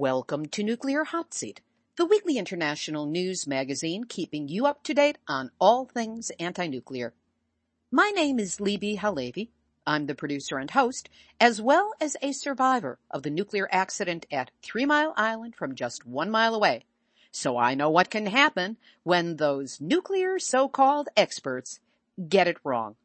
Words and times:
Welcome 0.00 0.46
to 0.46 0.62
Nuclear 0.62 1.04
Hot 1.04 1.34
Seat, 1.34 1.60
the 1.96 2.06
weekly 2.06 2.38
international 2.38 3.04
news 3.04 3.46
magazine 3.46 4.04
keeping 4.04 4.48
you 4.48 4.64
up 4.64 4.82
to 4.84 4.94
date 4.94 5.18
on 5.28 5.50
all 5.60 5.84
things 5.84 6.32
anti-nuclear. 6.40 7.12
My 7.92 8.10
name 8.14 8.38
is 8.38 8.60
Libbe 8.60 8.96
HaLevy. 8.98 9.50
I'm 9.86 10.06
the 10.06 10.14
producer 10.14 10.56
and 10.56 10.70
host, 10.70 11.10
as 11.38 11.60
well 11.60 11.92
as 12.00 12.16
a 12.22 12.32
survivor 12.32 12.98
of 13.10 13.24
the 13.24 13.28
nuclear 13.28 13.68
accident 13.70 14.24
at 14.32 14.50
Three 14.62 14.86
Mile 14.86 15.12
Island 15.18 15.54
from 15.54 15.74
just 15.74 16.06
one 16.06 16.30
mile 16.30 16.54
away. 16.54 16.86
So 17.30 17.58
I 17.58 17.74
know 17.74 17.90
what 17.90 18.08
can 18.08 18.24
happen 18.24 18.78
when 19.02 19.36
those 19.36 19.82
nuclear 19.82 20.38
so-called 20.38 21.10
experts 21.14 21.78
get 22.26 22.48
it 22.48 22.56
wrong. 22.64 22.96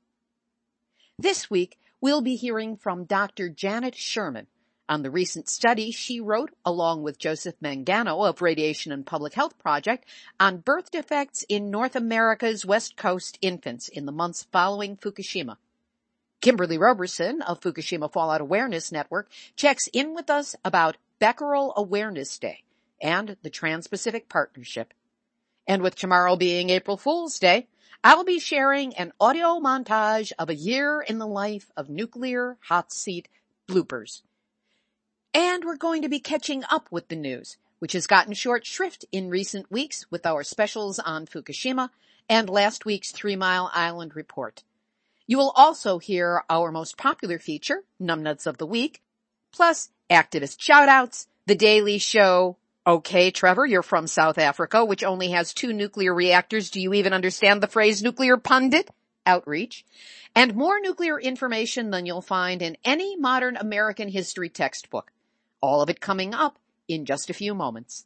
This 1.19 1.49
week, 1.49 1.77
we'll 1.99 2.21
be 2.21 2.37
hearing 2.37 2.77
from 2.77 3.03
Dr. 3.03 3.49
Janette 3.49 3.97
Sherman, 3.97 4.47
on 4.87 5.01
the 5.01 5.11
recent 5.11 5.49
study 5.49 5.91
she 5.91 6.19
wrote 6.19 6.53
along 6.65 7.03
with 7.03 7.17
Joseph 7.17 7.55
Mangano 7.61 8.27
of 8.27 8.41
Radiation 8.41 8.91
and 8.91 9.05
Public 9.05 9.33
Health 9.33 9.57
Project 9.57 10.05
on 10.39 10.57
birth 10.57 10.91
defects 10.91 11.43
in 11.49 11.71
North 11.71 11.95
America's 11.95 12.65
West 12.65 12.95
Coast 12.95 13.37
infants 13.41 13.87
in 13.87 14.05
the 14.05 14.11
months 14.11 14.47
following 14.51 14.97
Fukushima. 14.97 15.57
Kimberly 16.41 16.77
Roberson 16.77 17.41
of 17.41 17.59
Fukushima 17.59 18.11
Fallout 18.11 18.41
Awareness 18.41 18.91
Network 18.91 19.29
checks 19.55 19.87
in 19.93 20.13
with 20.13 20.29
us 20.29 20.55
about 20.63 20.97
Becquerel 21.19 21.73
Awareness 21.75 22.37
Day 22.37 22.63
and 23.01 23.37
the 23.41 23.49
Trans-Pacific 23.49 24.29
Partnership. 24.29 24.93
And 25.67 25.81
with 25.81 25.95
tomorrow 25.95 26.35
being 26.35 26.69
April 26.69 26.97
Fool's 26.97 27.39
Day, 27.39 27.67
I'll 28.03 28.23
be 28.23 28.39
sharing 28.39 28.95
an 28.95 29.13
audio 29.19 29.59
montage 29.59 30.31
of 30.37 30.51
a 30.51 30.55
year 30.55 31.01
in 31.01 31.17
the 31.17 31.25
life 31.25 31.71
of 31.75 31.89
nuclear 31.89 32.57
hot 32.61 32.93
seat 32.93 33.27
bloopers. 33.67 34.21
And 35.35 35.65
we're 35.65 35.75
going 35.75 36.01
to 36.03 36.07
be 36.07 36.21
catching 36.21 36.63
up 36.71 36.87
with 36.91 37.09
the 37.09 37.15
news, 37.17 37.57
which 37.79 37.91
has 37.91 38.07
gotten 38.07 38.31
short 38.31 38.65
shrift 38.65 39.03
in 39.11 39.29
recent 39.29 39.69
weeks 39.69 40.09
with 40.09 40.25
our 40.25 40.43
specials 40.43 40.97
on 40.97 41.25
Fukushima 41.25 41.89
and 42.29 42.49
last 42.49 42.85
week's 42.85 43.11
Three 43.11 43.35
Mile 43.35 43.69
Island 43.73 44.15
report. 44.15 44.63
You 45.27 45.37
will 45.37 45.51
also 45.53 45.99
hear 45.99 46.45
our 46.49 46.71
most 46.71 46.97
popular 46.97 47.37
feature, 47.37 47.83
Numbnuts 48.01 48.47
of 48.47 48.59
the 48.59 48.65
Week, 48.65 49.01
plus 49.51 49.89
activist 50.09 50.59
shoutouts, 50.59 51.27
The 51.47 51.55
Daily 51.55 51.97
Show, 51.97 52.55
Okay, 52.87 53.29
Trevor, 53.29 53.65
you're 53.65 53.83
from 53.83 54.07
South 54.07 54.37
Africa, 54.37 54.85
which 54.85 55.03
only 55.03 55.31
has 55.31 55.53
two 55.53 55.73
nuclear 55.73 56.13
reactors. 56.13 56.69
Do 56.69 56.79
you 56.79 56.93
even 56.93 57.11
understand 57.11 57.61
the 57.61 57.67
phrase 57.67 58.01
nuclear 58.01 58.37
pundit? 58.37 58.89
Outreach. 59.25 59.83
And 60.33 60.55
more 60.55 60.79
nuclear 60.79 61.19
information 61.19 61.89
than 61.89 62.05
you'll 62.05 62.21
find 62.21 62.61
in 62.61 62.77
any 62.85 63.17
modern 63.17 63.57
American 63.57 64.07
history 64.07 64.47
textbook. 64.47 65.11
All 65.65 65.81
of 65.81 65.89
it 65.89 65.99
coming 65.99 66.35
up 66.35 66.59
in 66.87 67.05
just 67.05 67.27
a 67.27 67.33
few 67.33 67.55
moments. 67.55 68.05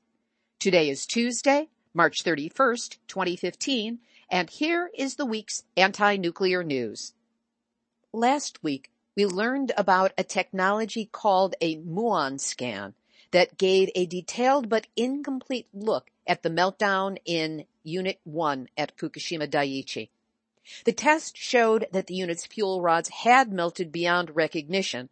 Today 0.60 0.90
is 0.90 1.06
Tuesday, 1.06 1.68
March 1.94 2.24
31st, 2.24 3.00
2015, 3.10 4.00
and 4.30 4.50
here 4.50 4.90
is 4.98 5.16
the 5.16 5.26
week's 5.26 5.66
anti-nuclear 5.76 6.64
news. 6.64 7.14
Last 8.14 8.64
week, 8.64 8.92
we 9.18 9.26
learned 9.26 9.74
about 9.76 10.14
a 10.18 10.24
technology 10.24 11.10
called 11.12 11.56
a 11.60 11.76
muon 11.76 12.40
scan 12.40 12.94
that 13.32 13.58
gave 13.58 13.90
a 13.94 14.06
detailed 14.06 14.70
but 14.70 14.88
incomplete 14.96 15.68
look 15.74 16.12
at 16.26 16.44
the 16.44 16.50
meltdown 16.50 17.18
in 17.26 17.66
Unit 17.84 18.22
1 18.24 18.70
at 18.78 18.96
Fukushima 18.96 19.50
Daiichi. 19.50 20.08
The 20.86 20.94
test 20.94 21.36
showed 21.36 21.88
that 21.92 22.08
the 22.08 22.16
unit's 22.16 22.46
fuel 22.46 22.82
rods 22.82 23.10
had 23.10 23.52
melted 23.52 23.92
beyond 23.92 24.38
recognition, 24.38 25.10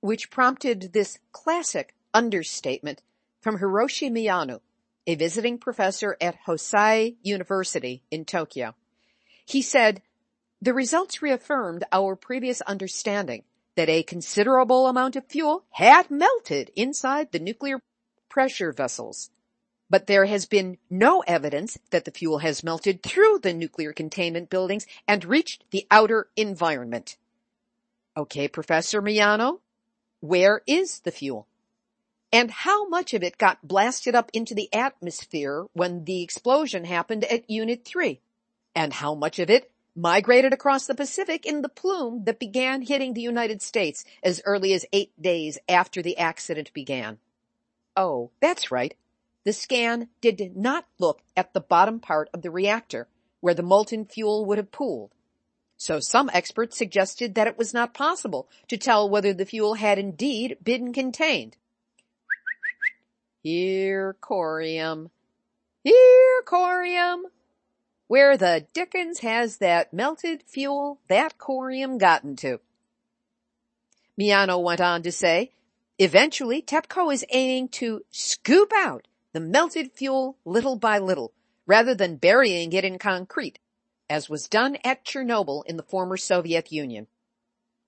which 0.00 0.30
prompted 0.30 0.92
this 0.92 1.18
classic 1.32 1.94
understatement 2.14 3.02
from 3.40 3.58
Hiroshi 3.58 4.10
Miyano, 4.10 4.60
a 5.06 5.14
visiting 5.14 5.58
professor 5.58 6.16
at 6.20 6.36
Hosei 6.46 7.16
University 7.22 8.02
in 8.10 8.24
Tokyo. 8.24 8.74
He 9.46 9.62
said, 9.62 10.02
the 10.60 10.74
results 10.74 11.22
reaffirmed 11.22 11.84
our 11.92 12.16
previous 12.16 12.60
understanding 12.62 13.44
that 13.76 13.88
a 13.88 14.02
considerable 14.02 14.88
amount 14.88 15.14
of 15.14 15.24
fuel 15.26 15.64
had 15.70 16.10
melted 16.10 16.72
inside 16.74 17.30
the 17.30 17.38
nuclear 17.38 17.80
pressure 18.28 18.72
vessels. 18.72 19.30
But 19.88 20.06
there 20.06 20.26
has 20.26 20.46
been 20.46 20.78
no 20.90 21.20
evidence 21.20 21.78
that 21.90 22.04
the 22.04 22.10
fuel 22.10 22.38
has 22.38 22.64
melted 22.64 23.02
through 23.02 23.38
the 23.38 23.54
nuclear 23.54 23.92
containment 23.92 24.50
buildings 24.50 24.86
and 25.06 25.24
reached 25.24 25.64
the 25.70 25.86
outer 25.90 26.28
environment. 26.36 27.16
Okay, 28.16 28.48
Professor 28.48 29.00
Miyano, 29.00 29.60
where 30.20 30.62
is 30.66 31.00
the 31.00 31.10
fuel? 31.10 31.46
And 32.32 32.50
how 32.50 32.88
much 32.88 33.14
of 33.14 33.22
it 33.22 33.38
got 33.38 33.66
blasted 33.66 34.14
up 34.14 34.30
into 34.34 34.54
the 34.54 34.72
atmosphere 34.74 35.66
when 35.72 36.04
the 36.04 36.22
explosion 36.22 36.84
happened 36.84 37.24
at 37.24 37.48
Unit 37.48 37.84
3? 37.84 38.20
And 38.74 38.92
how 38.92 39.14
much 39.14 39.38
of 39.38 39.48
it 39.48 39.70
migrated 39.96 40.52
across 40.52 40.86
the 40.86 40.94
Pacific 40.94 41.46
in 41.46 41.62
the 41.62 41.68
plume 41.68 42.24
that 42.24 42.38
began 42.38 42.82
hitting 42.82 43.14
the 43.14 43.22
United 43.22 43.62
States 43.62 44.04
as 44.22 44.42
early 44.44 44.72
as 44.72 44.84
eight 44.92 45.10
days 45.20 45.58
after 45.68 46.02
the 46.02 46.18
accident 46.18 46.72
began? 46.74 47.18
Oh, 47.96 48.30
that's 48.40 48.70
right. 48.70 48.94
The 49.44 49.52
scan 49.52 50.08
did 50.20 50.56
not 50.56 50.86
look 50.98 51.22
at 51.36 51.54
the 51.54 51.60
bottom 51.60 52.00
part 52.00 52.28
of 52.34 52.42
the 52.42 52.50
reactor 52.50 53.08
where 53.40 53.54
the 53.54 53.62
molten 53.62 54.04
fuel 54.04 54.44
would 54.44 54.58
have 54.58 54.70
pooled. 54.70 55.14
So 55.78 56.00
some 56.00 56.28
experts 56.34 56.76
suggested 56.76 57.36
that 57.36 57.46
it 57.46 57.56
was 57.56 57.72
not 57.72 57.94
possible 57.94 58.48
to 58.66 58.76
tell 58.76 59.08
whether 59.08 59.32
the 59.32 59.46
fuel 59.46 59.74
had 59.74 59.96
indeed 59.96 60.58
been 60.62 60.92
contained. 60.92 61.56
Here, 63.44 64.16
corium. 64.20 65.10
Here, 65.84 66.42
corium. 66.44 67.22
Where 68.08 68.36
the 68.36 68.66
dickens 68.74 69.20
has 69.20 69.58
that 69.58 69.92
melted 69.92 70.42
fuel, 70.42 70.98
that 71.08 71.38
corium 71.38 71.98
gotten 71.98 72.34
to? 72.36 72.58
Miyano 74.20 74.60
went 74.60 74.80
on 74.80 75.04
to 75.04 75.12
say, 75.12 75.52
eventually 76.00 76.60
TEPCO 76.60 77.14
is 77.14 77.24
aiming 77.30 77.68
to 77.68 78.04
scoop 78.10 78.72
out 78.74 79.06
the 79.32 79.40
melted 79.40 79.92
fuel 79.92 80.38
little 80.44 80.74
by 80.74 80.98
little, 80.98 81.32
rather 81.66 81.94
than 81.94 82.16
burying 82.16 82.72
it 82.72 82.84
in 82.84 82.98
concrete 82.98 83.60
as 84.08 84.28
was 84.28 84.48
done 84.48 84.76
at 84.84 85.04
Chernobyl 85.04 85.64
in 85.66 85.76
the 85.76 85.82
former 85.82 86.16
Soviet 86.16 86.72
Union. 86.72 87.06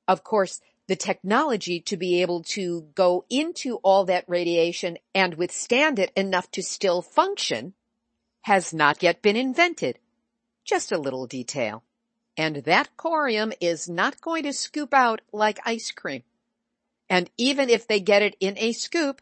Of 0.06 0.24
course, 0.24 0.60
the 0.86 0.96
technology 0.96 1.80
to 1.82 1.96
be 1.96 2.20
able 2.20 2.42
to 2.42 2.88
go 2.94 3.24
into 3.30 3.76
all 3.76 4.06
that 4.06 4.24
radiation 4.26 4.98
and 5.14 5.34
withstand 5.34 5.98
it 5.98 6.12
enough 6.16 6.50
to 6.50 6.62
still 6.62 7.00
function 7.00 7.74
has 8.42 8.74
not 8.74 9.02
yet 9.02 9.22
been 9.22 9.36
invented. 9.36 9.98
Just 10.64 10.90
a 10.90 10.98
little 10.98 11.26
detail. 11.26 11.84
And 12.36 12.56
that 12.64 12.96
corium 12.96 13.52
is 13.60 13.88
not 13.88 14.20
going 14.20 14.44
to 14.44 14.52
scoop 14.52 14.92
out 14.92 15.20
like 15.32 15.58
ice 15.64 15.90
cream. 15.90 16.22
And 17.08 17.30
even 17.36 17.68
if 17.70 17.86
they 17.86 18.00
get 18.00 18.22
it 18.22 18.36
in 18.40 18.56
a 18.58 18.72
scoop, 18.72 19.20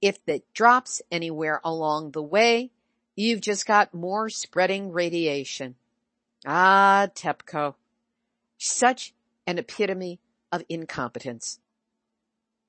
if 0.00 0.18
it 0.26 0.44
drops 0.52 1.00
anywhere 1.10 1.60
along 1.64 2.10
the 2.10 2.22
way, 2.22 2.70
you've 3.14 3.40
just 3.40 3.66
got 3.66 3.94
more 3.94 4.28
spreading 4.28 4.92
radiation. 4.92 5.76
Ah, 6.44 7.08
TEPCO. 7.14 7.74
Such 8.58 9.14
an 9.46 9.58
epitome 9.58 10.18
of 10.50 10.64
incompetence. 10.68 11.60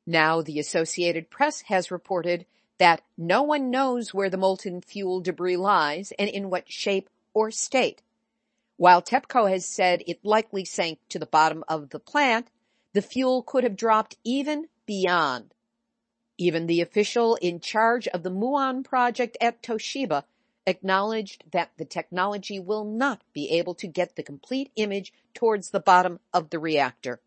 Now 0.05 0.41
the 0.41 0.59
Associated 0.59 1.29
Press 1.29 1.61
has 1.61 1.89
reported 1.91 2.45
that 2.77 3.01
no 3.17 3.41
one 3.43 3.71
knows 3.71 4.13
where 4.13 4.29
the 4.29 4.37
molten 4.37 4.81
fuel 4.81 5.21
debris 5.21 5.57
lies 5.57 6.11
and 6.19 6.29
in 6.29 6.49
what 6.49 6.71
shape 6.71 7.09
or 7.33 7.51
state. 7.51 8.01
While 8.77 9.01
TEPCO 9.01 9.49
has 9.49 9.65
said 9.65 10.03
it 10.05 10.25
likely 10.25 10.65
sank 10.65 10.99
to 11.09 11.19
the 11.19 11.25
bottom 11.25 11.63
of 11.67 11.89
the 11.89 11.99
plant, 11.99 12.49
the 12.93 13.01
fuel 13.01 13.41
could 13.41 13.63
have 13.63 13.75
dropped 13.75 14.17
even 14.23 14.67
beyond. 14.85 15.53
Even 16.37 16.67
the 16.67 16.81
official 16.81 17.35
in 17.35 17.59
charge 17.59 18.07
of 18.09 18.23
the 18.23 18.31
Muon 18.31 18.83
project 18.83 19.37
at 19.39 19.61
Toshiba 19.61 20.25
acknowledged 20.65 21.43
that 21.51 21.71
the 21.77 21.85
technology 21.85 22.59
will 22.59 22.85
not 22.85 23.21
be 23.33 23.51
able 23.51 23.75
to 23.75 23.87
get 23.87 24.15
the 24.15 24.23
complete 24.23 24.71
image 24.75 25.13
towards 25.33 25.69
the 25.69 25.79
bottom 25.79 26.19
of 26.33 26.49
the 26.49 26.59
reactor. 26.59 27.19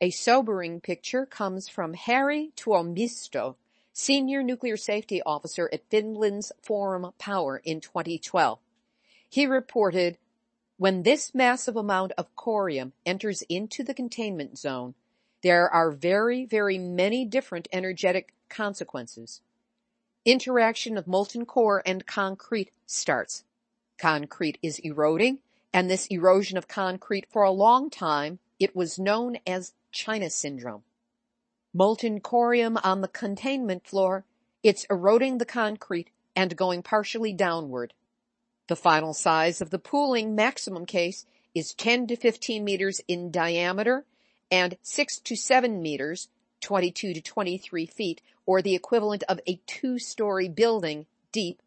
A 0.00 0.10
sobering 0.10 0.80
picture 0.80 1.24
comes 1.24 1.68
from 1.68 1.94
Harri 1.94 2.52
Tuomisto, 2.54 3.56
Senior 3.92 4.42
Nuclear 4.42 4.76
Safety 4.76 5.22
Officer 5.22 5.70
at 5.72 5.88
Finland's 5.90 6.52
Fortum 6.62 7.12
Power 7.18 7.62
in 7.64 7.80
2012. 7.80 8.58
He 9.28 9.46
reported, 9.46 10.18
when 10.76 11.02
this 11.02 11.34
massive 11.34 11.76
amount 11.76 12.12
of 12.18 12.34
corium 12.36 12.92
enters 13.06 13.42
into 13.48 13.82
the 13.82 13.94
containment 13.94 14.58
zone, 14.58 14.94
there 15.42 15.68
are 15.70 15.90
very, 15.90 16.44
very 16.44 16.76
many 16.76 17.24
different 17.24 17.68
energetic 17.72 18.34
consequences. 18.50 19.40
Interaction 20.26 20.98
of 20.98 21.06
molten 21.06 21.46
core 21.46 21.84
and 21.86 22.04
concrete 22.04 22.72
starts. 22.84 23.44
Concrete 23.96 24.58
is 24.60 24.80
eroding, 24.80 25.38
and 25.72 25.88
this 25.88 26.08
erosion 26.08 26.58
of 26.58 26.66
concrete 26.66 27.26
for 27.30 27.44
a 27.44 27.52
long 27.52 27.90
time, 27.90 28.40
it 28.58 28.74
was 28.74 28.98
known 28.98 29.38
as 29.46 29.74
China 29.92 30.28
syndrome. 30.28 30.82
Molten 31.72 32.18
corium 32.20 32.76
on 32.82 33.02
the 33.02 33.08
containment 33.08 33.86
floor, 33.86 34.24
it's 34.64 34.84
eroding 34.90 35.38
the 35.38 35.44
concrete 35.44 36.10
and 36.34 36.56
going 36.56 36.82
partially 36.82 37.32
downward. 37.32 37.94
The 38.66 38.74
final 38.74 39.14
size 39.14 39.60
of 39.60 39.70
the 39.70 39.78
pooling 39.78 40.34
maximum 40.34 40.86
case 40.86 41.24
is 41.54 41.72
10 41.72 42.08
to 42.08 42.16
15 42.16 42.64
meters 42.64 43.00
in 43.06 43.30
diameter 43.30 44.04
and 44.50 44.76
6 44.82 45.20
to 45.20 45.36
7 45.36 45.80
meters, 45.80 46.26
22 46.66 47.14
to 47.14 47.20
23 47.20 47.86
feet, 47.86 48.20
or 48.44 48.60
the 48.60 48.74
equivalent 48.74 49.22
of 49.28 49.38
a 49.46 49.60
two-story 49.66 50.48
building 50.48 51.06
deep 51.30 51.62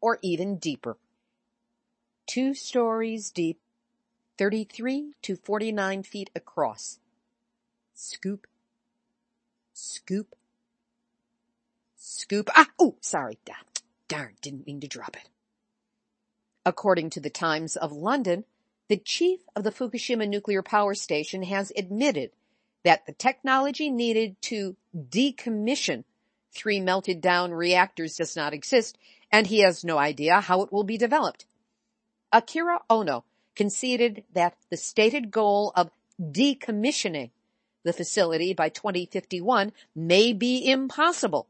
or 0.00 0.20
even 0.22 0.58
deeper. 0.58 0.96
Two 2.24 2.54
stories 2.54 3.32
deep, 3.32 3.58
33 4.38 5.14
to 5.22 5.34
49 5.34 6.04
feet 6.04 6.30
across. 6.36 7.00
Scoop. 7.94 8.46
Scoop. 9.72 10.36
Scoop. 11.96 12.48
Ah, 12.54 12.68
oh, 12.78 12.94
sorry. 13.00 13.40
Darn, 14.06 14.34
didn't 14.40 14.68
mean 14.68 14.78
to 14.82 14.86
drop 14.86 15.16
it. 15.16 15.28
According 16.64 17.10
to 17.10 17.20
the 17.20 17.28
Times 17.28 17.74
of 17.74 17.90
London, 17.90 18.44
the 18.86 18.98
chief 18.98 19.40
of 19.56 19.64
the 19.64 19.72
Fukushima 19.72 20.28
nuclear 20.28 20.62
power 20.62 20.94
station 20.94 21.42
has 21.42 21.72
admitted 21.76 22.30
that 22.84 23.06
the 23.06 23.12
technology 23.12 23.90
needed 23.90 24.40
to 24.42 24.76
decommission 24.96 26.04
three 26.54 26.80
melted 26.80 27.20
down 27.20 27.52
reactors 27.52 28.16
does 28.16 28.36
not 28.36 28.52
exist, 28.52 28.98
and 29.30 29.46
he 29.46 29.60
has 29.60 29.84
no 29.84 29.98
idea 29.98 30.40
how 30.40 30.62
it 30.62 30.72
will 30.72 30.84
be 30.84 30.98
developed. 30.98 31.46
Akira 32.32 32.80
Ono 32.90 33.24
conceded 33.54 34.24
that 34.34 34.56
the 34.70 34.76
stated 34.76 35.30
goal 35.30 35.72
of 35.74 35.90
decommissioning 36.20 37.30
the 37.84 37.92
facility 37.92 38.54
by 38.54 38.68
2051 38.68 39.72
may 39.94 40.32
be 40.32 40.70
impossible. 40.70 41.48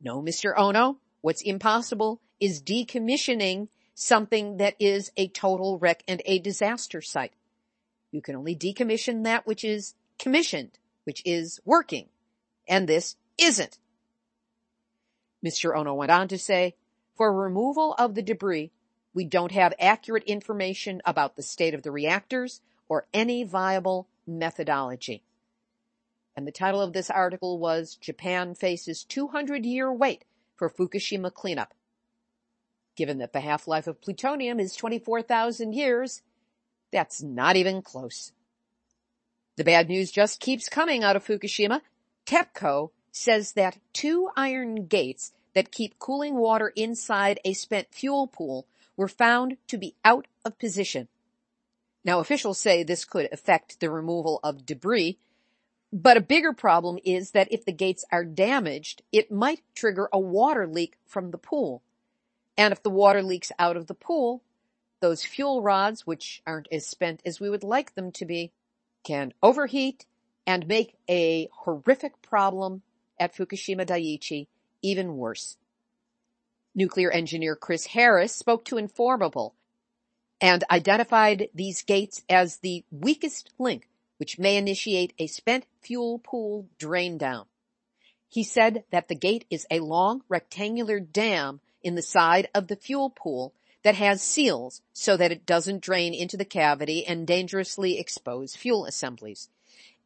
No, 0.00 0.22
Mr. 0.22 0.52
Ono, 0.56 0.98
what's 1.20 1.42
impossible 1.42 2.20
is 2.40 2.62
decommissioning 2.62 3.68
something 3.94 4.56
that 4.56 4.74
is 4.80 5.12
a 5.16 5.28
total 5.28 5.78
wreck 5.78 6.02
and 6.08 6.22
a 6.24 6.38
disaster 6.38 7.00
site. 7.00 7.32
You 8.10 8.22
can 8.22 8.36
only 8.36 8.56
decommission 8.56 9.24
that 9.24 9.46
which 9.46 9.64
is 9.64 9.94
commissioned, 10.18 10.78
which 11.04 11.22
is 11.24 11.60
working, 11.64 12.08
and 12.68 12.88
this 12.88 13.16
isn't. 13.38 13.78
Mr. 15.44 15.76
Ono 15.76 15.94
went 15.94 16.10
on 16.10 16.28
to 16.28 16.38
say, 16.38 16.74
for 17.16 17.32
removal 17.32 17.94
of 17.94 18.14
the 18.14 18.22
debris, 18.22 18.72
we 19.12 19.24
don't 19.24 19.52
have 19.52 19.74
accurate 19.78 20.24
information 20.24 21.00
about 21.04 21.36
the 21.36 21.42
state 21.42 21.74
of 21.74 21.82
the 21.82 21.92
reactors 21.92 22.60
or 22.88 23.06
any 23.14 23.44
viable 23.44 24.08
methodology. 24.26 25.22
And 26.36 26.46
the 26.46 26.52
title 26.52 26.80
of 26.80 26.92
this 26.92 27.10
article 27.10 27.58
was 27.58 27.94
Japan 27.94 28.54
faces 28.54 29.04
200 29.04 29.64
year 29.64 29.92
wait 29.92 30.24
for 30.56 30.68
Fukushima 30.68 31.32
cleanup. 31.32 31.74
Given 32.96 33.18
that 33.18 33.32
the 33.32 33.40
half-life 33.40 33.86
of 33.86 34.00
plutonium 34.00 34.58
is 34.58 34.74
24,000 34.74 35.72
years, 35.72 36.22
that's 36.92 37.22
not 37.22 37.56
even 37.56 37.82
close. 37.82 38.32
The 39.56 39.64
bad 39.64 39.88
news 39.88 40.10
just 40.10 40.40
keeps 40.40 40.68
coming 40.68 41.04
out 41.04 41.16
of 41.16 41.24
Fukushima. 41.24 41.80
TEPCO 42.26 42.90
says 43.12 43.52
that 43.52 43.78
two 43.92 44.28
iron 44.36 44.86
gates 44.86 45.32
that 45.54 45.70
keep 45.70 45.98
cooling 45.98 46.34
water 46.34 46.72
inside 46.74 47.38
a 47.44 47.52
spent 47.52 47.88
fuel 47.92 48.26
pool 48.26 48.66
were 48.96 49.08
found 49.08 49.56
to 49.68 49.78
be 49.78 49.94
out 50.04 50.26
of 50.44 50.58
position. 50.58 51.08
Now 52.04 52.20
officials 52.20 52.58
say 52.58 52.82
this 52.82 53.04
could 53.04 53.28
affect 53.32 53.80
the 53.80 53.90
removal 53.90 54.40
of 54.42 54.66
debris, 54.66 55.18
but 55.92 56.16
a 56.16 56.20
bigger 56.20 56.52
problem 56.52 56.98
is 57.04 57.30
that 57.30 57.52
if 57.52 57.64
the 57.64 57.72
gates 57.72 58.04
are 58.10 58.24
damaged, 58.24 59.02
it 59.12 59.30
might 59.30 59.62
trigger 59.74 60.08
a 60.12 60.18
water 60.18 60.66
leak 60.66 60.96
from 61.06 61.30
the 61.30 61.38
pool. 61.38 61.82
And 62.58 62.72
if 62.72 62.82
the 62.82 62.90
water 62.90 63.22
leaks 63.22 63.52
out 63.58 63.76
of 63.76 63.86
the 63.86 63.94
pool, 63.94 64.42
those 65.00 65.24
fuel 65.24 65.62
rods, 65.62 66.06
which 66.06 66.42
aren't 66.46 66.68
as 66.72 66.86
spent 66.86 67.22
as 67.24 67.38
we 67.38 67.48
would 67.48 67.62
like 67.62 67.94
them 67.94 68.10
to 68.12 68.24
be, 68.24 68.52
can 69.04 69.32
overheat 69.42 70.06
and 70.46 70.66
make 70.66 70.96
a 71.08 71.48
horrific 71.52 72.20
problem 72.22 72.82
at 73.18 73.34
Fukushima 73.34 73.86
Daiichi 73.86 74.46
even 74.82 75.16
worse. 75.16 75.56
Nuclear 76.74 77.10
engineer 77.10 77.54
Chris 77.54 77.86
Harris 77.86 78.34
spoke 78.34 78.64
to 78.64 78.76
Informable 78.76 79.54
and 80.40 80.64
identified 80.70 81.48
these 81.54 81.82
gates 81.82 82.22
as 82.28 82.58
the 82.58 82.84
weakest 82.90 83.50
link 83.58 83.88
which 84.18 84.38
may 84.38 84.56
initiate 84.56 85.12
a 85.18 85.26
spent 85.26 85.66
fuel 85.80 86.18
pool 86.18 86.68
drain 86.78 87.18
down. 87.18 87.46
He 88.28 88.42
said 88.42 88.84
that 88.90 89.08
the 89.08 89.14
gate 89.14 89.44
is 89.50 89.66
a 89.70 89.80
long 89.80 90.22
rectangular 90.28 90.98
dam 90.98 91.60
in 91.82 91.94
the 91.94 92.02
side 92.02 92.48
of 92.54 92.66
the 92.66 92.76
fuel 92.76 93.10
pool 93.10 93.54
that 93.84 93.94
has 93.94 94.22
seals 94.22 94.82
so 94.92 95.16
that 95.16 95.30
it 95.30 95.46
doesn't 95.46 95.82
drain 95.82 96.12
into 96.12 96.36
the 96.36 96.44
cavity 96.44 97.06
and 97.06 97.26
dangerously 97.26 97.98
expose 97.98 98.56
fuel 98.56 98.86
assemblies. 98.86 99.50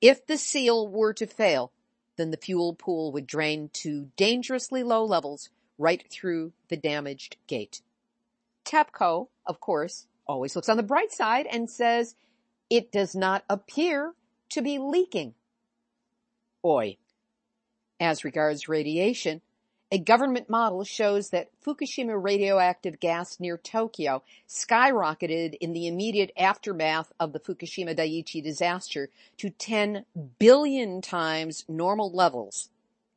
If 0.00 0.26
the 0.26 0.36
seal 0.36 0.86
were 0.86 1.14
to 1.14 1.26
fail, 1.26 1.72
then 2.16 2.30
the 2.30 2.36
fuel 2.36 2.74
pool 2.74 3.12
would 3.12 3.26
drain 3.26 3.70
to 3.74 4.10
dangerously 4.16 4.82
low 4.82 5.04
levels 5.04 5.48
right 5.78 6.04
through 6.10 6.52
the 6.68 6.76
damaged 6.76 7.36
gate. 7.46 7.80
TEPCO, 8.64 9.28
of 9.46 9.60
course, 9.60 10.06
always 10.26 10.54
looks 10.54 10.68
on 10.68 10.76
the 10.76 10.82
bright 10.82 11.12
side 11.12 11.46
and 11.50 11.70
says 11.70 12.16
it 12.68 12.92
does 12.92 13.14
not 13.14 13.44
appear 13.48 14.12
to 14.50 14.60
be 14.60 14.78
leaking. 14.78 15.34
Oi. 16.64 16.96
As 18.00 18.24
regards 18.24 18.68
radiation, 18.68 19.40
a 19.90 19.98
government 19.98 20.50
model 20.50 20.84
shows 20.84 21.30
that 21.30 21.48
Fukushima 21.64 22.22
radioactive 22.22 23.00
gas 23.00 23.40
near 23.40 23.56
Tokyo 23.56 24.22
skyrocketed 24.46 25.56
in 25.60 25.72
the 25.72 25.86
immediate 25.86 26.30
aftermath 26.36 27.12
of 27.18 27.32
the 27.32 27.40
Fukushima 27.40 27.96
Daiichi 27.96 28.42
disaster 28.42 29.08
to 29.38 29.48
10 29.50 30.04
billion 30.38 31.00
times 31.00 31.64
normal 31.68 32.10
levels. 32.10 32.68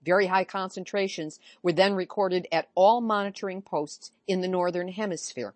Very 0.04 0.28
high 0.28 0.46
concentrations 0.46 1.40
were 1.62 1.74
then 1.74 1.94
recorded 1.94 2.48
at 2.52 2.70
all 2.74 3.02
monitoring 3.02 3.62
posts 3.62 4.12
in 4.26 4.42
the 4.42 4.48
northern 4.48 4.88
hemisphere. 4.88 5.54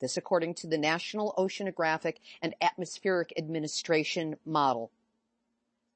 This 0.00 0.16
according 0.16 0.54
to 0.54 0.66
the 0.66 0.78
National 0.78 1.34
Oceanographic 1.36 2.16
and 2.40 2.54
Atmospheric 2.60 3.32
Administration 3.36 4.36
model. 4.44 4.90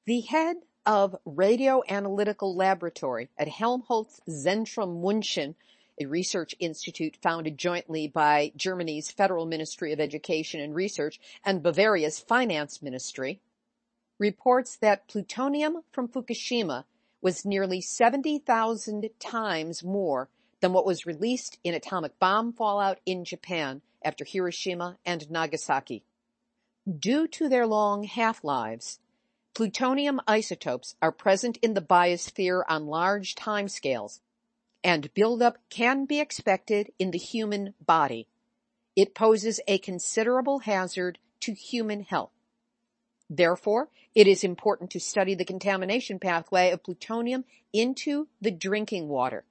The 0.05 0.21
head 0.21 0.57
of 0.85 1.15
Radio 1.25 1.81
Analytical 1.89 2.55
Laboratory 2.55 3.29
at 3.37 3.47
Helmholtz 3.47 4.21
Zentrum 4.29 5.01
München, 5.01 5.55
a 5.99 6.05
research 6.05 6.53
institute 6.59 7.17
founded 7.21 7.57
jointly 7.57 8.07
by 8.07 8.51
Germany's 8.55 9.09
Federal 9.09 9.45
Ministry 9.45 9.93
of 9.93 9.99
Education 9.99 10.59
and 10.59 10.75
Research 10.75 11.19
and 11.43 11.63
Bavaria's 11.63 12.19
Finance 12.19 12.81
Ministry, 12.81 13.39
reports 14.19 14.75
that 14.77 15.07
plutonium 15.07 15.81
from 15.91 16.07
Fukushima 16.07 16.85
was 17.21 17.45
nearly 17.45 17.81
70,000 17.81 19.09
times 19.19 19.83
more 19.83 20.29
than 20.61 20.73
what 20.73 20.85
was 20.85 21.05
released 21.05 21.57
in 21.63 21.73
atomic 21.73 22.19
bomb 22.19 22.53
fallout 22.53 22.99
in 23.05 23.25
Japan 23.25 23.81
after 24.03 24.23
Hiroshima 24.23 24.97
and 25.05 25.29
Nagasaki. 25.31 26.03
Due 26.87 27.27
to 27.29 27.49
their 27.49 27.65
long 27.65 28.03
half-lives, 28.03 28.99
plutonium 29.55 30.19
isotopes 30.27 30.95
are 31.01 31.13
present 31.13 31.57
in 31.61 31.73
the 31.73 31.81
biosphere 31.81 32.61
on 32.67 32.85
large 32.85 33.35
timescales, 33.35 34.19
and 34.83 35.11
buildup 35.13 35.57
can 35.69 36.05
be 36.05 36.19
expected 36.19 36.91
in 36.99 37.11
the 37.11 37.17
human 37.17 37.73
body. 37.83 38.27
It 38.95 39.15
poses 39.15 39.61
a 39.65 39.77
considerable 39.77 40.59
hazard 40.59 41.17
to 41.39 41.53
human 41.53 42.01
health. 42.01 42.33
Therefore, 43.29 43.89
it 44.13 44.27
is 44.27 44.43
important 44.43 44.91
to 44.91 44.99
study 44.99 45.35
the 45.35 45.45
contamination 45.45 46.19
pathway 46.19 46.71
of 46.71 46.83
plutonium 46.83 47.45
into 47.73 48.27
the 48.41 48.51
drinking 48.51 49.07
water. 49.07 49.45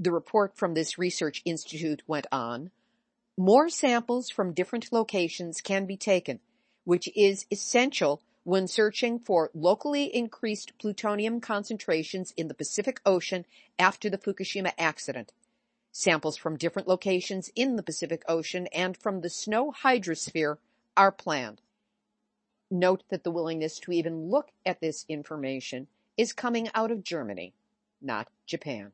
The 0.00 0.12
report 0.12 0.56
from 0.56 0.74
this 0.74 0.98
research 0.98 1.42
institute 1.44 2.02
went 2.06 2.26
on, 2.32 2.70
more 3.36 3.68
samples 3.68 4.30
from 4.30 4.54
different 4.54 4.92
locations 4.92 5.60
can 5.60 5.84
be 5.84 5.96
taken, 5.96 6.40
which 6.84 7.08
is 7.14 7.46
essential 7.52 8.22
when 8.44 8.68
searching 8.68 9.18
for 9.18 9.50
locally 9.54 10.04
increased 10.14 10.78
plutonium 10.78 11.40
concentrations 11.40 12.32
in 12.36 12.48
the 12.48 12.54
Pacific 12.54 13.00
Ocean 13.04 13.44
after 13.78 14.08
the 14.08 14.18
Fukushima 14.18 14.72
accident. 14.78 15.32
Samples 15.90 16.36
from 16.36 16.56
different 16.56 16.86
locations 16.86 17.50
in 17.56 17.76
the 17.76 17.82
Pacific 17.82 18.22
Ocean 18.28 18.66
and 18.68 18.96
from 18.96 19.20
the 19.20 19.30
snow 19.30 19.72
hydrosphere 19.72 20.58
are 20.96 21.12
planned. 21.12 21.60
Note 22.70 23.02
that 23.08 23.24
the 23.24 23.30
willingness 23.30 23.78
to 23.80 23.92
even 23.92 24.30
look 24.30 24.50
at 24.66 24.80
this 24.80 25.04
information 25.08 25.86
is 26.16 26.32
coming 26.32 26.68
out 26.74 26.90
of 26.90 27.04
Germany, 27.04 27.54
not 28.02 28.28
Japan. 28.46 28.92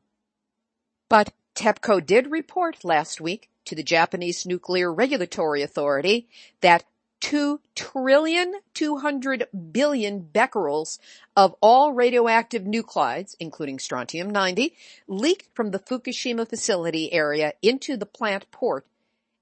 But 1.09 1.33
TEPCO 1.55 2.05
did 2.05 2.31
report 2.31 2.85
last 2.85 3.19
week 3.19 3.49
to 3.65 3.75
the 3.75 3.83
Japanese 3.83 4.45
Nuclear 4.45 4.93
Regulatory 4.93 5.61
Authority 5.61 6.27
that 6.61 6.85
2 7.21 7.59
trillion 7.75 8.53
200 8.73 9.47
billion 9.71 10.19
becquerels 10.19 10.99
of 11.35 11.55
all 11.61 11.93
radioactive 11.93 12.63
nuclides, 12.63 13.35
including 13.39 13.79
strontium-90, 13.79 14.73
leaked 15.07 15.47
from 15.55 15.71
the 15.71 15.79
Fukushima 15.79 16.47
facility 16.47 17.13
area 17.13 17.53
into 17.61 17.95
the 17.95 18.05
plant 18.05 18.49
port 18.51 18.85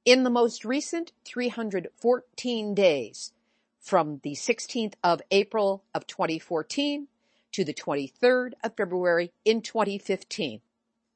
in 0.05 0.23
the 0.23 0.29
most 0.29 0.63
recent 0.65 1.11
314 1.25 2.75
days 2.75 3.31
from 3.79 4.19
the 4.23 4.33
16th 4.33 4.93
of 5.03 5.21
April 5.31 5.83
of 5.93 6.05
2014 6.05 7.07
to 7.51 7.63
the 7.63 7.73
23rd 7.73 8.53
of 8.63 8.75
February 8.75 9.31
in 9.45 9.61
2015. 9.61 10.61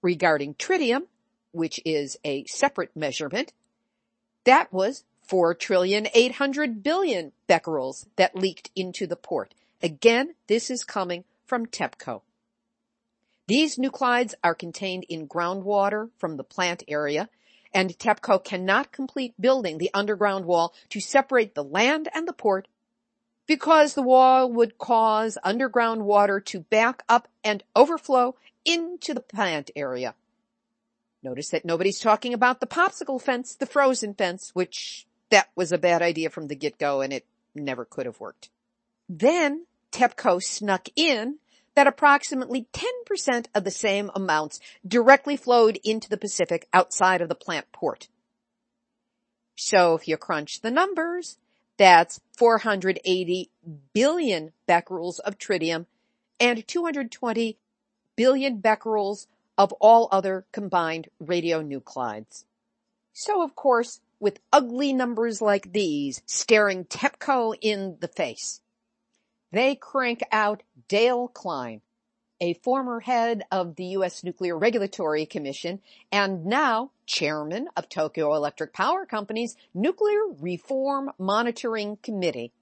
Regarding 0.02 0.54
tritium, 0.56 1.04
which 1.52 1.80
is 1.86 2.18
a 2.24 2.46
separate 2.46 2.96
measurement, 2.96 3.54
that 4.46 4.72
was 4.74 5.04
4 5.34 5.56
trillion 5.56 6.08
800 6.14 6.84
billion 6.84 7.32
becquerels 7.50 8.06
that 8.18 8.36
leaked 8.36 8.70
into 8.76 9.08
the 9.08 9.16
port. 9.16 9.56
Again, 9.82 10.36
this 10.46 10.70
is 10.70 10.84
coming 10.84 11.24
from 11.44 11.66
TEPCO. 11.66 12.22
These 13.48 13.78
nuclides 13.78 14.36
are 14.44 14.54
contained 14.54 15.08
in 15.10 15.28
groundwater 15.28 16.12
from 16.20 16.38
the 16.38 16.44
plant 16.44 16.84
area, 16.88 17.30
and 17.74 17.98
TEPCO 17.98 18.44
cannot 18.44 18.92
complete 18.92 19.34
building 19.42 19.80
the 19.80 19.90
underground 19.92 20.46
wall 20.46 20.72
to 20.90 21.00
separate 21.00 21.56
the 21.56 21.64
land 21.64 22.10
and 22.14 22.28
the 22.28 22.34
port 22.34 22.68
because 23.48 23.96
the 23.96 24.04
wall 24.04 24.52
would 24.52 24.78
cause 24.78 25.40
underground 25.44 26.06
water 26.06 26.40
to 26.42 26.60
back 26.60 27.02
up 27.10 27.28
and 27.44 27.64
overflow 27.76 28.36
into 28.66 29.16
the 29.16 29.20
plant 29.20 29.72
area. 29.76 30.14
Notice 31.24 31.50
that 31.50 31.66
nobody's 31.66 32.00
talking 32.00 32.36
about 32.36 32.60
the 32.60 32.68
popsicle 32.68 33.20
fence, 33.20 33.56
the 33.56 33.66
frozen 33.66 34.14
fence, 34.14 34.52
which 34.54 35.08
that 35.34 35.50
was 35.56 35.72
a 35.72 35.80
bad 35.80 36.04
idea 36.04 36.30
from 36.30 36.48
the 36.48 36.56
get-go 36.56 37.02
and 37.02 37.12
it 37.12 37.26
never 37.56 37.86
could 37.86 38.06
have 38.06 38.20
worked. 38.20 38.50
Then 39.10 39.66
TEPCO 39.92 40.40
snuck 40.42 40.88
in 40.96 41.40
that 41.74 41.88
approximately 41.88 42.68
10% 42.72 43.48
of 43.56 43.64
the 43.64 43.72
same 43.72 44.12
amounts 44.14 44.60
directly 44.88 45.36
flowed 45.36 45.80
into 45.84 46.08
the 46.08 46.18
Pacific 46.18 46.68
outside 46.72 47.20
of 47.20 47.30
the 47.30 47.36
plant 47.36 47.66
port. 47.72 48.10
So 49.56 49.96
if 49.96 50.08
you 50.08 50.18
crunch 50.18 50.62
the 50.62 50.70
numbers, 50.70 51.40
that's 51.78 52.22
480 52.38 53.50
billion 53.92 54.52
becquerels 54.68 55.18
of 55.18 55.40
tritium 55.40 55.88
and 56.40 56.68
220 56.68 57.58
billion 58.16 58.58
becquerels 58.58 59.26
of 59.58 59.72
all 59.74 60.10
other 60.12 60.46
combined 60.52 61.08
radionuclides. 61.24 62.46
So 63.14 63.42
of 63.42 63.56
course, 63.56 64.00
with 64.24 64.40
ugly 64.54 64.94
numbers 64.94 65.42
like 65.42 65.74
these 65.74 66.22
staring 66.26 66.86
TEPCO 66.86 67.58
in 67.60 67.98
the 68.00 68.08
face, 68.08 68.62
they 69.52 69.76
crank 69.76 70.24
out 70.32 70.64
Dale 70.88 71.28
Klein, 71.28 71.82
a 72.40 72.54
former 72.54 73.02
head 73.02 73.44
of 73.52 73.76
the 73.76 73.84
U.S. 73.98 74.24
Nuclear 74.24 74.58
Regulatory 74.58 75.26
Commission 75.26 75.82
and 76.10 76.46
now 76.46 76.92
chairman 77.06 77.68
of 77.76 77.90
Tokyo 77.90 78.34
Electric 78.34 78.72
Power 78.72 79.06
Company's 79.06 79.58
Nuclear 79.74 80.22
Reform 80.40 81.12
Monitoring 81.20 81.98
Committee 82.02 82.54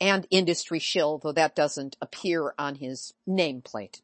and 0.00 0.26
industry 0.28 0.80
shill, 0.80 1.18
though 1.18 1.30
that 1.30 1.54
doesn't 1.54 1.96
appear 2.00 2.52
on 2.58 2.74
his 2.74 3.14
nameplate. 3.28 4.00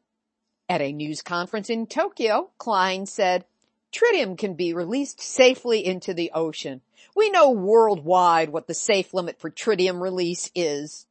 At 0.69 0.81
a 0.81 0.93
news 0.93 1.21
conference 1.21 1.69
in 1.69 1.85
Tokyo, 1.85 2.51
Klein 2.57 3.05
said, 3.05 3.43
Tritium 3.91 4.37
can 4.37 4.53
be 4.53 4.73
released 4.73 5.21
safely 5.21 5.85
into 5.85 6.13
the 6.13 6.31
ocean. 6.33 6.81
We 7.15 7.29
know 7.29 7.51
worldwide 7.51 8.49
what 8.49 8.67
the 8.67 8.73
safe 8.73 9.13
limit 9.13 9.39
for 9.39 9.49
tritium 9.49 10.01
release 10.01 10.51
is. 10.53 11.05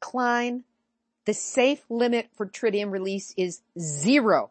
Klein, 0.00 0.64
the 1.24 1.34
safe 1.34 1.84
limit 1.88 2.28
for 2.34 2.46
tritium 2.46 2.90
release 2.90 3.34
is 3.36 3.62
zero. 3.78 4.50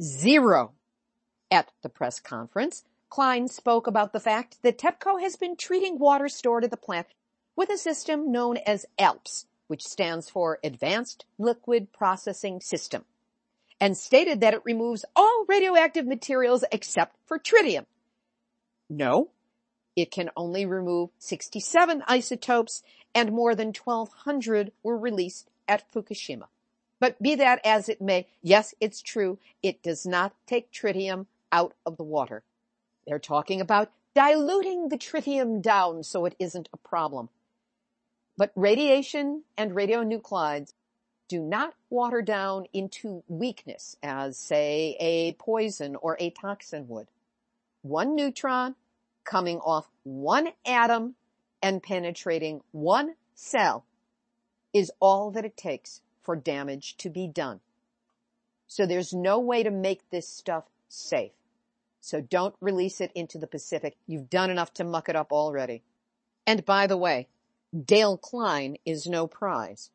Zero. 0.00 0.72
At 1.50 1.70
the 1.82 1.88
press 1.88 2.20
conference, 2.20 2.84
Klein 3.08 3.48
spoke 3.48 3.86
about 3.86 4.12
the 4.12 4.20
fact 4.20 4.58
that 4.62 4.78
TEPCO 4.78 5.20
has 5.20 5.36
been 5.36 5.56
treating 5.56 5.98
water 5.98 6.28
stored 6.28 6.64
at 6.64 6.70
the 6.70 6.76
plant 6.76 7.08
with 7.56 7.70
a 7.70 7.78
system 7.78 8.30
known 8.30 8.56
as 8.58 8.86
ALPS, 8.98 9.46
which 9.66 9.86
stands 9.86 10.30
for 10.30 10.58
Advanced 10.62 11.24
Liquid 11.38 11.92
Processing 11.92 12.60
System 12.60 13.04
and 13.80 13.96
stated 13.96 14.40
that 14.40 14.54
it 14.54 14.64
removes 14.64 15.04
all 15.16 15.44
radioactive 15.48 16.06
materials 16.06 16.64
except 16.70 17.16
for 17.26 17.38
tritium. 17.38 17.86
No, 18.88 19.30
it 19.96 20.10
can 20.10 20.30
only 20.36 20.66
remove 20.66 21.10
67 21.18 22.02
isotopes 22.06 22.82
and 23.14 23.32
more 23.32 23.54
than 23.54 23.72
1200 23.72 24.72
were 24.82 24.98
released 24.98 25.48
at 25.66 25.90
Fukushima. 25.92 26.46
But 27.00 27.20
be 27.20 27.34
that 27.36 27.60
as 27.64 27.88
it 27.88 28.00
may, 28.00 28.28
yes, 28.42 28.74
it's 28.80 29.00
true. 29.00 29.38
It 29.62 29.82
does 29.82 30.06
not 30.06 30.34
take 30.46 30.70
tritium 30.70 31.26
out 31.50 31.74
of 31.86 31.96
the 31.96 32.04
water. 32.04 32.42
They're 33.06 33.18
talking 33.18 33.60
about 33.60 33.90
diluting 34.14 34.88
the 34.88 34.98
tritium 34.98 35.62
down 35.62 36.02
so 36.02 36.26
it 36.26 36.34
isn't 36.38 36.68
a 36.72 36.76
problem. 36.76 37.30
But 38.36 38.52
radiation 38.54 39.44
and 39.56 39.72
radionuclides 39.72 40.72
do 41.30 41.40
not 41.40 41.72
water 41.90 42.22
down 42.22 42.66
into 42.72 43.22
weakness 43.28 43.96
as 44.02 44.36
say 44.36 44.96
a 44.98 45.32
poison 45.34 45.94
or 45.94 46.16
a 46.18 46.30
toxin 46.30 46.88
would. 46.88 47.06
One 47.82 48.16
neutron 48.16 48.74
coming 49.22 49.58
off 49.60 49.86
one 50.02 50.48
atom 50.66 51.14
and 51.62 51.84
penetrating 51.84 52.62
one 52.72 53.14
cell 53.36 53.84
is 54.74 54.90
all 54.98 55.30
that 55.30 55.44
it 55.44 55.56
takes 55.56 56.00
for 56.20 56.34
damage 56.34 56.96
to 56.96 57.08
be 57.08 57.28
done. 57.28 57.60
So 58.66 58.84
there's 58.84 59.12
no 59.12 59.38
way 59.38 59.62
to 59.62 59.70
make 59.70 60.10
this 60.10 60.28
stuff 60.28 60.64
safe. 60.88 61.30
So 62.00 62.20
don't 62.20 62.56
release 62.60 63.00
it 63.00 63.12
into 63.14 63.38
the 63.38 63.46
Pacific. 63.46 63.96
You've 64.08 64.30
done 64.30 64.50
enough 64.50 64.74
to 64.74 64.84
muck 64.84 65.08
it 65.08 65.14
up 65.14 65.30
already. 65.30 65.84
And 66.44 66.64
by 66.64 66.88
the 66.88 66.96
way, 66.96 67.28
Dale 67.84 68.16
Klein 68.16 68.78
is 68.84 69.06
no 69.06 69.28
prize. 69.28 69.90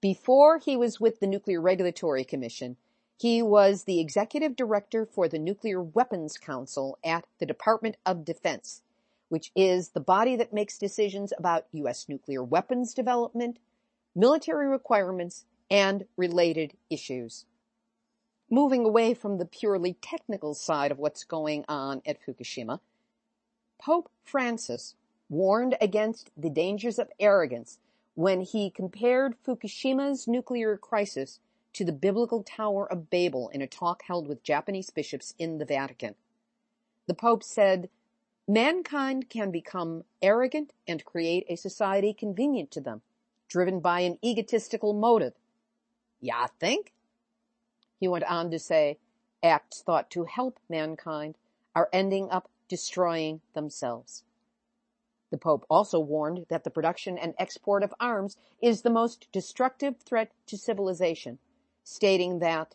Before 0.00 0.56
he 0.56 0.78
was 0.78 0.98
with 0.98 1.20
the 1.20 1.26
Nuclear 1.26 1.60
Regulatory 1.60 2.24
Commission, 2.24 2.78
he 3.18 3.42
was 3.42 3.84
the 3.84 4.00
executive 4.00 4.56
director 4.56 5.04
for 5.04 5.28
the 5.28 5.38
Nuclear 5.38 5.82
Weapons 5.82 6.38
Council 6.38 6.98
at 7.04 7.26
the 7.38 7.44
Department 7.44 7.98
of 8.06 8.24
Defense, 8.24 8.80
which 9.28 9.52
is 9.54 9.90
the 9.90 10.00
body 10.00 10.36
that 10.36 10.54
makes 10.54 10.78
decisions 10.78 11.34
about 11.36 11.66
U.S. 11.72 12.08
nuclear 12.08 12.42
weapons 12.42 12.94
development, 12.94 13.58
military 14.14 14.68
requirements, 14.68 15.44
and 15.70 16.06
related 16.16 16.78
issues. 16.88 17.44
Moving 18.50 18.86
away 18.86 19.12
from 19.12 19.36
the 19.36 19.44
purely 19.44 19.98
technical 20.00 20.54
side 20.54 20.90
of 20.90 20.98
what's 20.98 21.24
going 21.24 21.66
on 21.68 22.00
at 22.06 22.24
Fukushima, 22.24 22.80
Pope 23.78 24.10
Francis 24.24 24.94
warned 25.28 25.76
against 25.78 26.30
the 26.38 26.50
dangers 26.50 26.98
of 26.98 27.12
arrogance 27.20 27.78
when 28.14 28.40
he 28.40 28.70
compared 28.70 29.36
Fukushima's 29.44 30.26
nuclear 30.26 30.76
crisis 30.76 31.40
to 31.72 31.84
the 31.84 31.92
biblical 31.92 32.42
Tower 32.42 32.90
of 32.90 33.10
Babel 33.10 33.48
in 33.50 33.62
a 33.62 33.66
talk 33.66 34.02
held 34.02 34.26
with 34.26 34.42
Japanese 34.42 34.90
bishops 34.90 35.34
in 35.38 35.58
the 35.58 35.64
Vatican. 35.64 36.14
The 37.06 37.14
Pope 37.14 37.42
said, 37.42 37.88
Mankind 38.48 39.28
can 39.28 39.52
become 39.52 40.04
arrogant 40.20 40.72
and 40.88 41.04
create 41.04 41.46
a 41.48 41.56
society 41.56 42.12
convenient 42.12 42.72
to 42.72 42.80
them, 42.80 43.02
driven 43.48 43.78
by 43.78 44.00
an 44.00 44.18
egotistical 44.24 44.92
motive. 44.92 45.34
Ya 46.20 46.48
think? 46.58 46.92
He 48.00 48.08
went 48.08 48.24
on 48.24 48.50
to 48.50 48.58
say, 48.58 48.98
acts 49.42 49.82
thought 49.82 50.10
to 50.10 50.24
help 50.24 50.58
mankind 50.68 51.36
are 51.74 51.88
ending 51.92 52.28
up 52.30 52.48
destroying 52.68 53.40
themselves. 53.54 54.24
The 55.30 55.38
Pope 55.38 55.64
also 55.70 56.00
warned 56.00 56.46
that 56.48 56.64
the 56.64 56.70
production 56.70 57.16
and 57.16 57.34
export 57.38 57.82
of 57.82 57.94
arms 58.00 58.36
is 58.60 58.82
the 58.82 58.90
most 58.90 59.28
destructive 59.32 59.96
threat 59.98 60.32
to 60.46 60.56
civilization, 60.56 61.38
stating 61.84 62.40
that 62.40 62.74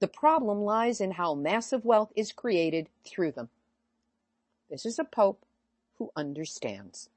the 0.00 0.08
problem 0.08 0.62
lies 0.62 1.00
in 1.00 1.12
how 1.12 1.34
massive 1.34 1.84
wealth 1.84 2.12
is 2.16 2.32
created 2.32 2.88
through 3.04 3.32
them. 3.32 3.50
This 4.68 4.84
is 4.84 4.98
a 4.98 5.04
Pope 5.04 5.44
who 5.98 6.10
understands. 6.16 7.08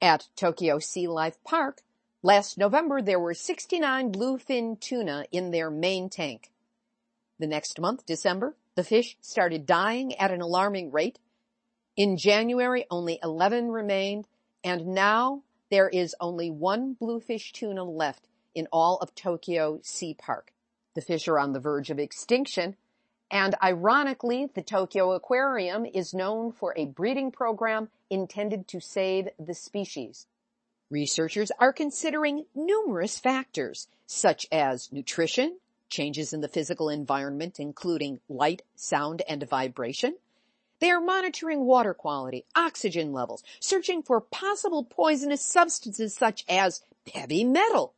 At 0.00 0.28
Tokyo 0.36 0.78
Sea 0.78 1.08
Life 1.08 1.42
Park, 1.42 1.82
last 2.22 2.58
November 2.58 3.02
there 3.02 3.18
were 3.18 3.34
69 3.34 4.12
bluefin 4.12 4.78
tuna 4.78 5.24
in 5.32 5.50
their 5.50 5.68
main 5.68 6.08
tank. 6.08 6.52
The 7.40 7.48
next 7.48 7.80
month, 7.80 8.06
December, 8.06 8.54
the 8.76 8.84
fish 8.84 9.16
started 9.20 9.66
dying 9.66 10.14
at 10.14 10.30
an 10.30 10.40
alarming 10.40 10.92
rate. 10.92 11.18
In 11.98 12.16
January, 12.16 12.86
only 12.92 13.18
11 13.24 13.72
remained, 13.72 14.28
and 14.62 14.86
now 14.86 15.42
there 15.68 15.88
is 15.88 16.14
only 16.20 16.48
one 16.48 16.92
bluefish 16.92 17.52
tuna 17.52 17.82
left 17.82 18.28
in 18.54 18.68
all 18.72 18.98
of 18.98 19.16
Tokyo 19.16 19.80
Sea 19.82 20.14
Park. 20.14 20.52
The 20.94 21.00
fish 21.00 21.26
are 21.26 21.40
on 21.40 21.54
the 21.54 21.58
verge 21.58 21.90
of 21.90 21.98
extinction, 21.98 22.76
and 23.32 23.56
ironically, 23.60 24.46
the 24.46 24.62
Tokyo 24.62 25.10
Aquarium 25.10 25.84
is 25.86 26.14
known 26.14 26.52
for 26.52 26.72
a 26.76 26.86
breeding 26.86 27.32
program 27.32 27.88
intended 28.08 28.68
to 28.68 28.78
save 28.78 29.30
the 29.36 29.54
species. 29.54 30.28
Researchers 30.90 31.50
are 31.58 31.72
considering 31.72 32.46
numerous 32.54 33.18
factors, 33.18 33.88
such 34.06 34.46
as 34.52 34.92
nutrition, 34.92 35.58
changes 35.88 36.32
in 36.32 36.42
the 36.42 36.48
physical 36.48 36.90
environment, 36.90 37.58
including 37.58 38.20
light, 38.28 38.62
sound, 38.76 39.22
and 39.28 39.42
vibration. 39.48 40.14
They 40.80 40.90
are 40.90 41.00
monitoring 41.00 41.64
water 41.64 41.94
quality, 41.94 42.44
oxygen 42.54 43.12
levels, 43.12 43.42
searching 43.60 44.02
for 44.02 44.20
possible 44.20 44.84
poisonous 44.84 45.42
substances 45.42 46.14
such 46.14 46.44
as 46.48 46.82
heavy 47.12 47.44
metal. 47.44 47.94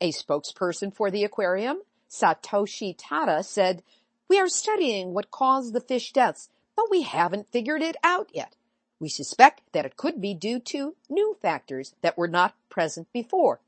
A 0.00 0.12
spokesperson 0.12 0.94
for 0.94 1.10
the 1.10 1.24
aquarium, 1.24 1.82
Satoshi 2.08 2.96
Tada, 2.96 3.44
said, 3.44 3.82
we 4.28 4.38
are 4.38 4.48
studying 4.48 5.12
what 5.12 5.30
caused 5.30 5.72
the 5.72 5.80
fish 5.80 6.12
deaths, 6.12 6.48
but 6.76 6.90
we 6.90 7.02
haven't 7.02 7.50
figured 7.50 7.82
it 7.82 7.96
out 8.02 8.30
yet. 8.32 8.54
We 9.00 9.08
suspect 9.08 9.62
that 9.72 9.84
it 9.84 9.96
could 9.96 10.20
be 10.20 10.34
due 10.34 10.60
to 10.60 10.94
new 11.08 11.36
factors 11.42 11.94
that 12.02 12.16
were 12.16 12.28
not 12.28 12.54
present 12.68 13.08
before. 13.12 13.60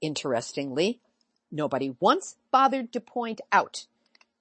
Interestingly, 0.00 1.00
nobody 1.50 1.94
once 1.98 2.36
bothered 2.50 2.92
to 2.92 3.00
point 3.00 3.40
out 3.50 3.86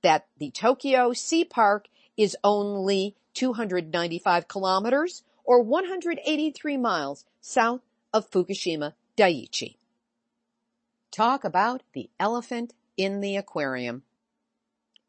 that 0.01 0.27
the 0.37 0.51
Tokyo 0.51 1.13
Sea 1.13 1.45
Park 1.45 1.87
is 2.21 2.37
only 2.43 3.15
295 3.33 4.47
kilometers 4.47 5.23
or 5.43 5.59
183 5.63 6.77
miles 6.77 7.25
south 7.41 7.81
of 8.13 8.29
Fukushima 8.29 8.93
Daiichi. 9.17 9.77
Talk 11.09 11.43
about 11.43 11.81
the 11.93 12.11
elephant 12.19 12.75
in 12.95 13.21
the 13.21 13.37
aquarium. 13.37 14.03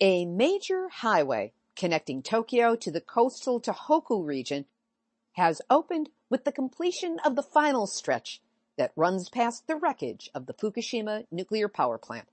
A 0.00 0.24
major 0.24 0.88
highway 0.88 1.52
connecting 1.76 2.22
Tokyo 2.22 2.76
to 2.76 2.90
the 2.90 3.02
coastal 3.02 3.60
Tohoku 3.60 4.24
region 4.24 4.64
has 5.32 5.60
opened 5.68 6.08
with 6.30 6.44
the 6.44 6.52
completion 6.52 7.18
of 7.26 7.36
the 7.36 7.42
final 7.42 7.86
stretch 7.86 8.40
that 8.78 8.92
runs 8.96 9.28
past 9.28 9.66
the 9.66 9.76
wreckage 9.76 10.30
of 10.34 10.46
the 10.46 10.54
Fukushima 10.54 11.26
nuclear 11.30 11.68
power 11.68 11.98
plant. 11.98 12.26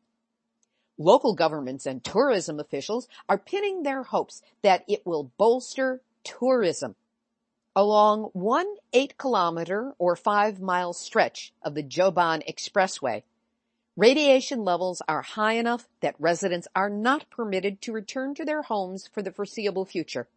Local 1.00 1.34
governments 1.34 1.86
and 1.86 2.04
tourism 2.04 2.60
officials 2.60 3.08
are 3.28 3.38
pinning 3.38 3.82
their 3.82 4.04
hopes 4.04 4.44
that 4.62 4.84
it 4.88 5.06
will 5.06 5.32
bolster 5.38 6.02
tourism. 6.24 6.96
Along 7.76 8.30
one 8.34 8.68
eight 8.94 9.18
kilometer 9.18 9.96
or 9.98 10.16
five 10.16 10.60
mile 10.60 10.94
stretch 10.94 11.54
of 11.64 11.74
the 11.74 11.84
Joban 11.84 12.46
Expressway, 12.48 13.24
Radiation 14.00 14.64
levels 14.64 15.02
are 15.10 15.22
high 15.22 15.56
enough 15.56 15.90
that 16.00 16.16
residents 16.20 16.70
are 16.74 16.90
not 16.90 17.30
permitted 17.30 17.82
to 17.82 17.92
return 17.92 18.34
to 18.36 18.46
their 18.46 18.62
homes 18.62 19.08
for 19.08 19.22
the 19.22 19.32
foreseeable 19.32 19.84
future. 19.84 20.30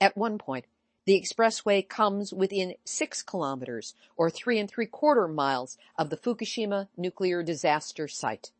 At 0.00 0.16
one 0.16 0.38
point, 0.38 0.64
the 1.06 1.20
expressway 1.20 1.88
comes 1.88 2.32
within 2.32 2.74
six 2.84 3.22
kilometers 3.24 3.94
or 4.16 4.30
three 4.30 4.60
and 4.60 4.70
three 4.70 4.86
quarter 4.86 5.26
miles 5.26 5.76
of 5.98 6.08
the 6.08 6.16
Fukushima 6.16 6.86
nuclear 6.96 7.42
disaster 7.42 8.06
site. 8.06 8.52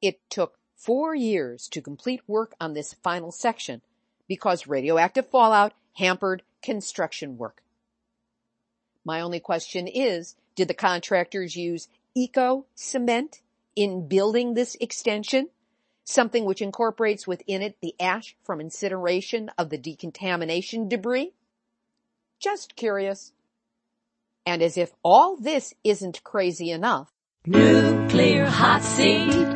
It 0.00 0.20
took 0.30 0.58
four 0.74 1.14
years 1.14 1.68
to 1.68 1.82
complete 1.82 2.22
work 2.26 2.54
on 2.60 2.74
this 2.74 2.94
final 3.02 3.32
section 3.32 3.82
because 4.28 4.66
radioactive 4.66 5.28
fallout 5.28 5.74
hampered 5.94 6.42
construction 6.62 7.36
work. 7.36 7.62
My 9.04 9.20
only 9.20 9.40
question 9.40 9.88
is, 9.88 10.36
did 10.54 10.68
the 10.68 10.74
contractors 10.74 11.56
use 11.56 11.88
eco 12.14 12.66
cement 12.74 13.40
in 13.74 14.06
building 14.06 14.54
this 14.54 14.76
extension, 14.80 15.48
something 16.04 16.44
which 16.44 16.62
incorporates 16.62 17.26
within 17.26 17.62
it 17.62 17.76
the 17.80 17.94
ash 18.00 18.36
from 18.44 18.60
incineration 18.60 19.50
of 19.56 19.70
the 19.70 19.78
decontamination 19.78 20.88
debris? 20.88 21.32
Just 22.38 22.76
curious. 22.76 23.32
And 24.44 24.62
as 24.62 24.76
if 24.76 24.92
all 25.02 25.36
this 25.36 25.74
isn't 25.84 26.22
crazy 26.22 26.70
enough, 26.70 27.12
Nuclear 27.46 28.44
hot 28.46 28.82
seat, 28.82 29.47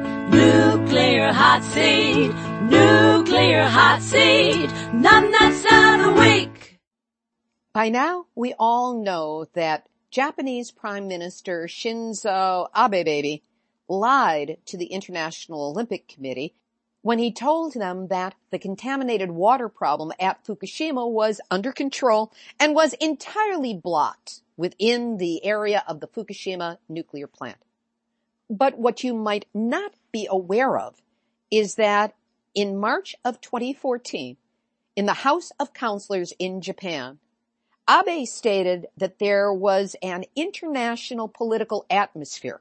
nuclear 0.42 1.32
hot 1.32 1.62
seat, 1.62 2.32
nuclear 2.62 3.62
hot 3.64 4.02
seat, 4.02 4.68
none 4.92 5.30
that's 5.30 5.64
out 5.70 6.00
a 6.00 6.20
week. 6.20 6.80
By 7.72 7.88
now, 7.88 8.26
we 8.34 8.54
all 8.58 9.00
know 9.02 9.46
that 9.54 9.88
Japanese 10.10 10.70
Prime 10.70 11.06
Minister 11.08 11.66
Shinzo 11.66 12.68
Abe 12.76 13.04
baby 13.04 13.42
lied 13.88 14.58
to 14.66 14.76
the 14.76 14.86
International 14.86 15.70
Olympic 15.70 16.08
Committee 16.08 16.54
when 17.02 17.18
he 17.18 17.32
told 17.32 17.74
them 17.74 18.08
that 18.08 18.34
the 18.50 18.58
contaminated 18.58 19.30
water 19.30 19.68
problem 19.68 20.12
at 20.20 20.44
Fukushima 20.44 21.08
was 21.10 21.40
under 21.50 21.72
control 21.72 22.32
and 22.58 22.74
was 22.74 22.94
entirely 22.94 23.74
blocked 23.74 24.40
within 24.56 25.16
the 25.18 25.44
area 25.44 25.82
of 25.88 26.00
the 26.00 26.08
Fukushima 26.08 26.78
nuclear 26.88 27.26
plant. 27.26 27.58
But 28.50 28.76
what 28.78 29.02
you 29.02 29.14
might 29.14 29.46
not 29.54 29.92
be 30.12 30.28
aware 30.30 30.78
of 30.78 31.00
is 31.50 31.76
that 31.76 32.14
in 32.54 32.78
March 32.78 33.16
of 33.24 33.40
2014, 33.40 34.36
in 34.94 35.06
the 35.06 35.14
House 35.14 35.52
of 35.58 35.72
Councilors 35.72 36.32
in 36.38 36.60
Japan, 36.60 37.18
Abe 37.88 38.26
stated 38.26 38.86
that 38.96 39.18
there 39.18 39.52
was 39.52 39.96
an 40.02 40.24
international 40.36 41.28
political 41.28 41.84
atmosphere 41.90 42.60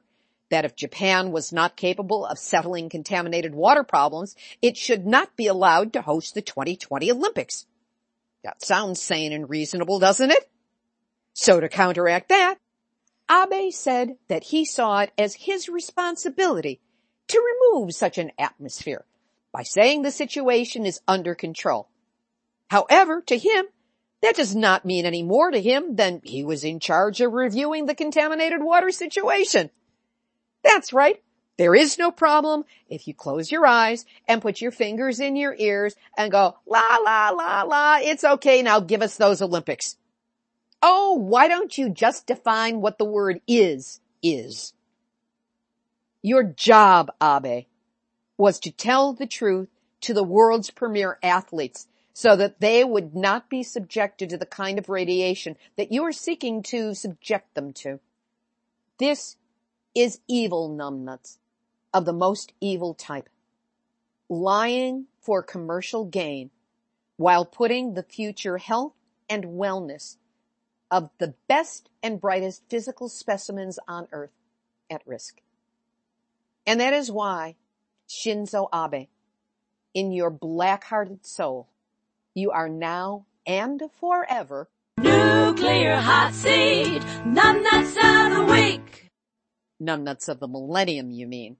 that 0.50 0.64
if 0.64 0.76
Japan 0.76 1.30
was 1.30 1.52
not 1.52 1.76
capable 1.76 2.26
of 2.26 2.38
settling 2.38 2.88
contaminated 2.88 3.54
water 3.54 3.84
problems, 3.84 4.34
it 4.60 4.76
should 4.76 5.06
not 5.06 5.34
be 5.36 5.46
allowed 5.46 5.92
to 5.92 6.02
host 6.02 6.34
the 6.34 6.42
2020 6.42 7.10
Olympics. 7.10 7.66
That 8.44 8.62
sounds 8.62 9.00
sane 9.00 9.32
and 9.32 9.48
reasonable, 9.48 9.98
doesn't 9.98 10.30
it? 10.30 10.50
So 11.32 11.60
to 11.60 11.68
counteract 11.68 12.28
that, 12.28 12.58
Abe 13.30 13.72
said 13.72 14.16
that 14.28 14.44
he 14.44 14.64
saw 14.64 15.00
it 15.00 15.12
as 15.16 15.34
his 15.34 15.68
responsibility 15.68 16.80
to 17.28 17.56
remove 17.72 17.94
such 17.94 18.18
an 18.18 18.32
atmosphere 18.38 19.04
by 19.52 19.62
saying 19.62 20.02
the 20.02 20.10
situation 20.10 20.86
is 20.86 21.00
under 21.06 21.34
control. 21.34 21.88
However, 22.68 23.20
to 23.26 23.36
him, 23.36 23.66
that 24.22 24.36
does 24.36 24.54
not 24.54 24.84
mean 24.84 25.04
any 25.04 25.22
more 25.22 25.50
to 25.50 25.60
him 25.60 25.96
than 25.96 26.22
he 26.24 26.44
was 26.44 26.64
in 26.64 26.80
charge 26.80 27.20
of 27.20 27.32
reviewing 27.32 27.86
the 27.86 27.94
contaminated 27.94 28.62
water 28.62 28.90
situation. 28.90 29.70
That's 30.62 30.92
right. 30.92 31.22
There 31.58 31.74
is 31.74 31.98
no 31.98 32.10
problem 32.10 32.64
if 32.88 33.06
you 33.06 33.14
close 33.14 33.52
your 33.52 33.66
eyes 33.66 34.06
and 34.26 34.40
put 34.40 34.60
your 34.60 34.70
fingers 34.70 35.20
in 35.20 35.36
your 35.36 35.54
ears 35.58 35.94
and 36.16 36.32
go, 36.32 36.56
la, 36.66 36.96
la, 36.96 37.30
la, 37.30 37.62
la, 37.62 37.98
it's 38.00 38.24
okay, 38.24 38.62
now 38.62 38.80
give 38.80 39.02
us 39.02 39.16
those 39.16 39.42
Olympics. 39.42 39.96
Oh, 40.80 41.14
why 41.14 41.48
don't 41.48 41.76
you 41.76 41.90
just 41.90 42.26
define 42.26 42.80
what 42.80 42.98
the 42.98 43.04
word 43.04 43.40
is, 43.46 44.00
is? 44.22 44.72
Your 46.22 46.44
job, 46.44 47.10
Abe, 47.20 47.66
was 48.38 48.60
to 48.60 48.70
tell 48.70 49.12
the 49.12 49.26
truth 49.26 49.68
to 50.02 50.14
the 50.14 50.22
world's 50.22 50.70
premier 50.70 51.18
athletes 51.22 51.88
so 52.14 52.36
that 52.36 52.60
they 52.60 52.84
would 52.84 53.14
not 53.14 53.48
be 53.48 53.62
subjected 53.62 54.30
to 54.30 54.36
the 54.36 54.46
kind 54.46 54.78
of 54.78 54.88
radiation 54.88 55.56
that 55.76 55.90
you 55.90 56.04
are 56.04 56.12
seeking 56.12 56.62
to 56.62 56.94
subject 56.94 57.54
them 57.54 57.72
to. 57.72 57.98
This 58.98 59.36
is 59.94 60.20
evil 60.28 60.70
numbnuts 60.70 61.38
of 61.92 62.04
the 62.04 62.12
most 62.12 62.52
evil 62.60 62.94
type. 62.94 63.28
Lying 64.28 65.06
for 65.20 65.42
commercial 65.42 66.04
gain 66.04 66.50
while 67.16 67.44
putting 67.44 67.94
the 67.94 68.02
future 68.02 68.58
health 68.58 68.94
and 69.28 69.44
wellness 69.44 70.16
of 70.90 71.10
the 71.18 71.34
best 71.48 71.90
and 72.02 72.20
brightest 72.20 72.62
physical 72.68 73.08
specimens 73.08 73.78
on 73.88 74.06
earth 74.12 74.32
at 74.90 75.02
risk. 75.06 75.40
And 76.66 76.80
that 76.80 76.92
is 76.92 77.10
why 77.10 77.56
Shinzo 78.08 78.68
Abe, 78.72 79.08
in 79.94 80.12
your 80.12 80.30
black-hearted 80.30 81.26
soul, 81.26 81.68
you 82.34 82.50
are 82.50 82.68
now 82.68 83.26
and 83.46 83.82
forever 84.00 84.68
Nuclear 84.98 85.96
hot 85.96 86.32
seat, 86.32 87.02
numbnuts 87.24 87.96
out 87.96 88.32
a 88.40 88.52
week. 88.52 89.10
numbnuts 89.82 90.28
of 90.28 90.38
the 90.38 90.46
millennium, 90.46 91.10
you 91.10 91.26
mean. 91.26 91.56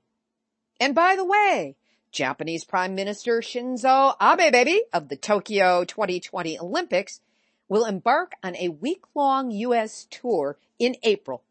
And 0.79 0.95
by 0.95 1.17
the 1.17 1.25
way, 1.25 1.77
Japanese 2.13 2.65
Prime 2.65 2.95
Minister 2.95 3.41
Shinzo 3.41 4.15
Abe 4.21 4.53
baby 4.53 4.83
of 4.93 5.09
the 5.09 5.17
Tokyo 5.17 5.85
2020 5.85 6.59
Olympics 6.59 7.21
will 7.69 7.85
embark 7.85 8.33
on 8.43 8.55
a 8.57 8.69
week-long 8.69 9.51
U.S. 9.51 10.07
tour 10.11 10.59
in 10.79 10.95
April. 11.03 11.43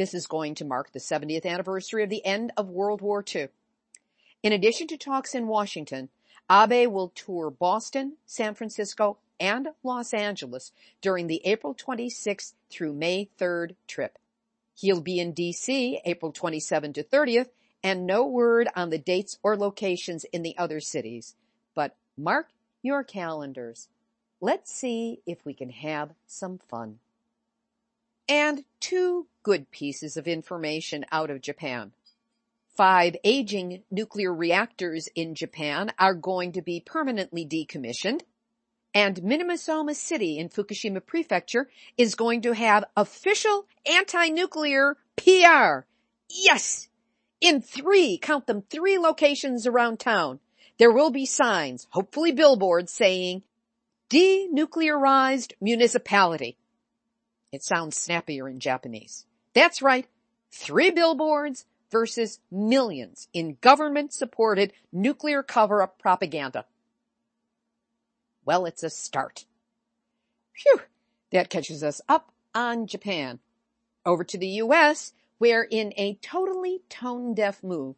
This 0.00 0.14
is 0.14 0.26
going 0.26 0.54
to 0.54 0.64
mark 0.64 0.92
the 0.92 0.98
70th 0.98 1.44
anniversary 1.44 2.02
of 2.02 2.08
the 2.08 2.24
end 2.24 2.52
of 2.56 2.70
World 2.70 3.02
War 3.02 3.22
II. 3.22 3.48
In 4.42 4.50
addition 4.50 4.86
to 4.86 4.96
talks 4.96 5.34
in 5.34 5.46
Washington, 5.46 6.08
Abe 6.50 6.90
will 6.90 7.10
tour 7.10 7.50
Boston, 7.50 8.16
San 8.24 8.54
Francisco, 8.54 9.18
and 9.38 9.68
Los 9.82 10.14
Angeles 10.14 10.72
during 11.02 11.26
the 11.26 11.42
April 11.44 11.74
26th 11.74 12.54
through 12.70 12.94
May 12.94 13.28
3rd 13.38 13.74
trip. 13.86 14.18
He'll 14.74 15.02
be 15.02 15.20
in 15.20 15.34
DC 15.34 16.00
April 16.06 16.32
27 16.32 16.94
to 16.94 17.02
30th 17.02 17.50
and 17.84 18.06
no 18.06 18.24
word 18.24 18.70
on 18.74 18.88
the 18.88 18.96
dates 18.96 19.38
or 19.42 19.54
locations 19.54 20.24
in 20.32 20.40
the 20.40 20.56
other 20.56 20.80
cities. 20.80 21.34
But 21.74 21.94
mark 22.16 22.48
your 22.80 23.04
calendars. 23.04 23.88
Let's 24.40 24.72
see 24.72 25.20
if 25.26 25.44
we 25.44 25.52
can 25.52 25.68
have 25.68 26.14
some 26.26 26.58
fun. 26.70 27.00
And 28.30 28.64
two 28.78 29.26
good 29.42 29.70
pieces 29.70 30.16
of 30.16 30.26
information 30.26 31.04
out 31.12 31.30
of 31.30 31.42
Japan. 31.42 31.92
Five 32.76 33.16
aging 33.24 33.82
nuclear 33.90 34.32
reactors 34.32 35.08
in 35.14 35.34
Japan 35.34 35.92
are 35.98 36.14
going 36.14 36.52
to 36.52 36.62
be 36.62 36.80
permanently 36.80 37.44
decommissioned 37.44 38.22
and 38.94 39.16
Minamisoma 39.16 39.94
City 39.94 40.38
in 40.38 40.48
Fukushima 40.48 41.04
Prefecture 41.04 41.68
is 41.96 42.14
going 42.14 42.42
to 42.42 42.54
have 42.54 42.84
official 42.96 43.66
anti-nuclear 43.86 44.96
PR. 45.16 45.86
Yes! 46.28 46.88
In 47.40 47.62
three, 47.62 48.18
count 48.18 48.46
them, 48.46 48.62
three 48.62 48.98
locations 48.98 49.66
around 49.66 49.98
town. 49.98 50.40
There 50.78 50.92
will 50.92 51.10
be 51.10 51.26
signs, 51.26 51.86
hopefully 51.90 52.32
billboards 52.32 52.92
saying, 52.92 53.42
denuclearized 54.10 55.52
municipality. 55.60 56.56
It 57.52 57.62
sounds 57.64 57.96
snappier 57.96 58.48
in 58.48 58.60
Japanese. 58.60 59.26
That's 59.54 59.82
right. 59.82 60.06
Three 60.52 60.90
billboards 60.90 61.66
versus 61.90 62.38
millions 62.50 63.28
in 63.32 63.56
government 63.60 64.12
supported 64.12 64.72
nuclear 64.92 65.42
cover 65.42 65.82
up 65.82 65.98
propaganda. 65.98 66.64
Well, 68.44 68.66
it's 68.66 68.82
a 68.82 68.90
start. 68.90 69.44
Phew, 70.54 70.80
that 71.32 71.50
catches 71.50 71.82
us 71.82 72.00
up 72.08 72.32
on 72.54 72.86
Japan. 72.86 73.40
Over 74.06 74.24
to 74.24 74.38
the 74.38 74.48
US, 74.64 75.12
where 75.38 75.62
in 75.62 75.92
a 75.96 76.14
totally 76.22 76.82
tone 76.88 77.34
deaf 77.34 77.62
move, 77.62 77.96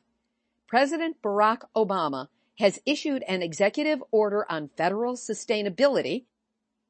President 0.66 1.20
Barack 1.22 1.62
Obama 1.76 2.28
has 2.58 2.80
issued 2.86 3.22
an 3.24 3.42
executive 3.42 4.02
order 4.10 4.50
on 4.50 4.70
federal 4.76 5.14
sustainability 5.14 6.24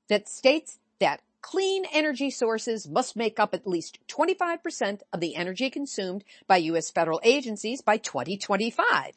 that 0.08 0.28
states 0.28 0.78
that 1.00 1.20
clean 1.42 1.84
energy 1.92 2.30
sources 2.30 2.88
must 2.88 3.16
make 3.16 3.38
up 3.38 3.52
at 3.52 3.66
least 3.66 3.98
25% 4.08 5.00
of 5.12 5.20
the 5.20 5.36
energy 5.36 5.68
consumed 5.68 6.24
by 6.46 6.56
U.S. 6.58 6.90
federal 6.90 7.20
agencies 7.22 7.82
by 7.82 7.98
2025. 7.98 9.12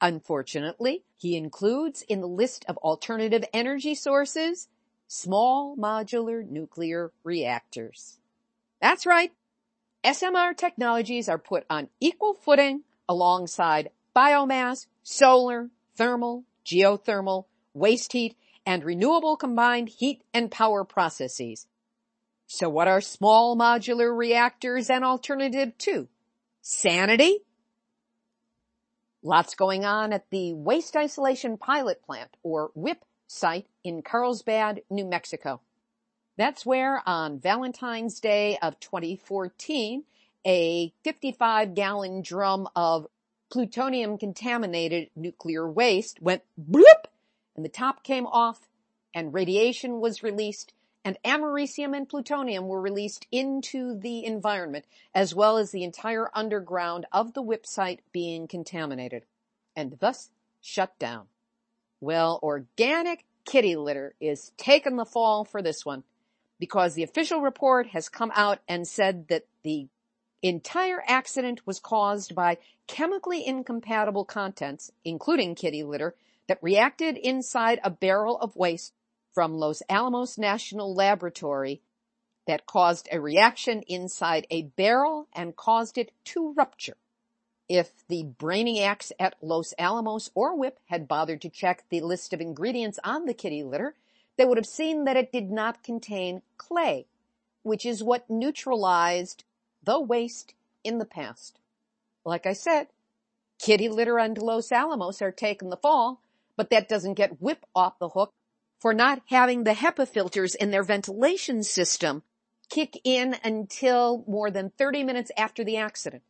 Unfortunately, 0.00 1.02
he 1.16 1.36
includes 1.36 2.02
in 2.02 2.20
the 2.20 2.26
list 2.26 2.64
of 2.68 2.76
alternative 2.78 3.44
energy 3.52 3.94
sources 3.94 4.68
small 5.06 5.76
modular 5.76 6.48
nuclear 6.48 7.12
reactors. 7.22 8.18
That's 8.80 9.06
right. 9.06 9.32
SMR 10.04 10.56
technologies 10.56 11.28
are 11.28 11.38
put 11.38 11.64
on 11.70 11.88
equal 12.00 12.34
footing 12.34 12.82
alongside 13.08 13.90
biomass, 14.14 14.86
solar, 15.02 15.70
thermal, 15.96 16.44
geothermal, 16.66 17.44
waste 17.72 18.12
heat, 18.12 18.36
and 18.66 18.84
renewable 18.84 19.36
combined 19.36 19.88
heat 19.88 20.22
and 20.32 20.50
power 20.50 20.84
processes. 20.84 21.66
So 22.46 22.68
what 22.68 22.88
are 22.88 23.00
small 23.00 23.56
modular 23.56 24.16
reactors 24.16 24.90
an 24.90 25.02
alternative 25.02 25.76
to? 25.78 26.08
Sanity? 26.62 27.38
Lots 29.22 29.54
going 29.54 29.84
on 29.84 30.12
at 30.12 30.28
the 30.30 30.52
Waste 30.52 30.96
Isolation 30.96 31.56
Pilot 31.56 32.02
Plant, 32.02 32.36
or 32.42 32.70
WIPP 32.74 33.04
site 33.26 33.66
in 33.82 34.02
Carlsbad, 34.02 34.82
New 34.90 35.06
Mexico. 35.06 35.60
That's 36.36 36.66
where 36.66 37.02
on 37.06 37.38
Valentine's 37.38 38.20
Day 38.20 38.58
of 38.60 38.78
2014, 38.80 40.04
a 40.46 40.92
55 41.04 41.74
gallon 41.74 42.22
drum 42.22 42.68
of 42.76 43.06
plutonium 43.50 44.18
contaminated 44.18 45.10
nuclear 45.16 45.70
waste 45.70 46.20
went 46.20 46.42
bloop 46.60 47.03
and 47.56 47.64
the 47.64 47.70
top 47.70 48.02
came 48.02 48.26
off 48.26 48.68
and 49.14 49.34
radiation 49.34 50.00
was 50.00 50.22
released 50.22 50.72
and 51.04 51.18
americium 51.24 51.96
and 51.96 52.08
plutonium 52.08 52.66
were 52.66 52.80
released 52.80 53.26
into 53.30 53.98
the 53.98 54.24
environment 54.24 54.84
as 55.14 55.34
well 55.34 55.56
as 55.58 55.70
the 55.70 55.84
entire 55.84 56.30
underground 56.34 57.06
of 57.12 57.34
the 57.34 57.42
WIPP 57.42 57.66
site 57.66 58.00
being 58.12 58.48
contaminated 58.48 59.24
and 59.76 59.98
thus 60.00 60.30
shut 60.60 60.98
down. 60.98 61.26
Well, 62.00 62.40
organic 62.42 63.24
kitty 63.44 63.76
litter 63.76 64.14
is 64.20 64.52
taking 64.56 64.96
the 64.96 65.04
fall 65.04 65.44
for 65.44 65.62
this 65.62 65.84
one 65.84 66.04
because 66.58 66.94
the 66.94 67.02
official 67.02 67.40
report 67.40 67.88
has 67.88 68.08
come 68.08 68.32
out 68.34 68.60
and 68.68 68.86
said 68.86 69.28
that 69.28 69.44
the 69.62 69.88
entire 70.42 71.02
accident 71.06 71.66
was 71.66 71.80
caused 71.80 72.34
by 72.34 72.58
chemically 72.86 73.46
incompatible 73.46 74.24
contents, 74.24 74.90
including 75.04 75.54
kitty 75.54 75.82
litter, 75.82 76.14
that 76.48 76.62
reacted 76.62 77.16
inside 77.16 77.80
a 77.82 77.90
barrel 77.90 78.38
of 78.38 78.56
waste 78.56 78.92
from 79.32 79.54
Los 79.54 79.82
Alamos 79.88 80.38
National 80.38 80.94
Laboratory 80.94 81.80
that 82.46 82.66
caused 82.66 83.08
a 83.10 83.20
reaction 83.20 83.82
inside 83.82 84.46
a 84.50 84.62
barrel 84.62 85.28
and 85.32 85.56
caused 85.56 85.98
it 85.98 86.12
to 86.24 86.52
rupture. 86.52 86.96
If 87.68 88.06
the 88.08 88.24
brainiacs 88.24 89.10
at 89.18 89.36
Los 89.40 89.72
Alamos 89.78 90.30
or 90.34 90.54
WIPP 90.54 90.78
had 90.86 91.08
bothered 91.08 91.40
to 91.42 91.48
check 91.48 91.84
the 91.88 92.02
list 92.02 92.32
of 92.32 92.40
ingredients 92.40 92.98
on 93.02 93.24
the 93.24 93.32
kitty 93.32 93.62
litter, 93.62 93.94
they 94.36 94.44
would 94.44 94.58
have 94.58 94.66
seen 94.66 95.04
that 95.04 95.16
it 95.16 95.32
did 95.32 95.50
not 95.50 95.82
contain 95.82 96.42
clay, 96.58 97.06
which 97.62 97.86
is 97.86 98.02
what 98.02 98.28
neutralized 98.28 99.44
the 99.82 99.98
waste 99.98 100.54
in 100.82 100.98
the 100.98 101.06
past. 101.06 101.58
Like 102.24 102.46
I 102.46 102.52
said, 102.52 102.88
kitty 103.58 103.88
litter 103.88 104.18
and 104.18 104.36
Los 104.36 104.70
Alamos 104.70 105.22
are 105.22 105.32
taking 105.32 105.70
the 105.70 105.76
fall, 105.76 106.20
but 106.56 106.70
that 106.70 106.88
doesn't 106.88 107.14
get 107.14 107.40
WIPP 107.40 107.64
off 107.74 107.98
the 107.98 108.10
hook 108.10 108.32
for 108.80 108.92
not 108.94 109.22
having 109.26 109.64
the 109.64 109.72
HEPA 109.72 110.06
filters 110.06 110.54
in 110.54 110.70
their 110.70 110.82
ventilation 110.82 111.62
system 111.62 112.22
kick 112.68 113.00
in 113.04 113.36
until 113.44 114.24
more 114.26 114.50
than 114.50 114.70
30 114.70 115.04
minutes 115.04 115.30
after 115.36 115.64
the 115.64 115.76
accident, 115.76 116.22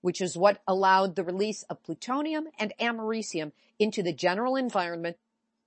which 0.00 0.20
is 0.20 0.36
what 0.36 0.62
allowed 0.66 1.14
the 1.14 1.24
release 1.24 1.62
of 1.64 1.82
plutonium 1.82 2.48
and 2.58 2.72
americium 2.80 3.52
into 3.78 4.02
the 4.02 4.12
general 4.12 4.56
environment 4.56 5.16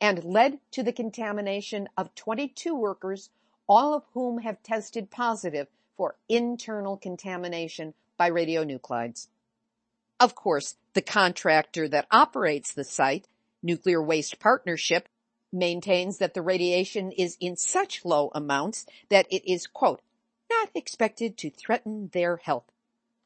and 0.02 0.24
led 0.24 0.60
to 0.72 0.84
the 0.84 0.92
contamination 0.92 1.88
of 1.98 2.14
22 2.16 2.76
workers, 2.76 3.30
all 3.68 3.94
of 3.94 4.04
whom 4.14 4.40
have 4.40 4.62
tested 4.64 5.10
positive 5.10 5.68
for 5.96 6.16
internal 6.28 6.98
contamination 6.98 7.94
by 8.18 8.30
radionuclides. 8.30 9.28
Of 10.20 10.36
course, 10.36 10.76
the 10.94 11.02
contractor 11.02 11.88
that 11.88 12.08
operates 12.12 12.74
the 12.74 12.84
site, 12.84 13.28
Nuclear 13.64 14.04
Waste 14.04 14.40
Partnership, 14.40 15.08
maintains 15.52 16.18
that 16.18 16.34
the 16.34 16.42
radiation 16.42 17.12
is 17.12 17.38
in 17.40 17.56
such 17.56 18.04
low 18.04 18.32
amounts 18.36 18.86
that 19.10 19.28
it 19.32 19.50
is, 19.50 19.68
quote, 19.68 20.02
not 20.50 20.70
expected 20.76 21.38
to 21.38 21.50
threaten 21.50 22.10
their 22.12 22.38
health. 22.38 22.66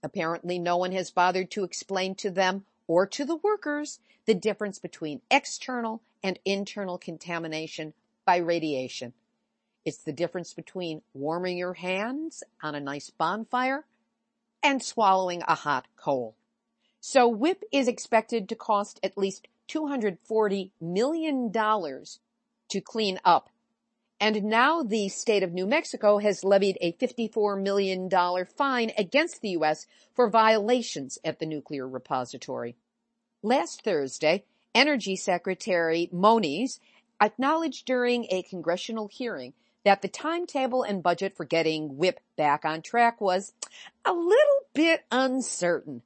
Apparently 0.04 0.60
no 0.60 0.78
one 0.78 0.92
has 0.92 1.10
bothered 1.10 1.50
to 1.52 1.64
explain 1.64 2.16
to 2.16 2.30
them 2.30 2.66
or 2.88 3.06
to 3.08 3.26
the 3.26 3.38
workers 3.38 4.00
the 4.26 4.36
difference 4.36 4.78
between 4.78 5.22
external 5.32 6.02
and 6.22 6.38
internal 6.46 6.98
contamination 6.98 7.94
by 8.26 8.38
radiation. 8.38 9.14
It's 9.86 10.04
the 10.04 10.12
difference 10.12 10.54
between 10.54 11.02
warming 11.14 11.58
your 11.58 11.74
hands 11.74 12.44
on 12.62 12.76
a 12.76 12.80
nice 12.80 13.10
bonfire 13.10 13.86
and 14.62 14.84
swallowing 14.84 15.44
a 15.48 15.56
hot 15.56 15.88
coal. 15.96 16.36
So 17.00 17.28
WIPP 17.28 17.64
is 17.72 17.88
expected 17.88 18.50
to 18.50 18.56
cost 18.56 19.00
at 19.02 19.18
least 19.18 19.48
$240 19.68 20.72
million 20.82 21.52
to 21.52 22.82
clean 22.82 23.20
up. 23.24 23.50
And 24.20 24.46
now 24.46 24.82
the 24.82 25.10
state 25.10 25.44
of 25.44 25.54
New 25.54 25.68
Mexico 25.68 26.18
has 26.18 26.44
levied 26.44 26.78
a 26.82 26.94
$54 26.94 27.62
million 27.62 28.10
fine 28.46 28.92
against 28.98 29.42
the 29.42 29.50
U.S. 29.50 29.86
for 30.16 30.30
violations 30.30 31.20
at 31.24 31.40
the 31.40 31.46
nuclear 31.46 31.88
repository. 31.88 32.76
Last 33.44 33.84
Thursday, 33.84 34.44
Energy 34.74 35.16
Secretary 35.16 36.10
Moniz 36.12 36.80
acknowledged 37.22 37.86
during 37.86 38.26
a 38.30 38.44
congressional 38.44 39.08
hearing 39.08 39.54
that 39.84 40.02
the 40.02 40.08
timetable 40.08 40.84
and 40.84 41.04
budget 41.04 41.36
for 41.38 41.46
getting 41.46 41.98
WIPP 41.98 42.20
back 42.36 42.66
on 42.66 42.82
track 42.82 43.22
was 43.22 43.54
a 44.04 44.12
little 44.12 44.60
bit 44.74 45.06
uncertain. 45.12 46.02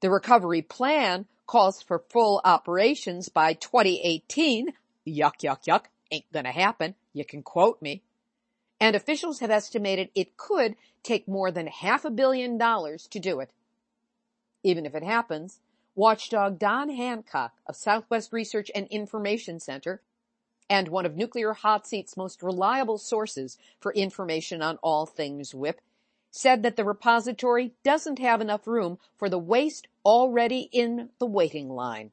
The 0.00 0.10
recovery 0.10 0.62
plan 0.62 1.26
calls 1.48 1.82
for 1.82 2.04
full 2.10 2.40
operations 2.44 3.28
by 3.28 3.54
2018. 3.54 4.68
Yuck, 5.08 5.40
yuck, 5.42 5.64
yuck. 5.64 5.86
Ain't 6.12 6.32
gonna 6.32 6.52
happen. 6.52 6.94
You 7.12 7.24
can 7.24 7.42
quote 7.42 7.82
me. 7.82 8.02
And 8.78 8.94
officials 8.94 9.40
have 9.40 9.50
estimated 9.50 10.10
it 10.14 10.36
could 10.36 10.76
take 11.02 11.26
more 11.26 11.50
than 11.50 11.66
half 11.66 12.04
a 12.04 12.10
billion 12.10 12.56
dollars 12.56 13.08
to 13.08 13.18
do 13.18 13.40
it. 13.40 13.50
Even 14.62 14.86
if 14.86 14.94
it 14.94 15.02
happens, 15.02 15.58
watchdog 15.96 16.58
Don 16.60 16.90
Hancock 16.90 17.54
of 17.66 17.74
Southwest 17.74 18.32
Research 18.32 18.70
and 18.74 18.86
Information 18.88 19.58
Center 19.58 20.00
and 20.70 20.88
one 20.88 21.06
of 21.06 21.16
Nuclear 21.16 21.54
Hot 21.54 21.86
Seat's 21.86 22.16
most 22.16 22.42
reliable 22.42 22.98
sources 22.98 23.58
for 23.80 23.92
information 23.94 24.62
on 24.62 24.76
all 24.82 25.06
things 25.06 25.54
WIPP 25.54 25.80
said 26.30 26.62
that 26.62 26.76
the 26.76 26.84
repository 26.84 27.72
doesn't 27.82 28.18
have 28.18 28.40
enough 28.40 28.66
room 28.66 28.98
for 29.16 29.28
the 29.28 29.38
waste 29.38 29.88
already 30.04 30.68
in 30.72 31.10
the 31.18 31.26
waiting 31.26 31.68
line. 31.68 32.10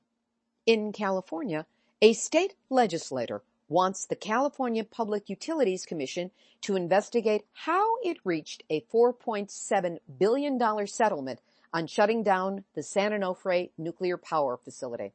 In 0.65 0.91
California, 0.91 1.65
a 2.01 2.13
state 2.13 2.55
legislator 2.69 3.41
wants 3.67 4.05
the 4.05 4.15
California 4.15 4.83
Public 4.83 5.29
Utilities 5.29 5.85
Commission 5.85 6.31
to 6.61 6.75
investigate 6.75 7.45
how 7.53 7.97
it 8.03 8.17
reached 8.23 8.63
a 8.69 8.81
$4.7 8.81 9.97
billion 10.19 10.87
settlement 10.87 11.39
on 11.73 11.87
shutting 11.87 12.23
down 12.23 12.63
the 12.73 12.83
San 12.83 13.11
Onofre 13.11 13.69
nuclear 13.77 14.17
power 14.17 14.57
facility. 14.57 15.13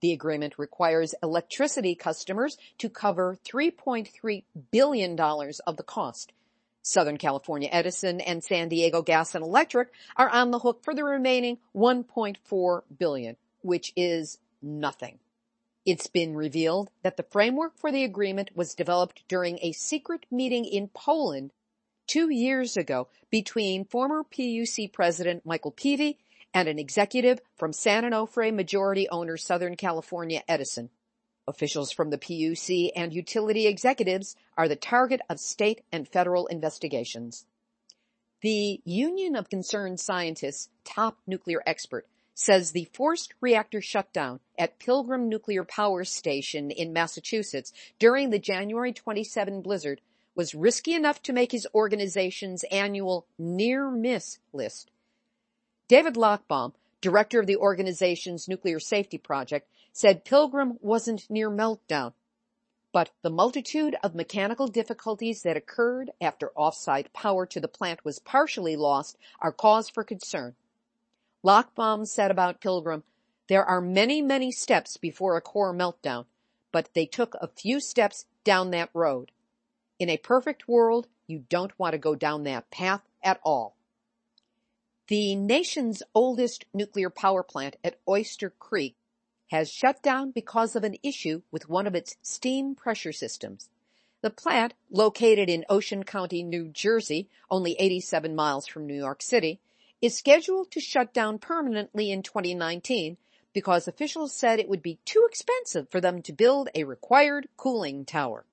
The 0.00 0.12
agreement 0.12 0.58
requires 0.58 1.14
electricity 1.22 1.94
customers 1.94 2.56
to 2.78 2.88
cover 2.88 3.36
$3.3 3.44 4.44
billion 4.70 5.20
of 5.20 5.76
the 5.76 5.82
cost. 5.82 6.32
Southern 6.82 7.18
California 7.18 7.68
Edison 7.70 8.20
and 8.20 8.42
San 8.42 8.68
Diego 8.68 9.02
Gas 9.02 9.34
and 9.34 9.44
Electric 9.44 9.88
are 10.16 10.28
on 10.28 10.50
the 10.50 10.58
hook 10.58 10.82
for 10.82 10.94
the 10.94 11.04
remaining 11.04 11.58
1.4 11.74 12.82
billion, 12.98 13.36
which 13.62 13.92
is 13.96 14.38
nothing. 14.62 15.18
It's 15.86 16.06
been 16.06 16.36
revealed 16.36 16.90
that 17.02 17.16
the 17.16 17.22
framework 17.22 17.78
for 17.78 17.90
the 17.90 18.04
agreement 18.04 18.50
was 18.54 18.74
developed 18.74 19.22
during 19.28 19.58
a 19.62 19.72
secret 19.72 20.26
meeting 20.30 20.64
in 20.64 20.88
Poland 20.88 21.52
two 22.06 22.30
years 22.30 22.76
ago 22.76 23.08
between 23.30 23.84
former 23.84 24.24
PUC 24.24 24.92
President 24.92 25.46
Michael 25.46 25.72
Peevey 25.72 26.18
and 26.52 26.68
an 26.68 26.78
executive 26.78 27.40
from 27.56 27.72
San 27.72 28.04
Onofre 28.04 28.54
majority 28.54 29.08
owner 29.08 29.36
Southern 29.36 29.76
California 29.76 30.42
Edison. 30.48 30.90
Officials 31.50 31.90
from 31.90 32.10
the 32.10 32.16
PUC 32.16 32.92
and 32.94 33.12
utility 33.12 33.66
executives 33.66 34.36
are 34.56 34.68
the 34.68 34.76
target 34.76 35.20
of 35.28 35.40
state 35.40 35.80
and 35.90 36.06
federal 36.06 36.46
investigations. 36.46 37.44
The 38.40 38.80
Union 38.84 39.34
of 39.34 39.50
Concerned 39.50 39.98
Scientists 39.98 40.68
top 40.84 41.18
nuclear 41.26 41.60
expert 41.66 42.06
says 42.34 42.70
the 42.70 42.88
forced 42.92 43.34
reactor 43.40 43.80
shutdown 43.80 44.38
at 44.56 44.78
Pilgrim 44.78 45.28
Nuclear 45.28 45.64
Power 45.64 46.04
Station 46.04 46.70
in 46.70 46.92
Massachusetts 46.92 47.72
during 47.98 48.30
the 48.30 48.38
January 48.38 48.92
27 48.92 49.60
blizzard 49.60 50.00
was 50.36 50.54
risky 50.54 50.94
enough 50.94 51.20
to 51.24 51.32
make 51.32 51.50
his 51.50 51.66
organization's 51.74 52.62
annual 52.70 53.26
near 53.40 53.90
miss 53.90 54.38
list. 54.52 54.92
David 55.88 56.14
Lochbaum, 56.14 56.74
director 57.00 57.40
of 57.40 57.48
the 57.48 57.56
organization's 57.56 58.46
nuclear 58.46 58.78
safety 58.78 59.18
project, 59.18 59.68
said 59.92 60.24
Pilgrim 60.24 60.78
wasn't 60.80 61.28
near 61.30 61.50
meltdown, 61.50 62.12
but 62.92 63.10
the 63.22 63.30
multitude 63.30 63.96
of 64.02 64.14
mechanical 64.14 64.66
difficulties 64.66 65.42
that 65.42 65.56
occurred 65.56 66.10
after 66.20 66.52
offsite 66.56 67.12
power 67.12 67.46
to 67.46 67.60
the 67.60 67.68
plant 67.68 68.04
was 68.04 68.18
partially 68.18 68.76
lost 68.76 69.16
are 69.40 69.52
cause 69.52 69.88
for 69.88 70.04
concern. 70.04 70.54
Lochbaum 71.44 72.06
said 72.06 72.30
about 72.30 72.60
Pilgrim, 72.60 73.02
there 73.48 73.64
are 73.64 73.80
many, 73.80 74.22
many 74.22 74.52
steps 74.52 74.96
before 74.96 75.36
a 75.36 75.40
core 75.40 75.74
meltdown, 75.74 76.26
but 76.72 76.90
they 76.94 77.06
took 77.06 77.34
a 77.40 77.48
few 77.48 77.80
steps 77.80 78.26
down 78.44 78.70
that 78.70 78.90
road. 78.94 79.32
In 79.98 80.08
a 80.08 80.16
perfect 80.16 80.68
world, 80.68 81.08
you 81.26 81.44
don't 81.48 81.76
want 81.78 81.92
to 81.92 81.98
go 81.98 82.14
down 82.14 82.44
that 82.44 82.70
path 82.70 83.02
at 83.22 83.40
all. 83.44 83.76
The 85.08 85.34
nation's 85.34 86.02
oldest 86.14 86.64
nuclear 86.72 87.10
power 87.10 87.42
plant 87.42 87.76
at 87.82 87.98
Oyster 88.08 88.50
Creek 88.50 88.94
has 89.50 89.70
shut 89.70 90.00
down 90.00 90.30
because 90.30 90.76
of 90.76 90.84
an 90.84 90.96
issue 91.02 91.42
with 91.50 91.68
one 91.68 91.86
of 91.86 91.94
its 91.94 92.16
steam 92.22 92.74
pressure 92.74 93.12
systems. 93.12 93.68
The 94.22 94.30
plant, 94.30 94.74
located 94.90 95.48
in 95.48 95.64
Ocean 95.68 96.04
County, 96.04 96.42
New 96.42 96.68
Jersey, 96.68 97.28
only 97.50 97.72
87 97.78 98.34
miles 98.34 98.66
from 98.66 98.86
New 98.86 98.94
York 98.94 99.22
City, 99.22 99.58
is 100.00 100.16
scheduled 100.16 100.70
to 100.70 100.80
shut 100.80 101.12
down 101.12 101.38
permanently 101.38 102.12
in 102.12 102.22
2019 102.22 103.16
because 103.52 103.88
officials 103.88 104.32
said 104.32 104.60
it 104.60 104.68
would 104.68 104.82
be 104.82 104.98
too 105.04 105.26
expensive 105.28 105.88
for 105.88 106.00
them 106.00 106.22
to 106.22 106.32
build 106.32 106.68
a 106.74 106.84
required 106.84 107.48
cooling 107.56 108.04
tower. 108.04 108.44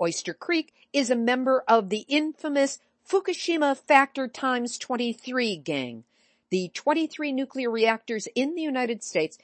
Oyster 0.00 0.34
Creek 0.34 0.74
is 0.92 1.08
a 1.08 1.16
member 1.16 1.62
of 1.68 1.88
the 1.88 2.04
infamous 2.08 2.80
Fukushima 3.08 3.76
Factor 3.76 4.26
times 4.26 4.76
23 4.78 5.56
gang, 5.58 6.02
the 6.50 6.70
23 6.74 7.32
nuclear 7.32 7.70
reactors 7.70 8.26
in 8.34 8.56
the 8.56 8.62
United 8.62 9.04
States 9.04 9.38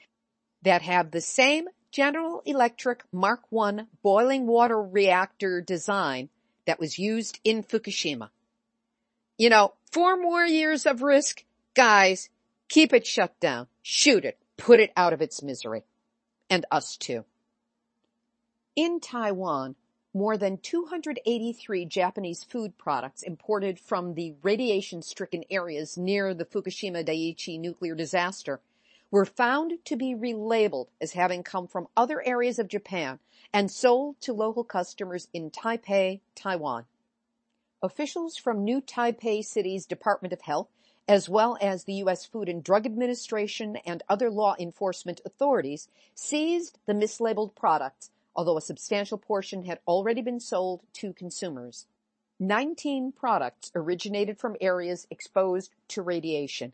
that 0.63 0.81
have 0.81 1.11
the 1.11 1.21
same 1.21 1.67
General 1.91 2.41
Electric 2.45 3.03
Mark 3.11 3.41
I 3.55 3.85
boiling 4.01 4.47
water 4.47 4.81
reactor 4.81 5.61
design 5.61 6.29
that 6.65 6.79
was 6.79 6.97
used 6.97 7.39
in 7.43 7.63
Fukushima. 7.63 8.29
You 9.37 9.49
know, 9.49 9.73
four 9.91 10.17
more 10.17 10.45
years 10.45 10.85
of 10.85 11.03
risk. 11.03 11.43
Guys, 11.75 12.29
keep 12.67 12.93
it 12.93 13.05
shut 13.05 13.39
down. 13.39 13.67
Shoot 13.81 14.25
it. 14.25 14.39
Put 14.57 14.79
it 14.79 14.91
out 14.95 15.13
of 15.13 15.21
its 15.21 15.43
misery. 15.43 15.83
And 16.49 16.65
us 16.71 16.97
too. 16.97 17.25
In 18.75 18.99
Taiwan, 18.99 19.75
more 20.15 20.37
than 20.37 20.57
283 20.57 21.85
Japanese 21.85 22.43
food 22.43 22.77
products 22.77 23.23
imported 23.23 23.79
from 23.79 24.13
the 24.13 24.33
radiation 24.43 25.01
stricken 25.01 25.43
areas 25.49 25.97
near 25.97 26.33
the 26.33 26.45
Fukushima 26.45 27.03
Daiichi 27.05 27.59
nuclear 27.59 27.95
disaster 27.95 28.61
were 29.13 29.25
found 29.25 29.73
to 29.85 29.95
be 29.95 30.15
relabeled 30.15 30.87
as 30.99 31.11
having 31.11 31.43
come 31.43 31.67
from 31.67 31.87
other 31.95 32.25
areas 32.25 32.57
of 32.57 32.67
Japan 32.67 33.19
and 33.53 33.69
sold 33.69 34.19
to 34.19 34.33
local 34.33 34.63
customers 34.63 35.27
in 35.31 35.51
Taipei, 35.51 36.19
Taiwan. 36.33 36.85
Officials 37.83 38.37
from 38.37 38.63
New 38.63 38.81
Taipei 38.81 39.45
City's 39.45 39.85
Department 39.85 40.33
of 40.33 40.41
Health, 40.41 40.67
as 41.07 41.29
well 41.29 41.59
as 41.61 41.83
the 41.83 41.93
U.S. 41.93 42.25
Food 42.25 42.49
and 42.49 42.63
Drug 42.63 42.87
Administration 42.87 43.75
and 43.85 44.01
other 44.09 44.31
law 44.31 44.55
enforcement 44.57 45.21
authorities, 45.23 45.87
seized 46.15 46.79
the 46.87 46.93
mislabeled 46.93 47.53
products, 47.53 48.09
although 48.35 48.57
a 48.57 48.61
substantial 48.61 49.19
portion 49.19 49.65
had 49.65 49.77
already 49.87 50.23
been 50.23 50.39
sold 50.39 50.81
to 50.93 51.13
consumers. 51.13 51.85
19 52.39 53.11
products 53.11 53.71
originated 53.75 54.39
from 54.39 54.55
areas 54.59 55.05
exposed 55.11 55.69
to 55.89 56.01
radiation. 56.01 56.73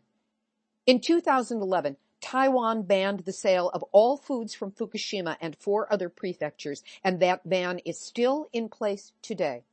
In 0.86 1.00
2011, 1.00 1.98
Taiwan 2.20 2.82
banned 2.82 3.20
the 3.20 3.32
sale 3.32 3.70
of 3.70 3.82
all 3.92 4.16
foods 4.16 4.54
from 4.54 4.72
Fukushima 4.72 5.36
and 5.40 5.56
four 5.56 5.90
other 5.92 6.08
prefectures, 6.08 6.82
and 7.02 7.20
that 7.20 7.48
ban 7.48 7.78
is 7.80 7.98
still 7.98 8.48
in 8.52 8.68
place 8.68 9.12
today. 9.22 9.64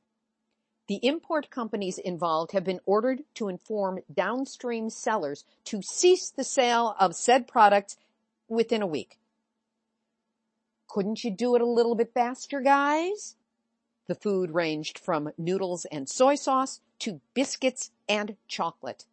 The 0.87 0.99
import 1.03 1.49
companies 1.49 1.97
involved 1.97 2.53
have 2.53 2.63
been 2.63 2.79
ordered 2.85 3.23
to 3.35 3.49
inform 3.49 3.99
downstream 4.13 4.89
sellers 4.89 5.43
to 5.65 5.81
cease 5.81 6.29
the 6.29 6.45
sale 6.45 6.95
of 6.97 7.15
said 7.15 7.47
products 7.47 7.97
within 8.47 8.81
a 8.81 8.87
week. 8.87 9.19
Couldn't 10.87 11.25
you 11.25 11.31
do 11.31 11.55
it 11.55 11.61
a 11.61 11.65
little 11.65 11.95
bit 11.95 12.13
faster, 12.13 12.61
guys? 12.61 13.35
The 14.07 14.15
food 14.15 14.51
ranged 14.51 14.97
from 14.97 15.31
noodles 15.37 15.83
and 15.91 16.07
soy 16.07 16.35
sauce 16.35 16.79
to 16.99 17.19
biscuits 17.33 17.91
and 18.07 18.37
chocolate. 18.47 19.05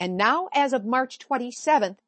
And 0.00 0.16
now, 0.16 0.48
as 0.54 0.72
of 0.72 0.86
March 0.86 1.18
27th, 1.18 1.98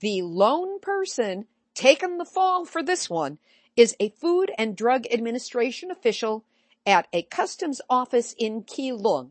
the 0.00 0.22
lone 0.22 0.80
person 0.80 1.46
taking 1.74 2.18
the 2.18 2.24
fall 2.24 2.64
for 2.64 2.82
this 2.82 3.08
one 3.08 3.38
is 3.76 3.96
a 3.98 4.10
Food 4.10 4.52
and 4.56 4.76
Drug 4.76 5.06
Administration 5.12 5.90
official 5.90 6.44
at 6.86 7.08
a 7.12 7.22
customs 7.22 7.80
office 7.88 8.34
in 8.38 8.62
Keelung. 8.62 9.30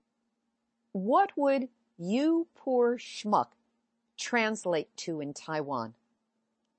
What 0.91 1.31
would 1.37 1.69
you 1.97 2.47
poor 2.55 2.97
schmuck 2.97 3.47
translate 4.17 4.95
to 4.97 5.21
in 5.21 5.33
Taiwan? 5.33 5.93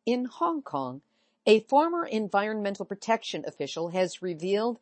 In 0.06 0.26
Hong 0.26 0.62
Kong, 0.62 1.00
a 1.46 1.60
former 1.60 2.04
environmental 2.04 2.84
protection 2.84 3.44
official 3.46 3.88
has 3.88 4.22
revealed 4.22 4.78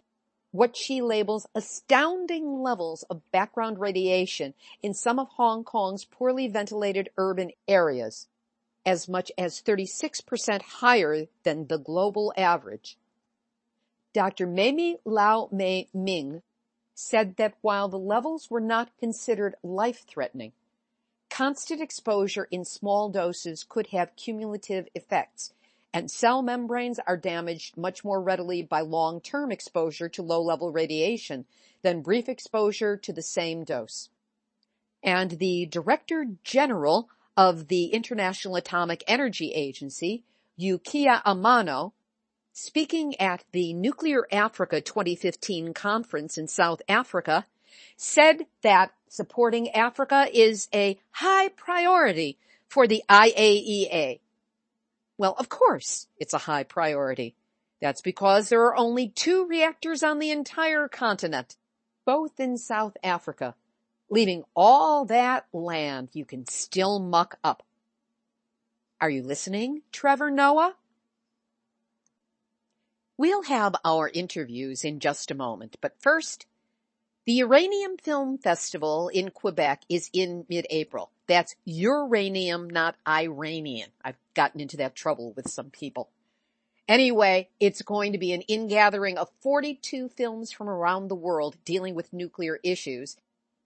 what 0.51 0.77
she 0.77 1.01
labels 1.01 1.47
astounding 1.55 2.62
levels 2.62 3.05
of 3.05 3.31
background 3.33 3.79
radiation 3.79 4.55
in 4.83 4.95
some 4.95 5.19
of 5.19 5.29
Hong 5.31 5.65
Kong's 5.65 6.05
poorly 6.05 6.47
ventilated 6.47 7.11
urban 7.17 7.53
areas, 7.67 8.27
as 8.85 9.09
much 9.09 9.31
as 9.38 9.62
36% 9.62 10.62
higher 10.62 11.27
than 11.45 11.66
the 11.66 11.79
global 11.79 12.33
average. 12.37 12.97
Dr. 14.12 14.47
Mamie 14.47 14.99
Lau 15.05 15.49
Mei 15.51 15.88
Ming 15.95 16.42
said 16.95 17.37
that 17.37 17.55
while 17.62 17.88
the 17.88 17.99
levels 17.99 18.51
were 18.51 18.61
not 18.61 18.97
considered 18.99 19.55
life-threatening, 19.62 20.53
constant 21.31 21.81
exposure 21.81 22.47
in 22.51 22.64
small 22.64 23.09
doses 23.09 23.64
could 23.66 23.87
have 23.88 24.14
cumulative 24.16 24.87
effects, 24.95 25.55
and 25.95 26.11
cell 26.11 26.42
membranes 26.42 26.99
are 27.07 27.16
damaged 27.16 27.77
much 27.77 28.05
more 28.05 28.21
readily 28.21 28.62
by 28.62 28.81
long-term 28.81 29.51
exposure 29.51 30.09
to 30.09 30.23
low-level 30.23 30.71
radiation 30.71 31.47
than 31.83 32.03
brief 32.03 32.29
exposure 32.29 32.97
to 32.97 33.12
the 33.12 33.23
same 33.23 33.64
dose. 33.64 34.11
And 35.03 35.33
the 35.33 35.66
Director 35.66 36.27
General 36.45 37.09
of 37.37 37.68
the 37.68 37.87
International 37.87 38.57
Atomic 38.57 39.03
Energy 39.07 39.53
Agency, 39.53 40.25
Yukiya 40.61 41.23
Amano, 41.25 41.92
speaking 42.53 43.18
at 43.21 43.45
the 43.53 43.73
Nuclear 43.73 44.27
Africa 44.31 44.81
2015 44.81 45.73
conference 45.73 46.37
in 46.37 46.47
South 46.47 46.83
Africa, 46.88 47.47
said 47.97 48.47
that 48.62 48.92
supporting 49.09 49.71
Africa 49.71 50.27
is 50.33 50.68
a 50.75 50.99
high 51.11 51.49
priority 51.49 52.38
for 52.68 52.87
the 52.87 53.03
IAEA. 53.09 54.21
Well, 55.18 55.35
of 55.38 55.49
course 55.49 56.07
it's 56.18 56.35
a 56.35 56.38
high 56.38 56.64
priority. 56.64 57.35
That's 57.81 58.01
because 58.01 58.49
there 58.49 58.62
are 58.62 58.77
only 58.77 59.09
two 59.09 59.47
reactors 59.47 60.03
on 60.03 60.18
the 60.18 60.31
entire 60.31 60.88
continent, 60.88 61.57
both 62.05 62.38
in 62.38 62.57
South 62.57 62.97
Africa, 63.03 63.55
leaving 64.12 64.44
all 64.55 65.07
that 65.07 65.46
land 65.55 66.11
you 66.12 66.22
can 66.22 66.46
still 66.46 66.98
muck 67.01 67.38
up. 67.42 67.62
Are 69.01 69.09
you 69.09 69.22
listening, 69.22 69.81
Trevor 69.90 70.31
Noah? 70.31 70.75
We'll 73.16 73.44
have 73.44 73.75
our 73.87 74.11
interviews 74.12 74.85
in 74.85 75.01
just 75.01 75.31
a 75.31 75.35
moment, 75.35 75.79
but 75.81 75.96
first, 75.98 76.44
the 77.25 77.33
Uranium 77.33 77.96
Film 77.96 78.37
Festival 78.37 79.09
in 79.09 79.31
Quebec 79.31 79.85
is 79.88 80.11
in 80.12 80.44
mid-April. 80.46 81.11
That's 81.27 81.57
uranium, 81.64 82.68
not 82.68 82.96
Iranian. 83.09 83.88
I've 84.05 84.18
gotten 84.35 84.61
into 84.61 84.77
that 84.77 84.94
trouble 84.94 85.33
with 85.33 85.51
some 85.51 85.70
people. 85.70 86.11
Anyway, 86.87 87.48
it's 87.59 87.81
going 87.81 88.12
to 88.12 88.18
be 88.18 88.35
an 88.35 88.42
ingathering 88.42 89.16
of 89.16 89.31
42 89.40 90.11
films 90.11 90.53
from 90.53 90.68
around 90.68 91.09
the 91.09 91.14
world 91.14 91.57
dealing 91.64 91.94
with 91.94 92.12
nuclear 92.12 92.61
issues. 92.62 93.16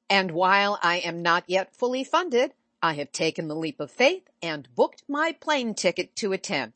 And 0.09 0.31
while 0.31 0.79
I 0.83 0.99
am 0.99 1.23
not 1.23 1.45
yet 1.47 1.75
fully 1.75 2.05
funded, 2.05 2.53
I 2.83 2.95
have 2.95 3.11
taken 3.11 3.49
the 3.49 3.57
leap 3.57 3.81
of 3.81 3.91
faith 3.91 4.29
and 4.41 4.69
booked 4.75 5.03
my 5.09 5.33
plane 5.33 5.75
ticket 5.75 6.15
to 6.17 6.33
attend. 6.33 6.75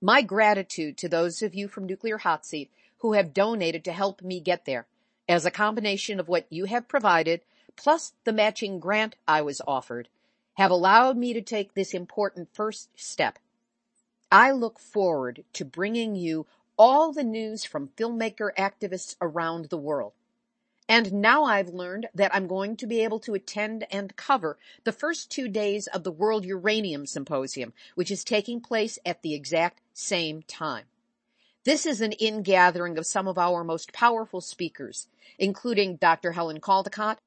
My 0.00 0.20
gratitude 0.20 0.98
to 0.98 1.08
those 1.08 1.42
of 1.42 1.54
you 1.54 1.68
from 1.68 1.86
Nuclear 1.86 2.18
Hot 2.18 2.44
Seat 2.44 2.70
who 2.98 3.14
have 3.14 3.32
donated 3.32 3.84
to 3.84 3.92
help 3.92 4.20
me 4.22 4.40
get 4.40 4.64
there 4.64 4.86
as 5.28 5.46
a 5.46 5.50
combination 5.50 6.20
of 6.20 6.28
what 6.28 6.46
you 6.50 6.66
have 6.66 6.88
provided 6.88 7.40
plus 7.76 8.12
the 8.24 8.32
matching 8.32 8.78
grant 8.78 9.16
I 9.26 9.42
was 9.42 9.62
offered 9.66 10.08
have 10.54 10.70
allowed 10.70 11.16
me 11.16 11.32
to 11.32 11.40
take 11.40 11.72
this 11.72 11.94
important 11.94 12.48
first 12.52 12.90
step. 12.96 13.38
I 14.30 14.50
look 14.50 14.78
forward 14.78 15.44
to 15.54 15.64
bringing 15.64 16.14
you 16.14 16.46
all 16.76 17.12
the 17.12 17.24
news 17.24 17.64
from 17.64 17.90
filmmaker 17.96 18.50
activists 18.58 19.16
around 19.20 19.66
the 19.66 19.78
world. 19.78 20.12
And 20.88 21.12
now 21.12 21.44
I've 21.44 21.68
learned 21.68 22.08
that 22.14 22.34
I'm 22.34 22.46
going 22.46 22.76
to 22.76 22.86
be 22.86 23.02
able 23.04 23.20
to 23.20 23.34
attend 23.34 23.86
and 23.90 24.16
cover 24.16 24.58
the 24.84 24.92
first 24.92 25.30
two 25.30 25.48
days 25.48 25.86
of 25.86 26.02
the 26.02 26.12
World 26.12 26.44
Uranium 26.44 27.06
Symposium, 27.06 27.72
which 27.94 28.10
is 28.10 28.24
taking 28.24 28.60
place 28.60 28.98
at 29.06 29.22
the 29.22 29.34
exact 29.34 29.80
same 29.92 30.42
time. 30.42 30.84
This 31.64 31.86
is 31.86 32.00
an 32.00 32.12
ingathering 32.12 32.98
of 32.98 33.06
some 33.06 33.28
of 33.28 33.38
our 33.38 33.62
most 33.62 33.92
powerful 33.92 34.40
speakers, 34.40 35.06
including 35.38 35.96
Dr. 35.96 36.32
Helen 36.32 36.60
Caldicott, 36.60 37.18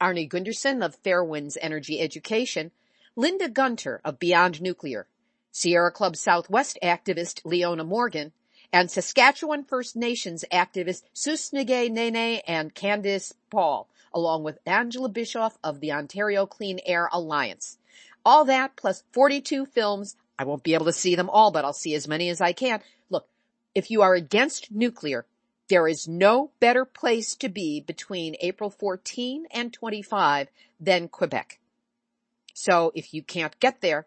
Arnie 0.00 0.28
Gundersen 0.28 0.84
of 0.84 1.00
Fairewinds 1.02 1.56
Energy 1.60 2.00
Education, 2.00 2.72
Linda 3.14 3.48
Gunter 3.48 4.00
of 4.04 4.18
Beyond 4.18 4.60
Nuclear, 4.60 5.06
Sierra 5.52 5.92
Club 5.92 6.16
Southwest 6.16 6.76
activist 6.82 7.40
Leona 7.44 7.84
Morgan, 7.84 8.32
and 8.74 8.90
Saskatchewan 8.90 9.62
First 9.62 9.94
Nations 9.94 10.44
activists 10.50 11.04
Susnige 11.14 11.88
Nene 11.92 12.40
and 12.44 12.74
Candice 12.74 13.32
Paul, 13.48 13.88
along 14.12 14.42
with 14.42 14.58
Angela 14.66 15.08
Bischoff 15.08 15.56
of 15.62 15.78
the 15.78 15.92
Ontario 15.92 16.44
Clean 16.44 16.80
Air 16.84 17.08
Alliance. 17.12 17.78
All 18.24 18.44
that 18.46 18.74
plus 18.74 19.04
42 19.12 19.66
films. 19.66 20.16
I 20.40 20.42
won't 20.42 20.64
be 20.64 20.74
able 20.74 20.86
to 20.86 20.92
see 20.92 21.14
them 21.14 21.30
all, 21.30 21.52
but 21.52 21.64
I'll 21.64 21.72
see 21.72 21.94
as 21.94 22.08
many 22.08 22.28
as 22.30 22.40
I 22.40 22.52
can. 22.52 22.80
Look, 23.10 23.28
if 23.76 23.92
you 23.92 24.02
are 24.02 24.14
against 24.14 24.72
nuclear, 24.72 25.24
there 25.68 25.86
is 25.86 26.08
no 26.08 26.50
better 26.58 26.84
place 26.84 27.36
to 27.36 27.48
be 27.48 27.80
between 27.80 28.34
April 28.40 28.70
14 28.70 29.46
and 29.52 29.72
25 29.72 30.48
than 30.80 31.06
Quebec. 31.06 31.60
So 32.54 32.90
if 32.96 33.14
you 33.14 33.22
can't 33.22 33.56
get 33.60 33.82
there, 33.82 34.06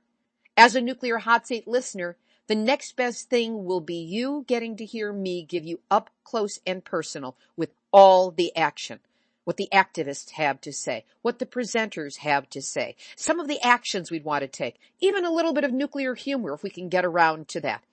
as 0.57 0.75
a 0.75 0.81
nuclear 0.81 1.19
hot 1.19 1.47
seat 1.47 1.69
listener, 1.69 2.17
the 2.47 2.55
next 2.55 2.95
best 2.95 3.29
thing 3.29 3.65
will 3.65 3.81
be 3.81 3.95
you 3.95 4.45
getting 4.47 4.77
to 4.77 4.85
hear 4.85 5.11
me 5.11 5.43
give 5.43 5.65
you 5.65 5.79
up 5.91 6.09
close 6.23 6.59
and 6.65 6.83
personal 6.83 7.35
with 7.55 7.71
all 7.91 8.31
the 8.31 8.55
action. 8.55 8.99
What 9.43 9.57
the 9.57 9.69
activists 9.73 10.31
have 10.31 10.59
to 10.61 10.73
say, 10.73 11.05
what 11.21 11.39
the 11.39 11.45
presenters 11.45 12.17
have 12.17 12.49
to 12.49 12.61
say, 12.61 12.95
some 13.15 13.39
of 13.39 13.47
the 13.47 13.61
actions 13.63 14.11
we'd 14.11 14.25
want 14.25 14.41
to 14.41 14.47
take, 14.47 14.77
even 14.99 15.23
a 15.23 15.31
little 15.31 15.53
bit 15.53 15.63
of 15.63 15.71
nuclear 15.71 16.15
humor 16.15 16.53
if 16.53 16.63
we 16.63 16.69
can 16.69 16.89
get 16.89 17.05
around 17.05 17.47
to 17.49 17.61
that. 17.61 17.83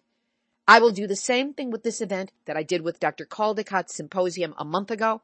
I 0.66 0.80
will 0.80 0.90
do 0.90 1.06
the 1.06 1.14
same 1.14 1.52
thing 1.52 1.70
with 1.70 1.82
this 1.82 2.00
event 2.00 2.32
that 2.46 2.56
I 2.56 2.62
did 2.62 2.82
with 2.82 2.98
Dr. 2.98 3.24
Caldicott's 3.24 3.94
symposium 3.94 4.54
a 4.58 4.64
month 4.64 4.90
ago 4.90 5.20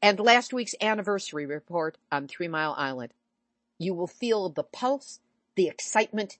and 0.00 0.18
last 0.20 0.52
week's 0.52 0.74
anniversary 0.80 1.46
report 1.46 1.98
on 2.12 2.28
Three 2.28 2.48
Mile 2.48 2.74
Island. 2.78 3.12
You 3.78 3.94
will 3.94 4.06
feel 4.06 4.48
the 4.48 4.62
pulse, 4.62 5.20
the 5.56 5.68
excitement, 5.68 6.38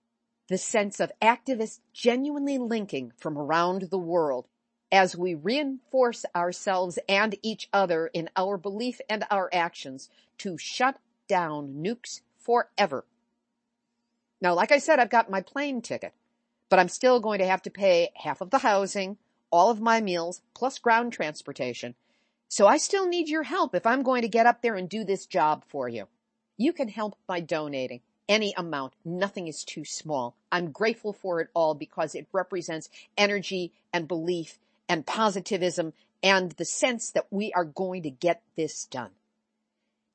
the 0.48 0.58
sense 0.58 1.00
of 1.00 1.12
activists 1.22 1.80
genuinely 1.92 2.58
linking 2.58 3.12
from 3.16 3.38
around 3.38 3.82
the 3.90 3.98
world 3.98 4.46
as 4.92 5.16
we 5.16 5.34
reinforce 5.34 6.24
ourselves 6.36 6.98
and 7.08 7.36
each 7.42 7.68
other 7.72 8.06
in 8.08 8.28
our 8.36 8.56
belief 8.56 9.00
and 9.08 9.24
our 9.30 9.48
actions 9.52 10.08
to 10.38 10.56
shut 10.58 10.98
down 11.28 11.82
nukes 11.82 12.20
forever. 12.38 13.04
Now, 14.40 14.54
like 14.54 14.70
I 14.70 14.78
said, 14.78 14.98
I've 14.98 15.10
got 15.10 15.30
my 15.30 15.40
plane 15.40 15.80
ticket, 15.80 16.12
but 16.68 16.78
I'm 16.78 16.88
still 16.88 17.18
going 17.18 17.38
to 17.38 17.46
have 17.46 17.62
to 17.62 17.70
pay 17.70 18.10
half 18.14 18.40
of 18.40 18.50
the 18.50 18.58
housing, 18.58 19.16
all 19.50 19.70
of 19.70 19.80
my 19.80 20.00
meals, 20.00 20.42
plus 20.54 20.78
ground 20.78 21.12
transportation. 21.12 21.94
So 22.48 22.66
I 22.66 22.76
still 22.76 23.08
need 23.08 23.28
your 23.28 23.42
help 23.42 23.74
if 23.74 23.86
I'm 23.86 24.02
going 24.02 24.22
to 24.22 24.28
get 24.28 24.46
up 24.46 24.62
there 24.62 24.76
and 24.76 24.88
do 24.88 25.02
this 25.02 25.26
job 25.26 25.64
for 25.68 25.88
you. 25.88 26.06
You 26.56 26.72
can 26.72 26.88
help 26.88 27.16
by 27.26 27.40
donating 27.40 28.02
any 28.28 28.54
amount. 28.56 28.94
Nothing 29.04 29.48
is 29.48 29.64
too 29.64 29.84
small. 29.84 30.34
I'm 30.50 30.70
grateful 30.70 31.12
for 31.12 31.40
it 31.40 31.48
all 31.54 31.74
because 31.74 32.14
it 32.14 32.26
represents 32.32 32.88
energy 33.16 33.72
and 33.92 34.08
belief 34.08 34.58
and 34.88 35.06
positivism 35.06 35.92
and 36.22 36.52
the 36.52 36.64
sense 36.64 37.10
that 37.10 37.26
we 37.30 37.52
are 37.52 37.64
going 37.64 38.02
to 38.02 38.10
get 38.10 38.42
this 38.56 38.86
done. 38.86 39.10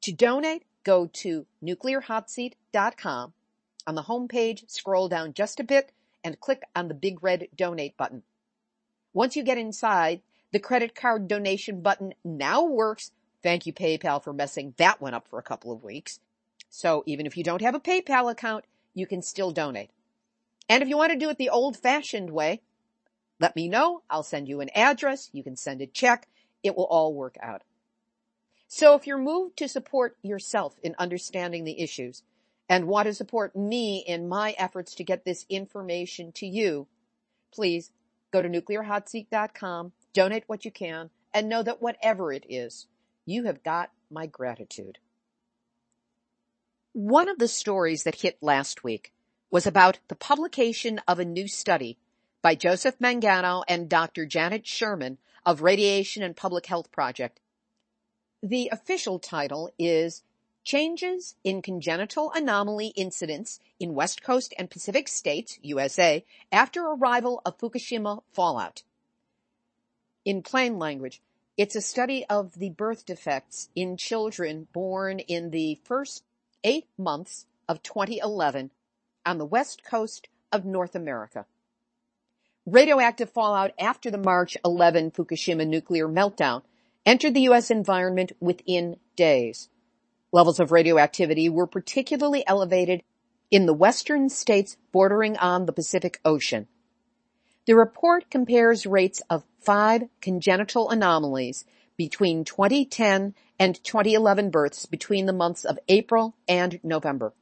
To 0.01 0.11
donate, 0.11 0.63
go 0.83 1.07
to 1.07 1.45
nuclearhotseat.com. 1.63 3.33
On 3.87 3.95
the 3.95 4.03
homepage, 4.03 4.69
scroll 4.69 5.07
down 5.07 5.33
just 5.33 5.59
a 5.59 5.63
bit 5.63 5.91
and 6.23 6.39
click 6.39 6.63
on 6.75 6.87
the 6.87 6.93
big 6.93 7.23
red 7.23 7.47
donate 7.55 7.95
button. 7.97 8.23
Once 9.13 9.35
you 9.35 9.43
get 9.43 9.57
inside, 9.57 10.21
the 10.51 10.59
credit 10.59 10.95
card 10.95 11.27
donation 11.27 11.81
button 11.81 12.13
now 12.23 12.63
works. 12.63 13.11
Thank 13.41 13.65
you 13.65 13.73
PayPal 13.73 14.23
for 14.23 14.33
messing 14.33 14.73
that 14.77 15.01
one 15.01 15.13
up 15.13 15.27
for 15.27 15.39
a 15.39 15.43
couple 15.43 15.71
of 15.71 15.83
weeks. 15.83 16.19
So 16.69 17.03
even 17.05 17.25
if 17.25 17.35
you 17.35 17.43
don't 17.43 17.61
have 17.61 17.75
a 17.75 17.79
PayPal 17.79 18.31
account, 18.31 18.65
you 18.93 19.07
can 19.07 19.21
still 19.21 19.51
donate. 19.51 19.89
And 20.67 20.83
if 20.83 20.89
you 20.89 20.97
want 20.97 21.11
to 21.11 21.17
do 21.17 21.29
it 21.29 21.37
the 21.37 21.49
old 21.49 21.77
fashioned 21.77 22.29
way, 22.29 22.61
let 23.39 23.55
me 23.55 23.67
know. 23.67 24.03
I'll 24.09 24.23
send 24.23 24.47
you 24.47 24.61
an 24.61 24.69
address. 24.75 25.29
You 25.33 25.43
can 25.43 25.55
send 25.55 25.81
a 25.81 25.87
check. 25.87 26.27
It 26.61 26.75
will 26.75 26.85
all 26.85 27.13
work 27.13 27.37
out. 27.41 27.63
So 28.67 28.93
if 28.93 29.07
you're 29.07 29.17
moved 29.17 29.57
to 29.57 29.67
support 29.67 30.15
yourself 30.21 30.75
in 30.83 30.95
understanding 30.99 31.63
the 31.63 31.81
issues 31.81 32.21
and 32.67 32.85
want 32.85 33.07
to 33.07 33.13
support 33.15 33.55
me 33.55 34.03
in 34.05 34.29
my 34.29 34.53
efforts 34.59 34.93
to 34.95 35.03
get 35.03 35.25
this 35.25 35.45
information 35.49 36.31
to 36.33 36.45
you, 36.45 36.85
please 37.51 37.91
go 38.31 38.43
to 38.43 38.49
nuclearhotseat.com, 38.49 39.91
donate 40.13 40.43
what 40.45 40.65
you 40.65 40.71
can, 40.71 41.09
and 41.33 41.49
know 41.49 41.63
that 41.63 41.81
whatever 41.81 42.31
it 42.31 42.45
is, 42.47 42.85
you 43.25 43.45
have 43.45 43.63
got 43.63 43.91
my 44.11 44.27
gratitude. 44.27 44.99
One 46.93 47.29
of 47.29 47.37
the 47.37 47.47
stories 47.47 48.01
that 48.03 48.21
hit 48.21 48.41
last 48.41 48.83
week 48.83 49.13
was 49.51 49.67
about 49.67 49.99
the 50.07 50.15
publication 50.15 50.99
of 51.07 51.19
a 51.19 51.25
new 51.25 51.47
study 51.47 51.99
by 52.41 52.55
Joseph 52.55 52.97
Mangano 52.97 53.63
and 53.67 53.87
Dr. 53.87 54.25
Janette 54.25 54.65
Sherman 54.65 55.19
of 55.45 55.61
Radiation 55.61 56.23
and 56.23 56.35
Public 56.35 56.65
Health 56.65 56.91
Project. 56.91 57.39
The 58.41 58.69
official 58.71 59.19
title 59.19 59.71
is 59.77 60.23
Changes 60.63 61.35
in 61.43 61.61
Congenital 61.61 62.31
Anomaly 62.31 62.87
Incidence 62.95 63.59
in 63.79 63.93
West 63.93 64.23
Coast 64.23 64.55
and 64.57 64.69
Pacific 64.69 65.07
States, 65.07 65.59
USA, 65.61 66.25
after 66.51 66.83
arrival 66.87 67.41
of 67.45 67.59
Fukushima 67.59 68.23
fallout. 68.31 68.81
In 70.25 70.41
plain 70.41 70.79
language, 70.79 71.21
it's 71.55 71.75
a 71.75 71.81
study 71.81 72.25
of 72.25 72.57
the 72.57 72.71
birth 72.71 73.05
defects 73.05 73.69
in 73.75 73.95
children 73.95 74.67
born 74.73 75.19
in 75.19 75.51
the 75.51 75.75
first 75.83 76.23
eight 76.63 76.87
months 76.97 77.45
of 77.67 77.83
2011 77.83 78.71
on 79.25 79.37
the 79.37 79.45
west 79.45 79.83
coast 79.83 80.27
of 80.51 80.65
North 80.65 80.95
America. 80.95 81.45
Radioactive 82.65 83.29
fallout 83.29 83.71
after 83.79 84.11
the 84.11 84.17
March 84.17 84.57
11 84.63 85.11
Fukushima 85.11 85.67
nuclear 85.67 86.07
meltdown 86.07 86.61
entered 87.05 87.33
the 87.33 87.41
U.S. 87.41 87.71
environment 87.71 88.31
within 88.39 88.97
days. 89.15 89.69
Levels 90.31 90.59
of 90.59 90.71
radioactivity 90.71 91.49
were 91.49 91.65
particularly 91.65 92.43
elevated 92.45 93.01
in 93.49 93.65
the 93.65 93.73
western 93.73 94.29
states 94.29 94.77
bordering 94.91 95.37
on 95.37 95.65
the 95.65 95.73
Pacific 95.73 96.19
Ocean. 96.23 96.67
The 97.65 97.75
report 97.75 98.29
compares 98.29 98.85
rates 98.85 99.21
of 99.29 99.43
five 99.59 100.03
congenital 100.21 100.89
anomalies 100.89 101.65
between 101.97 102.45
2010 102.45 103.33
and 103.59 103.83
2011 103.83 104.49
births 104.49 104.85
between 104.85 105.25
the 105.25 105.33
months 105.33 105.65
of 105.65 105.77
April 105.89 106.35
and 106.47 106.79
November. 106.81 107.33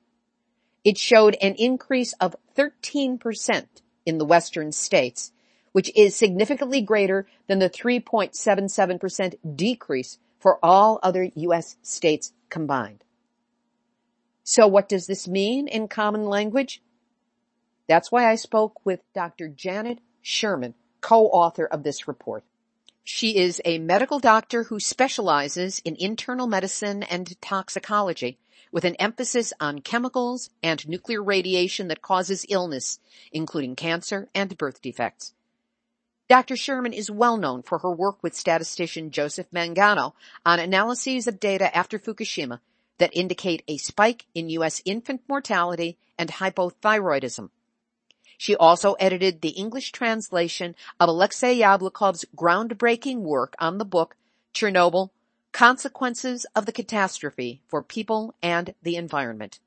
It 0.84 0.98
showed 0.98 1.38
an 1.42 1.54
increase 1.56 2.14
of 2.14 2.36
13% 2.56 3.66
in 4.06 4.18
the 4.18 4.26
western 4.26 4.72
states, 4.72 5.32
which 5.74 5.92
is 5.96 6.16
significantly 6.16 6.82
greater 6.82 7.28
than 7.48 7.60
the 7.60 7.70
3.77% 7.70 9.56
decrease 9.56 10.18
for 10.40 10.58
all 10.64 11.00
other 11.04 11.30
U.S. 11.36 11.78
states 11.84 12.34
combined. 12.50 13.04
So 14.44 14.66
what 14.68 14.88
does 14.88 15.08
this 15.08 15.28
mean 15.28 15.68
in 15.68 15.88
common 15.88 16.26
language? 16.26 16.82
That's 17.88 18.12
why 18.12 18.30
I 18.30 18.36
spoke 18.36 18.86
with 18.86 19.02
Dr. 19.14 19.50
Janette 19.50 20.00
Sherman, 20.22 20.74
co-author 21.02 21.66
of 21.66 21.84
this 21.84 22.08
report. 22.08 22.44
She 23.10 23.38
is 23.38 23.62
a 23.64 23.80
medical 23.80 24.20
doctor 24.20 24.64
who 24.64 24.82
specializes 24.82 25.80
in 25.86 25.96
internal 25.96 26.46
medicine 26.46 27.04
and 27.04 27.42
toxicology 27.42 28.38
with 28.70 28.84
an 28.84 28.96
emphasis 28.96 29.54
on 29.62 29.80
chemicals 29.80 30.50
and 30.62 30.86
nuclear 30.90 31.24
radiation 31.24 31.88
that 31.88 32.02
causes 32.02 32.46
illness, 32.50 33.00
including 33.32 33.78
cancer 33.78 34.28
and 34.36 34.58
birth 34.58 34.82
defects. 34.82 35.34
Dr. 36.28 36.58
Sherman 36.58 36.92
is 36.92 37.10
well 37.10 37.38
known 37.38 37.62
for 37.64 37.78
her 37.78 37.96
work 37.96 38.22
with 38.22 38.36
statistician 38.36 39.10
Joseph 39.10 39.50
Mangano 39.52 40.12
on 40.46 40.60
analyses 40.60 41.28
of 41.28 41.40
data 41.40 41.74
after 41.76 41.98
Fukushima 41.98 42.60
that 42.98 43.16
indicate 43.16 43.64
a 43.70 43.78
spike 43.78 44.26
in 44.36 44.50
U.S. 44.50 44.82
infant 44.84 45.22
mortality 45.30 45.98
and 46.18 46.30
hypothyroidism. 46.30 47.52
She 48.38 48.56
also 48.56 48.94
edited 48.94 49.42
the 49.42 49.50
English 49.50 49.92
translation 49.92 50.76
of 51.00 51.10
Alexei 51.10 51.60
Yablokov's 51.60 52.26
groundbreaking 52.36 53.18
work 53.22 53.56
on 53.60 53.80
the 53.80 53.86
book 53.86 54.16
Chernobyl, 54.54 55.10
Consequences 55.52 56.46
of 56.56 56.66
the 56.68 56.72
Catastrophe 56.72 57.62
for 57.68 57.82
People 57.82 58.36
and 58.44 58.76
the 58.84 58.96
Environment. 58.96 59.60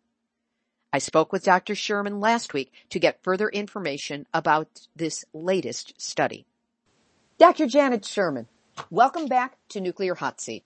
I 0.93 0.99
spoke 0.99 1.33
with 1.33 1.45
Dr. 1.45 1.75
Sherman 1.75 2.21
last 2.21 2.53
week 2.53 2.73
to 2.91 2.99
get 2.99 3.23
further 3.23 3.49
information 3.49 4.27
about 4.35 4.69
this 4.95 5.25
latest 5.33 6.01
study. 6.01 6.47
Dr. 7.39 7.67
Janette 7.67 8.05
Sherman, 8.05 8.47
welcome 8.91 9.27
back 9.27 9.57
to 9.71 9.81
Nuclear 9.81 10.15
Hot 10.17 10.41
Seat. 10.41 10.65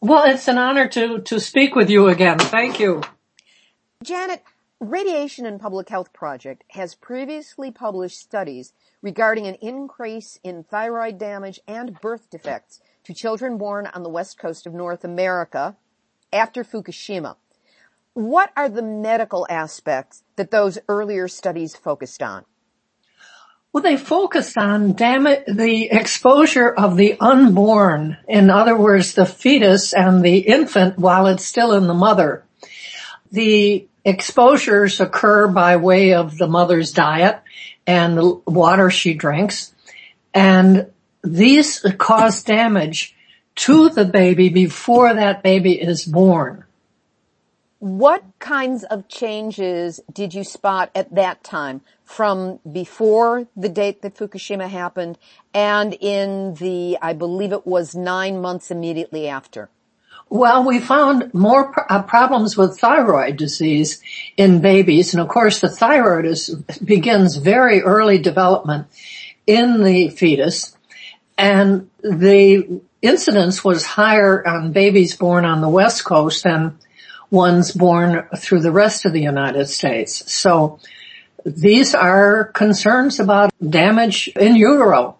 Well, 0.00 0.24
it's 0.24 0.48
an 0.48 0.58
honor 0.58 0.88
to, 0.88 1.20
to 1.20 1.38
speak 1.38 1.76
with 1.76 1.90
you 1.90 2.08
again. 2.08 2.38
Thank 2.38 2.80
you. 2.80 3.02
Janette, 4.02 4.44
Radiation 4.82 5.46
and 5.46 5.60
Public 5.60 5.90
Health 5.90 6.12
Project 6.12 6.64
has 6.70 6.96
previously 6.96 7.70
published 7.70 8.18
studies 8.18 8.72
regarding 9.00 9.46
an 9.46 9.54
increase 9.60 10.40
in 10.42 10.64
thyroid 10.64 11.18
damage 11.18 11.60
and 11.68 12.00
birth 12.00 12.28
defects 12.30 12.80
to 13.04 13.14
children 13.14 13.58
born 13.58 13.86
on 13.86 14.02
the 14.02 14.08
west 14.08 14.40
coast 14.40 14.66
of 14.66 14.74
North 14.74 15.04
America 15.04 15.76
after 16.32 16.64
Fukushima. 16.64 17.36
What 18.14 18.50
are 18.56 18.68
the 18.68 18.82
medical 18.82 19.46
aspects 19.48 20.24
that 20.34 20.50
those 20.50 20.80
earlier 20.88 21.28
studies 21.28 21.76
focused 21.76 22.20
on? 22.20 22.44
Well, 23.72 23.84
they 23.84 23.96
focused 23.96 24.58
on 24.58 24.94
damage, 24.94 25.44
the 25.46 25.90
exposure 25.92 26.68
of 26.68 26.96
the 26.96 27.16
unborn. 27.20 28.16
In 28.26 28.50
other 28.50 28.76
words, 28.76 29.14
the 29.14 29.26
fetus 29.26 29.92
and 29.94 30.24
the 30.24 30.38
infant 30.38 30.98
while 30.98 31.28
it's 31.28 31.44
still 31.44 31.72
in 31.72 31.86
the 31.86 31.94
mother. 31.94 32.44
The 33.30 33.86
exposures 34.04 35.00
occur 35.00 35.48
by 35.48 35.76
way 35.76 36.14
of 36.14 36.38
the 36.38 36.48
mother's 36.48 36.92
diet 36.92 37.40
and 37.86 38.16
the 38.16 38.40
water 38.46 38.90
she 38.90 39.14
drinks. 39.14 39.74
And 40.34 40.90
these 41.22 41.84
cause 41.98 42.42
damage 42.42 43.14
to 43.54 43.88
the 43.90 44.04
baby 44.04 44.48
before 44.48 45.14
that 45.14 45.42
baby 45.42 45.80
is 45.80 46.04
born. 46.04 46.64
What 47.78 48.22
kinds 48.38 48.84
of 48.84 49.08
changes 49.08 50.00
did 50.12 50.34
you 50.34 50.44
spot 50.44 50.90
at 50.94 51.12
that 51.16 51.42
time 51.42 51.80
from 52.04 52.60
before 52.70 53.48
the 53.56 53.68
date 53.68 54.02
that 54.02 54.14
Fukushima 54.14 54.68
happened 54.68 55.18
and 55.52 55.92
in 55.94 56.54
the, 56.54 56.96
I 57.02 57.12
believe 57.12 57.52
it 57.52 57.66
was 57.66 57.96
nine 57.96 58.40
months 58.40 58.70
immediately 58.70 59.26
after? 59.26 59.68
Well, 60.32 60.64
we 60.64 60.80
found 60.80 61.34
more 61.34 61.74
uh, 61.92 62.04
problems 62.04 62.56
with 62.56 62.80
thyroid 62.80 63.36
disease 63.36 64.02
in 64.38 64.62
babies. 64.62 65.12
And 65.12 65.20
of 65.20 65.28
course 65.28 65.60
the 65.60 65.68
thyroid 65.68 66.24
is, 66.24 66.48
begins 66.82 67.36
very 67.36 67.82
early 67.82 68.16
development 68.16 68.86
in 69.46 69.84
the 69.84 70.08
fetus 70.08 70.74
and 71.36 71.90
the 72.00 72.80
incidence 73.02 73.62
was 73.62 73.84
higher 73.84 74.46
on 74.48 74.72
babies 74.72 75.14
born 75.16 75.44
on 75.44 75.60
the 75.60 75.68
west 75.68 76.02
coast 76.06 76.44
than 76.44 76.78
ones 77.30 77.72
born 77.72 78.26
through 78.34 78.60
the 78.60 78.72
rest 78.72 79.04
of 79.04 79.12
the 79.12 79.20
United 79.20 79.68
States. 79.68 80.32
So 80.32 80.78
these 81.44 81.94
are 81.94 82.44
concerns 82.44 83.20
about 83.20 83.52
damage 83.60 84.28
in 84.28 84.56
utero. 84.56 85.18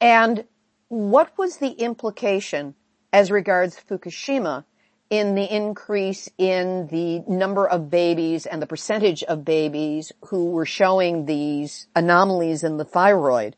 And 0.00 0.44
what 0.86 1.36
was 1.36 1.56
the 1.56 1.70
implication 1.70 2.76
as 3.12 3.30
regards 3.30 3.76
Fukushima 3.88 4.64
in 5.10 5.34
the 5.34 5.54
increase 5.54 6.28
in 6.38 6.86
the 6.86 7.24
number 7.28 7.66
of 7.66 7.90
babies 7.90 8.46
and 8.46 8.62
the 8.62 8.66
percentage 8.66 9.24
of 9.24 9.44
babies 9.44 10.12
who 10.26 10.50
were 10.52 10.66
showing 10.66 11.26
these 11.26 11.88
anomalies 11.96 12.62
in 12.62 12.76
the 12.76 12.84
thyroid? 12.84 13.56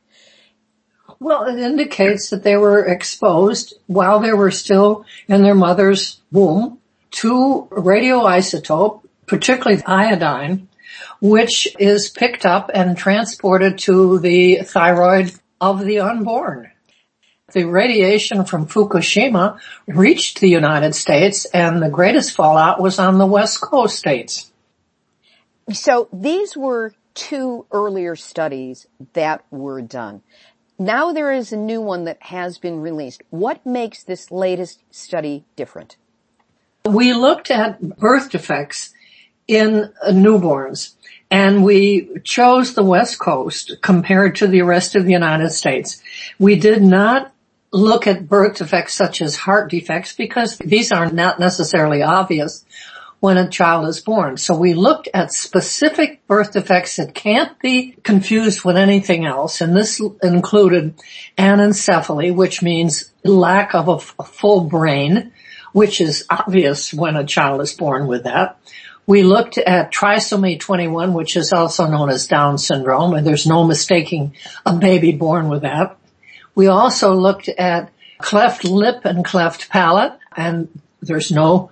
Well, 1.20 1.44
it 1.44 1.58
indicates 1.58 2.30
that 2.30 2.42
they 2.42 2.56
were 2.56 2.84
exposed 2.84 3.74
while 3.86 4.18
they 4.18 4.32
were 4.32 4.50
still 4.50 5.04
in 5.28 5.42
their 5.42 5.54
mother's 5.54 6.20
womb 6.32 6.78
to 7.12 7.68
radioisotope, 7.70 9.02
particularly 9.26 9.82
iodine, 9.84 10.68
which 11.20 11.68
is 11.78 12.08
picked 12.08 12.46
up 12.46 12.70
and 12.74 12.96
transported 12.96 13.78
to 13.80 14.18
the 14.18 14.62
thyroid 14.64 15.32
of 15.60 15.84
the 15.84 16.00
unborn. 16.00 16.71
The 17.52 17.64
radiation 17.64 18.44
from 18.44 18.66
Fukushima 18.66 19.58
reached 19.86 20.40
the 20.40 20.48
United 20.48 20.94
States 20.94 21.44
and 21.44 21.82
the 21.82 21.90
greatest 21.90 22.32
fallout 22.32 22.80
was 22.80 22.98
on 22.98 23.18
the 23.18 23.26
West 23.26 23.60
Coast 23.60 23.98
states. 23.98 24.50
So 25.70 26.08
these 26.12 26.56
were 26.56 26.94
two 27.14 27.66
earlier 27.70 28.16
studies 28.16 28.86
that 29.12 29.44
were 29.50 29.82
done. 29.82 30.22
Now 30.78 31.12
there 31.12 31.30
is 31.30 31.52
a 31.52 31.56
new 31.56 31.80
one 31.80 32.04
that 32.04 32.22
has 32.22 32.58
been 32.58 32.80
released. 32.80 33.22
What 33.30 33.64
makes 33.66 34.02
this 34.02 34.30
latest 34.30 34.82
study 34.90 35.44
different? 35.54 35.96
We 36.86 37.12
looked 37.12 37.50
at 37.50 37.80
birth 37.98 38.30
defects 38.30 38.94
in 39.46 39.92
newborns 40.08 40.94
and 41.30 41.64
we 41.64 42.08
chose 42.24 42.74
the 42.74 42.82
West 42.82 43.18
Coast 43.18 43.76
compared 43.82 44.36
to 44.36 44.46
the 44.46 44.62
rest 44.62 44.94
of 44.94 45.04
the 45.04 45.12
United 45.12 45.50
States. 45.50 46.02
We 46.38 46.56
did 46.56 46.82
not 46.82 47.32
look 47.72 48.06
at 48.06 48.28
birth 48.28 48.58
defects 48.58 48.94
such 48.94 49.22
as 49.22 49.36
heart 49.36 49.70
defects 49.70 50.12
because 50.12 50.58
these 50.58 50.92
are 50.92 51.10
not 51.10 51.40
necessarily 51.40 52.02
obvious 52.02 52.64
when 53.20 53.38
a 53.38 53.48
child 53.48 53.88
is 53.88 54.00
born. 54.00 54.36
So 54.36 54.56
we 54.56 54.74
looked 54.74 55.08
at 55.14 55.32
specific 55.32 56.26
birth 56.26 56.52
defects 56.52 56.96
that 56.96 57.14
can't 57.14 57.58
be 57.60 57.92
confused 58.02 58.64
with 58.64 58.76
anything 58.76 59.24
else. 59.26 59.60
And 59.60 59.76
this 59.76 60.00
included 60.22 60.94
anencephaly, 61.38 62.34
which 62.34 62.62
means 62.62 63.12
lack 63.22 63.74
of 63.74 63.88
a, 63.88 64.24
full 64.24 64.64
brain 64.64 65.32
which 65.72 66.00
is 66.00 66.26
obvious 66.28 66.92
when 66.92 67.16
a 67.16 67.24
child 67.24 67.60
is 67.62 67.72
born 67.72 68.06
with 68.06 68.24
that. 68.24 68.58
We 69.06 69.22
looked 69.22 69.58
at 69.58 69.92
trisomy 69.92 70.60
21, 70.60 71.12
which 71.12 71.36
is 71.36 71.52
also 71.52 71.88
known 71.88 72.08
as 72.08 72.26
Down 72.26 72.58
syndrome, 72.58 73.14
and 73.14 73.26
there's 73.26 73.46
no 73.46 73.64
mistaking 73.64 74.36
a 74.64 74.74
baby 74.74 75.12
born 75.12 75.48
with 75.48 75.62
that. 75.62 75.96
We 76.54 76.66
also 76.66 77.14
looked 77.14 77.48
at 77.48 77.90
cleft 78.18 78.64
lip 78.64 79.04
and 79.04 79.24
cleft 79.24 79.68
palate, 79.68 80.18
and 80.36 80.68
there's 81.00 81.30
no 81.30 81.70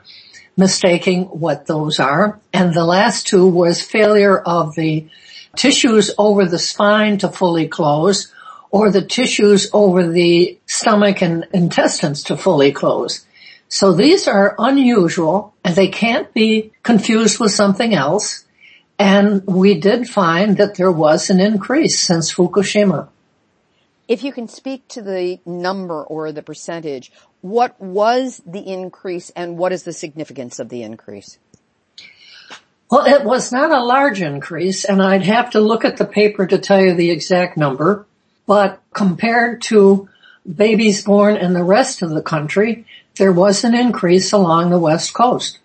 mistaking 0.56 1.24
what 1.24 1.66
those 1.66 1.98
are. 1.98 2.38
And 2.52 2.74
the 2.74 2.84
last 2.84 3.26
two 3.26 3.46
was 3.46 3.82
failure 3.82 4.38
of 4.38 4.74
the 4.74 5.08
tissues 5.56 6.10
over 6.18 6.46
the 6.46 6.58
spine 6.58 7.18
to 7.18 7.28
fully 7.28 7.68
close 7.68 8.32
or 8.70 8.90
the 8.90 9.02
tissues 9.02 9.68
over 9.72 10.06
the 10.06 10.58
stomach 10.66 11.22
and 11.22 11.46
intestines 11.52 12.24
to 12.24 12.36
fully 12.36 12.72
close. 12.72 13.26
So 13.68 13.92
these 13.92 14.28
are 14.28 14.54
unusual 14.58 15.54
and 15.64 15.74
they 15.74 15.88
can't 15.88 16.32
be 16.34 16.72
confused 16.82 17.40
with 17.40 17.52
something 17.52 17.94
else. 17.94 18.44
And 18.98 19.46
we 19.46 19.80
did 19.80 20.08
find 20.08 20.56
that 20.58 20.74
there 20.74 20.92
was 20.92 21.30
an 21.30 21.40
increase 21.40 21.98
since 21.98 22.32
Fukushima. 22.32 23.08
If 24.10 24.24
you 24.24 24.32
can 24.32 24.48
speak 24.48 24.88
to 24.88 25.02
the 25.02 25.38
number 25.46 26.02
or 26.02 26.32
the 26.32 26.42
percentage, 26.42 27.12
what 27.42 27.80
was 27.80 28.42
the 28.44 28.58
increase 28.58 29.30
and 29.36 29.56
what 29.56 29.70
is 29.70 29.84
the 29.84 29.92
significance 29.92 30.58
of 30.58 30.68
the 30.68 30.82
increase? 30.82 31.38
Well, 32.90 33.06
it 33.06 33.24
was 33.24 33.52
not 33.52 33.70
a 33.70 33.80
large 33.80 34.20
increase 34.20 34.84
and 34.84 35.00
I'd 35.00 35.22
have 35.22 35.50
to 35.50 35.60
look 35.60 35.84
at 35.84 35.96
the 35.96 36.04
paper 36.04 36.44
to 36.44 36.58
tell 36.58 36.80
you 36.80 36.94
the 36.94 37.12
exact 37.12 37.56
number, 37.56 38.04
but 38.46 38.82
compared 38.92 39.62
to 39.70 40.08
babies 40.56 41.04
born 41.04 41.36
in 41.36 41.52
the 41.52 41.62
rest 41.62 42.02
of 42.02 42.10
the 42.10 42.20
country, 42.20 42.86
there 43.14 43.32
was 43.32 43.62
an 43.62 43.76
increase 43.76 44.32
along 44.32 44.70
the 44.70 44.80
west 44.80 45.14
coast. 45.14 45.60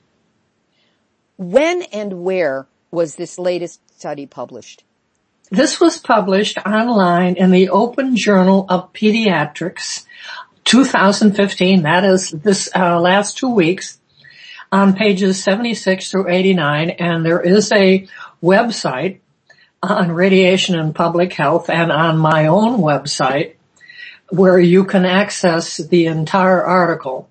When 1.37 1.81
and 1.91 2.23
where 2.23 2.67
was 2.91 3.15
this 3.15 3.39
latest 3.39 3.81
study 3.97 4.27
published? 4.27 4.83
This 5.51 5.79
was 5.79 5.97
published 5.97 6.57
online 6.65 7.35
in 7.35 7.51
the 7.51 7.69
Open 7.69 8.15
Journal 8.15 8.65
of 8.67 8.91
Pediatrics 8.93 10.05
2015, 10.63 11.83
that 11.83 12.03
is 12.03 12.31
this 12.31 12.69
uh, 12.75 12.99
last 12.99 13.37
two 13.37 13.53
weeks, 13.53 13.99
on 14.71 14.95
pages 14.95 15.43
76 15.43 16.09
through 16.09 16.29
89, 16.29 16.89
and 16.89 17.23
there 17.23 17.39
is 17.39 17.71
a 17.71 18.07
website 18.41 19.19
on 19.83 20.11
radiation 20.11 20.77
and 20.77 20.95
public 20.95 21.33
health 21.33 21.69
and 21.69 21.91
on 21.91 22.17
my 22.17 22.47
own 22.47 22.79
website 22.79 23.53
where 24.29 24.59
you 24.59 24.83
can 24.85 25.05
access 25.05 25.77
the 25.77 26.07
entire 26.07 26.63
article. 26.63 27.29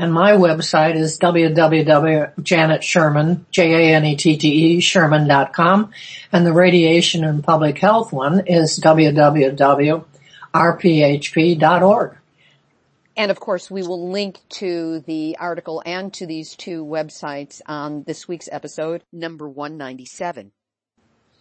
And 0.00 0.12
my 0.14 0.32
website 0.32 0.96
is 0.96 1.18
www.janettesherman, 1.18 3.44
J-A-N-E-T-T-E, 3.50 4.80
sherman.com. 4.80 5.90
And 6.32 6.46
the 6.46 6.54
radiation 6.54 7.22
and 7.22 7.44
public 7.44 7.76
health 7.76 8.10
one 8.10 8.46
is 8.46 8.80
www.rphp.org. 8.80 10.06
And 13.14 13.30
of 13.30 13.40
course, 13.40 13.70
we 13.70 13.82
will 13.82 14.10
link 14.10 14.38
to 14.48 15.00
the 15.00 15.36
article 15.38 15.82
and 15.84 16.10
to 16.14 16.26
these 16.26 16.56
two 16.56 16.82
websites 16.82 17.60
on 17.66 18.04
this 18.04 18.26
week's 18.26 18.48
episode, 18.50 19.04
number 19.12 19.46
197. 19.46 20.50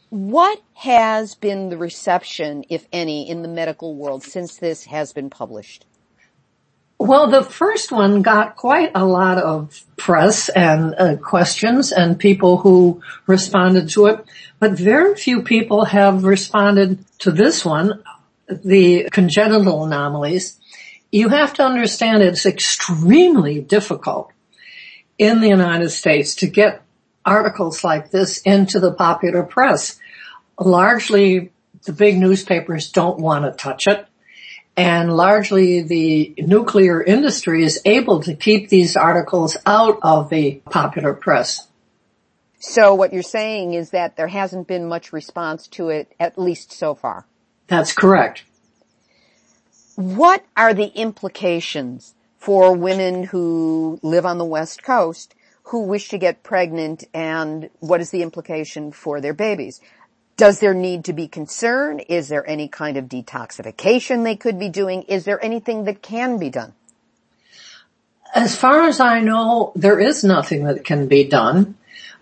What 0.09 0.61
has 0.73 1.35
been 1.35 1.69
the 1.69 1.77
reception, 1.77 2.65
if 2.67 2.85
any, 2.91 3.29
in 3.29 3.41
the 3.41 3.47
medical 3.47 3.95
world 3.95 4.23
since 4.23 4.57
this 4.57 4.83
has 4.83 5.13
been 5.13 5.29
published? 5.29 5.85
Well, 7.01 7.27
the 7.27 7.43
first 7.43 7.93
one 7.93 8.21
got 8.23 8.57
quite 8.57 8.91
a 8.93 9.05
lot 9.05 9.37
of 9.37 9.81
press 9.95 10.49
and 10.49 10.93
uh, 10.97 11.15
questions 11.15 11.93
and 11.93 12.19
people 12.19 12.57
who 12.57 13.01
responded 13.25 13.87
to 13.91 14.07
it, 14.07 14.25
but 14.59 14.73
very 14.73 15.15
few 15.15 15.41
people 15.41 15.85
have 15.85 16.25
responded 16.25 17.05
to 17.19 17.31
this 17.31 17.63
one, 17.63 18.03
the 18.49 19.07
congenital 19.13 19.85
anomalies. 19.85 20.59
You 21.09 21.29
have 21.29 21.53
to 21.53 21.63
understand 21.63 22.21
it's 22.21 22.45
extremely 22.45 23.61
difficult 23.61 24.33
in 25.17 25.39
the 25.39 25.47
United 25.47 25.91
States 25.91 26.35
to 26.35 26.47
get 26.47 26.81
articles 27.25 27.81
like 27.81 28.11
this 28.11 28.39
into 28.39 28.81
the 28.81 28.91
popular 28.91 29.43
press. 29.43 29.97
Largely 30.59 31.53
the 31.85 31.93
big 31.93 32.17
newspapers 32.17 32.91
don't 32.91 33.19
want 33.19 33.45
to 33.45 33.51
touch 33.51 33.87
it 33.87 34.05
and 34.79 35.17
largely 35.17 35.81
the 35.81 36.33
nuclear 36.37 37.03
industry 37.03 37.65
is 37.65 37.81
able 37.83 38.21
to 38.21 38.33
keep 38.33 38.69
these 38.69 38.95
articles 38.95 39.57
out 39.65 39.99
of 40.03 40.29
the 40.29 40.61
popular 40.69 41.13
press. 41.13 41.67
So 42.59 42.95
what 42.95 43.11
you're 43.11 43.21
saying 43.21 43.73
is 43.73 43.89
that 43.89 44.15
there 44.15 44.29
hasn't 44.29 44.67
been 44.67 44.87
much 44.87 45.11
response 45.11 45.67
to 45.69 45.89
it, 45.89 46.13
at 46.17 46.39
least 46.39 46.71
so 46.71 46.95
far. 46.95 47.25
That's 47.67 47.91
correct. 47.91 48.43
What 49.95 50.45
are 50.55 50.73
the 50.73 50.87
implications 50.95 52.15
for 52.37 52.73
women 52.73 53.23
who 53.23 53.99
live 54.01 54.25
on 54.25 54.37
the 54.37 54.45
West 54.45 54.81
Coast 54.81 55.35
who 55.63 55.81
wish 55.81 56.07
to 56.09 56.17
get 56.17 56.41
pregnant 56.41 57.03
and 57.13 57.69
what 57.79 57.99
is 57.99 58.11
the 58.11 58.23
implication 58.23 58.93
for 58.93 59.19
their 59.19 59.33
babies? 59.33 59.81
Does 60.39 60.61
there 60.61 60.73
need 60.73 61.03
to 61.03 61.11
be 61.11 61.27
concern? 61.27 61.99
Is 61.99 62.29
there 62.29 62.49
any 62.49 62.69
kind 62.69 62.95
of 62.95 63.09
detoxification 63.09 64.23
they 64.23 64.37
could 64.37 64.57
be 64.57 64.69
doing? 64.69 65.01
Is 65.03 65.25
there 65.25 65.43
anything 65.43 65.83
that 65.83 66.01
can 66.01 66.39
be 66.39 66.49
done? 66.49 66.71
As 68.33 68.55
far 68.55 68.83
as 68.83 69.01
I 69.01 69.19
know, 69.19 69.73
there 69.75 69.99
is 69.99 70.23
nothing 70.23 70.63
that 70.63 70.85
can 70.85 71.09
be 71.09 71.25
done 71.25 71.75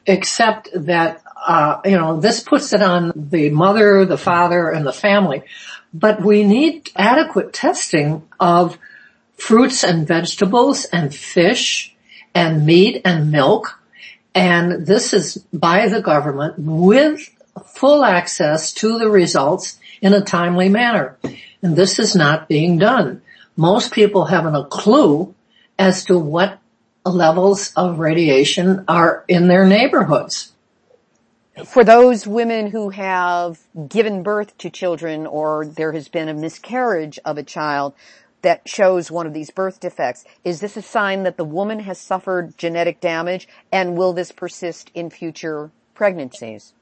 except 0.08 0.70
that, 0.74 1.22
uh, 1.46 1.82
you 1.86 1.92
know, 1.92 2.20
this 2.20 2.40
puts 2.40 2.74
it 2.74 2.82
on 2.82 3.14
the 3.16 3.52
mother, 3.52 4.04
the 4.04 4.18
father, 4.18 4.72
and 4.72 4.84
the 4.84 4.92
family. 4.92 5.44
But 5.94 6.20
we 6.20 6.44
need 6.44 6.90
adequate 6.96 7.54
testing 7.54 8.24
of 8.40 8.80
fruits 9.36 9.84
and 9.84 10.08
vegetables 10.08 10.86
and 10.86 11.14
fish 11.14 11.96
and 12.34 12.66
meat 12.66 13.00
and 13.06 13.32
milk. 13.32 13.80
And 14.34 14.88
this 14.88 15.14
is 15.14 15.38
by 15.54 15.88
the 15.88 16.02
government 16.02 16.56
with 16.58 17.30
full 17.60 18.04
access 18.04 18.74
to 18.74 18.98
the 19.00 19.10
results 19.10 19.80
in 20.02 20.14
a 20.14 20.22
timely 20.22 20.70
manner. 20.70 21.18
And 21.62 21.76
this 21.76 22.00
is 22.00 22.16
not 22.16 22.48
being 22.48 22.78
done. 22.78 23.22
Most 23.56 23.92
people 23.92 24.26
haven't 24.26 24.56
a 24.56 24.66
clue 24.66 25.34
as 25.80 26.06
to 26.06 26.18
what 26.18 26.60
levels 27.04 27.72
of 27.76 28.00
radiation 28.00 28.84
are 28.88 29.24
in 29.28 29.48
their 29.48 29.66
neighborhoods. 29.66 30.54
For 31.66 31.84
those 31.84 32.28
women 32.28 32.68
who 32.70 32.90
have 32.92 33.60
given 33.88 34.22
birth 34.22 34.56
to 34.60 34.70
children 34.70 35.26
or 35.26 35.66
there 35.66 35.94
has 35.94 36.08
been 36.08 36.30
a 36.30 36.34
miscarriage 36.34 37.18
of 37.26 37.38
a 37.38 37.44
child 37.44 37.96
that 38.44 38.70
shows 38.70 39.10
one 39.10 39.26
of 39.26 39.34
these 39.34 39.50
birth 39.50 39.80
defects, 39.80 40.24
is 40.44 40.60
this 40.60 40.78
a 40.78 40.82
sign 40.84 41.24
that 41.24 41.38
the 41.38 41.44
woman 41.44 41.80
has 41.80 41.98
suffered 41.98 42.56
genetic 42.58 43.02
damage 43.02 43.48
and 43.72 43.98
will 43.98 44.14
this 44.14 44.32
persist 44.32 44.92
in 44.94 45.10
future 45.10 45.72
pregnancies? 45.96 46.74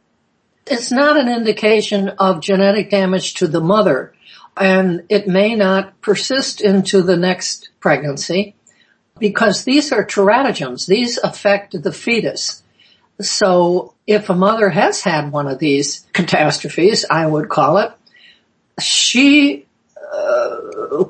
It's 0.67 0.91
not 0.91 1.17
an 1.17 1.29
indication 1.29 2.09
of 2.09 2.41
genetic 2.41 2.89
damage 2.89 3.35
to 3.35 3.47
the 3.47 3.61
mother 3.61 4.13
and 4.57 5.03
it 5.09 5.27
may 5.27 5.55
not 5.55 5.99
persist 6.01 6.61
into 6.61 7.01
the 7.01 7.17
next 7.17 7.69
pregnancy 7.79 8.55
because 9.19 9.63
these 9.63 9.91
are 9.91 10.05
teratogens. 10.05 10.87
These 10.87 11.17
affect 11.17 11.81
the 11.81 11.91
fetus. 11.91 12.63
So 13.21 13.93
if 14.07 14.29
a 14.29 14.35
mother 14.35 14.69
has 14.69 15.01
had 15.01 15.31
one 15.31 15.47
of 15.47 15.59
these 15.59 16.05
catastrophes, 16.13 17.05
I 17.09 17.25
would 17.25 17.49
call 17.49 17.77
it, 17.77 17.91
she, 18.79 19.65
uh, 19.97 21.05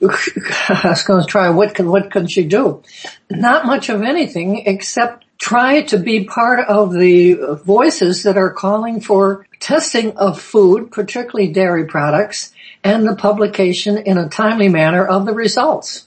I 0.02 0.80
was 0.84 1.02
going 1.02 1.22
to 1.22 1.26
try 1.26 1.50
what 1.50 1.74
can, 1.74 1.88
what 1.88 2.10
can 2.10 2.28
she 2.28 2.44
do? 2.44 2.82
Not 3.28 3.66
much 3.66 3.88
of 3.88 4.02
anything 4.02 4.66
except 4.66 5.24
try 5.40 5.80
to 5.82 5.98
be 5.98 6.24
part 6.24 6.60
of 6.68 6.92
the 6.92 7.34
voices 7.64 8.22
that 8.22 8.36
are 8.36 8.52
calling 8.52 9.00
for 9.00 9.46
testing 9.58 10.16
of 10.16 10.40
food, 10.40 10.92
particularly 10.92 11.50
dairy 11.50 11.86
products, 11.86 12.52
and 12.84 13.06
the 13.06 13.16
publication 13.16 13.98
in 13.98 14.18
a 14.18 14.28
timely 14.28 14.68
manner 14.68 15.04
of 15.04 15.26
the 15.26 15.32
results. 15.32 16.06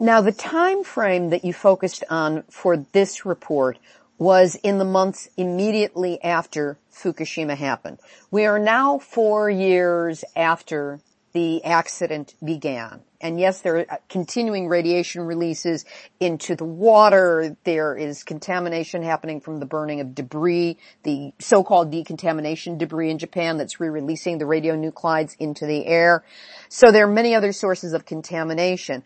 Now 0.00 0.20
the 0.20 0.32
time 0.32 0.84
frame 0.84 1.30
that 1.30 1.44
you 1.44 1.52
focused 1.52 2.02
on 2.10 2.42
for 2.50 2.78
this 2.92 3.24
report 3.24 3.78
was 4.18 4.54
in 4.56 4.78
the 4.78 4.84
months 4.84 5.28
immediately 5.36 6.22
after 6.22 6.78
Fukushima 6.92 7.56
happened. 7.56 7.98
We 8.30 8.46
are 8.46 8.58
now 8.58 8.98
four 8.98 9.50
years 9.50 10.24
after 10.34 11.00
the 11.36 11.62
accident 11.64 12.34
began. 12.42 13.02
And 13.20 13.38
yes, 13.38 13.60
there 13.60 13.84
are 13.90 14.00
continuing 14.08 14.68
radiation 14.68 15.20
releases 15.20 15.84
into 16.18 16.56
the 16.56 16.64
water. 16.64 17.54
There 17.62 17.94
is 17.94 18.24
contamination 18.24 19.02
happening 19.02 19.42
from 19.42 19.60
the 19.60 19.66
burning 19.66 20.00
of 20.00 20.14
debris, 20.14 20.78
the 21.02 21.34
so-called 21.38 21.90
decontamination 21.90 22.78
debris 22.78 23.10
in 23.10 23.18
Japan 23.18 23.58
that's 23.58 23.78
re-releasing 23.78 24.38
the 24.38 24.46
radionuclides 24.46 25.36
into 25.38 25.66
the 25.66 25.84
air. 25.84 26.24
So 26.70 26.90
there 26.90 27.04
are 27.04 27.12
many 27.12 27.34
other 27.34 27.52
sources 27.52 27.92
of 27.92 28.06
contamination. 28.06 29.02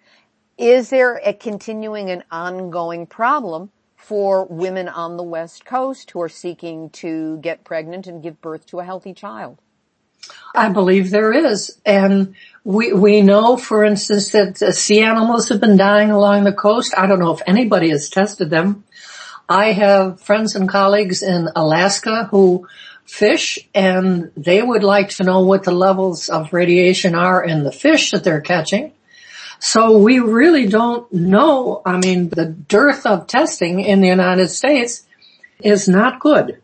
Is 0.56 0.88
there 0.88 1.20
a 1.24 1.32
continuing 1.32 2.10
and 2.10 2.22
ongoing 2.30 3.08
problem 3.08 3.72
for 3.96 4.44
women 4.44 4.88
on 4.88 5.16
the 5.16 5.24
West 5.24 5.64
Coast 5.64 6.12
who 6.12 6.22
are 6.22 6.28
seeking 6.28 6.90
to 6.90 7.38
get 7.38 7.64
pregnant 7.64 8.06
and 8.06 8.22
give 8.22 8.40
birth 8.40 8.66
to 8.66 8.78
a 8.78 8.84
healthy 8.84 9.14
child? 9.14 9.58
I 10.54 10.68
believe 10.68 11.10
there 11.10 11.32
is. 11.32 11.78
And 11.86 12.34
we, 12.64 12.92
we 12.92 13.22
know, 13.22 13.56
for 13.56 13.84
instance, 13.84 14.32
that 14.32 14.58
sea 14.74 15.00
animals 15.00 15.48
have 15.48 15.60
been 15.60 15.76
dying 15.76 16.10
along 16.10 16.44
the 16.44 16.52
coast. 16.52 16.94
I 16.96 17.06
don't 17.06 17.20
know 17.20 17.32
if 17.32 17.42
anybody 17.46 17.90
has 17.90 18.10
tested 18.10 18.50
them. 18.50 18.84
I 19.48 19.72
have 19.72 20.20
friends 20.20 20.54
and 20.54 20.68
colleagues 20.68 21.22
in 21.22 21.48
Alaska 21.56 22.28
who 22.30 22.68
fish 23.04 23.58
and 23.74 24.30
they 24.36 24.62
would 24.62 24.84
like 24.84 25.08
to 25.08 25.24
know 25.24 25.40
what 25.40 25.64
the 25.64 25.72
levels 25.72 26.28
of 26.28 26.52
radiation 26.52 27.16
are 27.16 27.42
in 27.42 27.64
the 27.64 27.72
fish 27.72 28.12
that 28.12 28.22
they're 28.22 28.40
catching. 28.40 28.92
So 29.58 29.98
we 29.98 30.20
really 30.20 30.66
don't 30.66 31.12
know. 31.12 31.82
I 31.84 31.98
mean, 31.98 32.28
the 32.28 32.46
dearth 32.46 33.04
of 33.06 33.26
testing 33.26 33.80
in 33.80 34.00
the 34.00 34.08
United 34.08 34.48
States 34.48 35.06
is 35.62 35.88
not 35.88 36.20
good. 36.20 36.62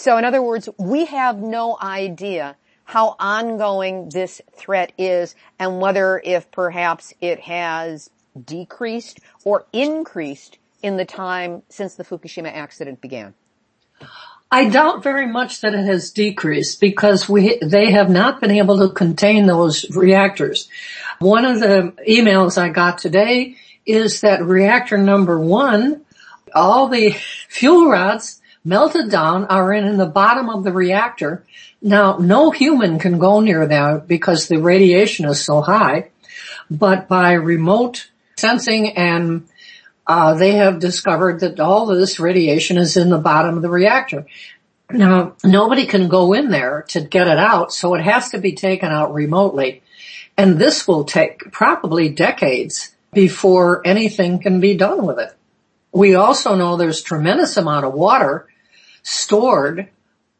So 0.00 0.16
in 0.16 0.24
other 0.24 0.40
words, 0.40 0.66
we 0.78 1.04
have 1.04 1.40
no 1.40 1.76
idea 1.78 2.56
how 2.84 3.16
ongoing 3.20 4.08
this 4.08 4.40
threat 4.56 4.92
is 4.96 5.34
and 5.58 5.78
whether 5.78 6.18
if 6.24 6.50
perhaps 6.50 7.12
it 7.20 7.40
has 7.40 8.08
decreased 8.42 9.20
or 9.44 9.66
increased 9.74 10.56
in 10.82 10.96
the 10.96 11.04
time 11.04 11.62
since 11.68 11.96
the 11.96 12.04
Fukushima 12.04 12.50
accident 12.50 13.02
began. 13.02 13.34
I 14.50 14.70
doubt 14.70 15.02
very 15.02 15.26
much 15.26 15.60
that 15.60 15.74
it 15.74 15.84
has 15.84 16.12
decreased 16.12 16.80
because 16.80 17.28
we, 17.28 17.58
they 17.60 17.90
have 17.90 18.08
not 18.08 18.40
been 18.40 18.52
able 18.52 18.78
to 18.78 18.94
contain 18.94 19.44
those 19.44 19.84
reactors. 19.94 20.70
One 21.18 21.44
of 21.44 21.60
the 21.60 21.92
emails 22.08 22.56
I 22.56 22.70
got 22.70 22.96
today 22.96 23.56
is 23.84 24.22
that 24.22 24.42
reactor 24.42 24.96
number 24.96 25.38
one, 25.38 26.06
all 26.54 26.88
the 26.88 27.10
fuel 27.50 27.90
rods 27.90 28.39
melted 28.64 29.10
down 29.10 29.46
are 29.46 29.72
in, 29.72 29.84
in 29.84 29.96
the 29.96 30.06
bottom 30.06 30.48
of 30.48 30.64
the 30.64 30.72
reactor. 30.72 31.44
Now, 31.82 32.18
no 32.18 32.50
human 32.50 32.98
can 32.98 33.18
go 33.18 33.40
near 33.40 33.66
that 33.66 34.06
because 34.06 34.48
the 34.48 34.58
radiation 34.58 35.26
is 35.26 35.44
so 35.44 35.60
high, 35.60 36.10
but 36.70 37.08
by 37.08 37.32
remote 37.32 38.10
sensing 38.36 38.96
and 38.96 39.48
uh, 40.06 40.34
they 40.34 40.52
have 40.52 40.80
discovered 40.80 41.40
that 41.40 41.60
all 41.60 41.86
this 41.86 42.18
radiation 42.18 42.76
is 42.78 42.96
in 42.96 43.10
the 43.10 43.18
bottom 43.18 43.56
of 43.56 43.62
the 43.62 43.70
reactor. 43.70 44.26
Now, 44.90 45.36
nobody 45.44 45.86
can 45.86 46.08
go 46.08 46.32
in 46.32 46.50
there 46.50 46.84
to 46.88 47.00
get 47.00 47.28
it 47.28 47.38
out, 47.38 47.72
so 47.72 47.94
it 47.94 48.02
has 48.02 48.30
to 48.30 48.38
be 48.38 48.52
taken 48.52 48.90
out 48.90 49.14
remotely. 49.14 49.82
And 50.36 50.58
this 50.58 50.88
will 50.88 51.04
take 51.04 51.52
probably 51.52 52.08
decades 52.08 52.94
before 53.12 53.86
anything 53.86 54.40
can 54.40 54.58
be 54.58 54.76
done 54.76 55.06
with 55.06 55.18
it. 55.18 55.32
We 55.92 56.14
also 56.14 56.56
know 56.56 56.76
there's 56.76 57.02
tremendous 57.02 57.56
amount 57.56 57.84
of 57.84 57.94
water 57.94 58.48
stored 59.02 59.88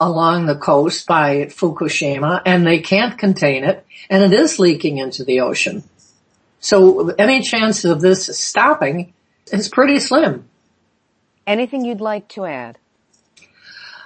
along 0.01 0.47
the 0.47 0.57
coast 0.57 1.07
by 1.07 1.47
Fukushima 1.47 2.43
and 2.47 2.67
they 2.67 2.79
can't 2.79 3.19
contain 3.19 3.65
it 3.65 3.85
and 4.09 4.23
it 4.23 4.33
is 4.33 4.59
leaking 4.59 4.99
into 4.99 5.25
the 5.25 5.41
ocean. 5.41 5.83
So 6.61 7.11
any 7.11 7.43
chance 7.43 7.85
of 7.85 8.01
this 8.01 8.27
stopping 8.39 9.13
is 9.53 9.69
pretty 9.69 9.99
slim. 10.01 10.49
Anything 11.47 11.85
you'd 11.85 12.01
like 12.01 12.29
to 12.29 12.45
add? 12.45 12.79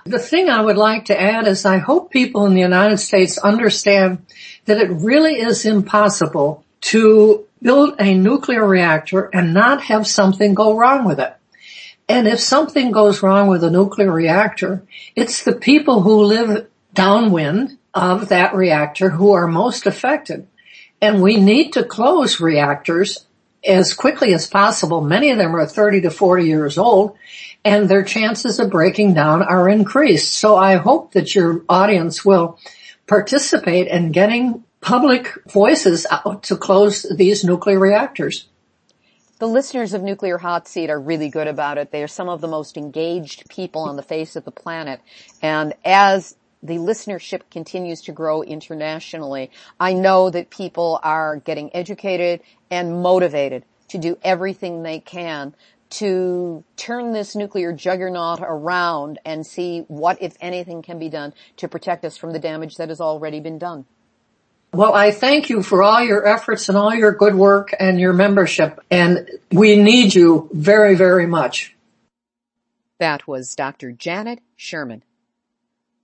The 0.05 0.19
thing 0.19 0.51
I 0.51 0.61
would 0.61 0.77
like 0.77 1.07
to 1.07 1.21
add 1.21 1.47
is 1.47 1.65
I 1.65 1.79
hope 1.79 2.11
people 2.11 2.47
in 2.47 2.55
the 2.55 2.61
United 2.61 2.99
States 2.99 3.39
understand 3.39 4.27
that 4.67 4.79
it 4.79 4.91
really 4.91 5.41
is 5.41 5.65
impossible 5.65 6.65
to 6.83 7.47
build 7.63 7.95
a 7.99 8.15
nuclear 8.15 8.67
reactor 8.67 9.31
and 9.33 9.55
not 9.55 9.85
have 9.85 10.07
something 10.07 10.55
go 10.55 10.77
wrong 10.77 11.05
with 11.05 11.19
it. 11.19 11.35
And 12.09 12.29
if 12.29 12.41
something 12.41 12.91
goes 12.91 13.23
wrong 13.23 13.49
with 13.49 13.65
a 13.65 13.71
nuclear 13.71 14.13
reactor, 14.13 14.83
it's 15.17 15.45
the 15.45 15.55
people 15.55 16.03
who 16.03 16.25
live 16.25 16.69
downwind 16.93 17.79
of 17.95 18.29
that 18.29 18.55
reactor 18.55 19.11
who 19.11 19.33
are 19.33 19.47
most 19.47 19.87
affected. 19.87 20.47
And 21.01 21.23
we 21.23 21.37
need 21.37 21.73
to 21.75 21.85
close 21.85 22.41
reactors 22.41 23.27
as 23.65 23.95
quickly 23.95 24.35
as 24.35 24.47
possible. 24.47 25.01
Many 25.01 25.31
of 25.31 25.39
them 25.39 25.57
are 25.57 25.67
30 25.67 26.03
to 26.03 26.11
40 26.11 26.45
years 26.45 26.77
old 26.77 27.17
and 27.65 27.89
their 27.89 28.05
chances 28.05 28.61
of 28.61 28.71
breaking 28.71 29.15
down 29.15 29.43
are 29.43 29.69
increased. 29.69 30.33
So 30.35 30.57
I 30.57 30.77
hope 30.77 31.13
that 31.13 31.35
your 31.35 31.65
audience 31.69 32.25
will 32.25 32.59
participate 33.07 33.89
in 33.89 34.13
getting 34.13 34.65
public 34.81 35.33
voices 35.51 36.07
out 36.11 36.43
to 36.45 36.57
close 36.57 37.07
these 37.17 37.43
nuclear 37.43 37.79
reactors. 37.79 38.47
The 39.41 39.49
listeners 39.49 39.95
of 39.95 40.03
Nuclear 40.03 40.39
Hot 40.39 40.69
Seat 40.69 40.91
are 40.91 41.01
really 41.01 41.29
good 41.29 41.49
about 41.49 41.77
it. 41.77 41.91
They 41.91 42.05
are 42.05 42.09
some 42.09 42.29
of 42.29 42.41
the 42.41 42.47
most 42.47 42.77
engaged 42.77 43.49
people 43.49 43.83
on 43.83 43.97
the 43.97 44.03
face 44.03 44.37
of 44.37 44.45
the 44.45 44.53
planet. 44.53 45.01
And 45.43 45.75
as 45.85 46.37
the 46.63 46.77
listenership 46.77 47.43
continues 47.51 48.01
to 48.03 48.13
grow 48.13 48.43
internationally, 48.43 49.51
I 49.81 49.93
know 49.93 50.31
that 50.31 50.51
people 50.51 51.01
are 51.03 51.39
getting 51.39 51.75
educated 51.75 52.43
and 52.71 53.03
motivated 53.03 53.65
to 53.89 53.99
do 53.99 54.19
everything 54.23 54.83
they 54.85 55.01
can 55.01 55.55
to 55.91 56.63
turn 56.77 57.13
this 57.13 57.35
nuclear 57.35 57.73
juggernaut 57.73 58.41
around 58.41 59.19
and 59.25 59.45
see 59.45 59.81
what, 59.89 60.23
if 60.23 60.37
anything, 60.41 60.81
can 60.81 61.01
be 61.01 61.09
done 61.09 61.35
to 61.57 61.69
protect 61.69 62.05
us 62.05 62.17
from 62.17 62.33
the 62.33 62.39
damage 62.39 62.77
that 62.77 62.89
has 62.89 63.01
already 63.01 63.41
been 63.41 63.59
done. 63.59 63.85
Well, 64.75 64.93
I 64.93 65.13
thank 65.13 65.51
you 65.51 65.63
for 65.63 65.85
all 65.85 66.03
your 66.03 66.27
efforts 66.27 66.69
and 66.69 66.77
all 66.77 66.93
your 66.93 67.13
good 67.13 67.37
work 67.37 67.73
and 67.79 68.01
your 68.01 68.13
membership, 68.13 68.81
and 68.91 69.31
we 69.53 69.77
need 69.77 70.17
you 70.17 70.51
very, 70.53 70.97
very 70.97 71.27
much. 71.27 71.77
That 72.99 73.29
was 73.29 73.55
Dr. 73.55 73.93
Janette 73.93 74.41
Sherman. 74.57 75.05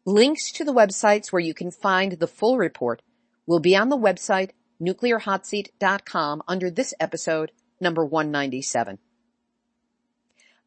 Links 0.04 0.52
to 0.52 0.64
the 0.64 0.72
websites 0.72 1.32
where 1.32 1.40
you 1.40 1.52
can 1.52 1.72
find 1.72 2.12
the 2.12 2.28
full 2.28 2.58
report 2.58 3.02
will 3.44 3.58
be 3.58 3.74
on 3.74 3.88
the 3.88 3.98
website 3.98 4.50
nuclearhotseat.com 4.80 6.42
under 6.46 6.70
this 6.70 6.94
episode, 7.00 7.50
number 7.80 8.04
197. 8.04 8.98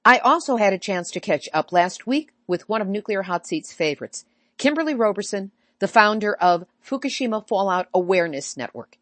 I 0.03 0.17
also 0.17 0.57
had 0.57 0.73
a 0.73 0.77
chance 0.77 1.09
to 1.11 1.21
catch 1.21 1.47
up 1.53 1.71
last 1.71 2.05
week 2.05 2.31
with 2.47 2.67
one 2.67 2.81
of 2.81 2.89
Nuclear 2.89 3.21
Hot 3.21 3.47
Seat's 3.47 3.71
favorites, 3.71 4.25
Kimberly 4.57 4.93
Roberson, 4.93 5.51
the 5.83 5.87
founder 5.89 6.33
of 6.35 6.65
Fukushima 6.81 7.45
Fallout 7.45 7.89
Awareness 7.93 8.55
Network. 8.55 8.97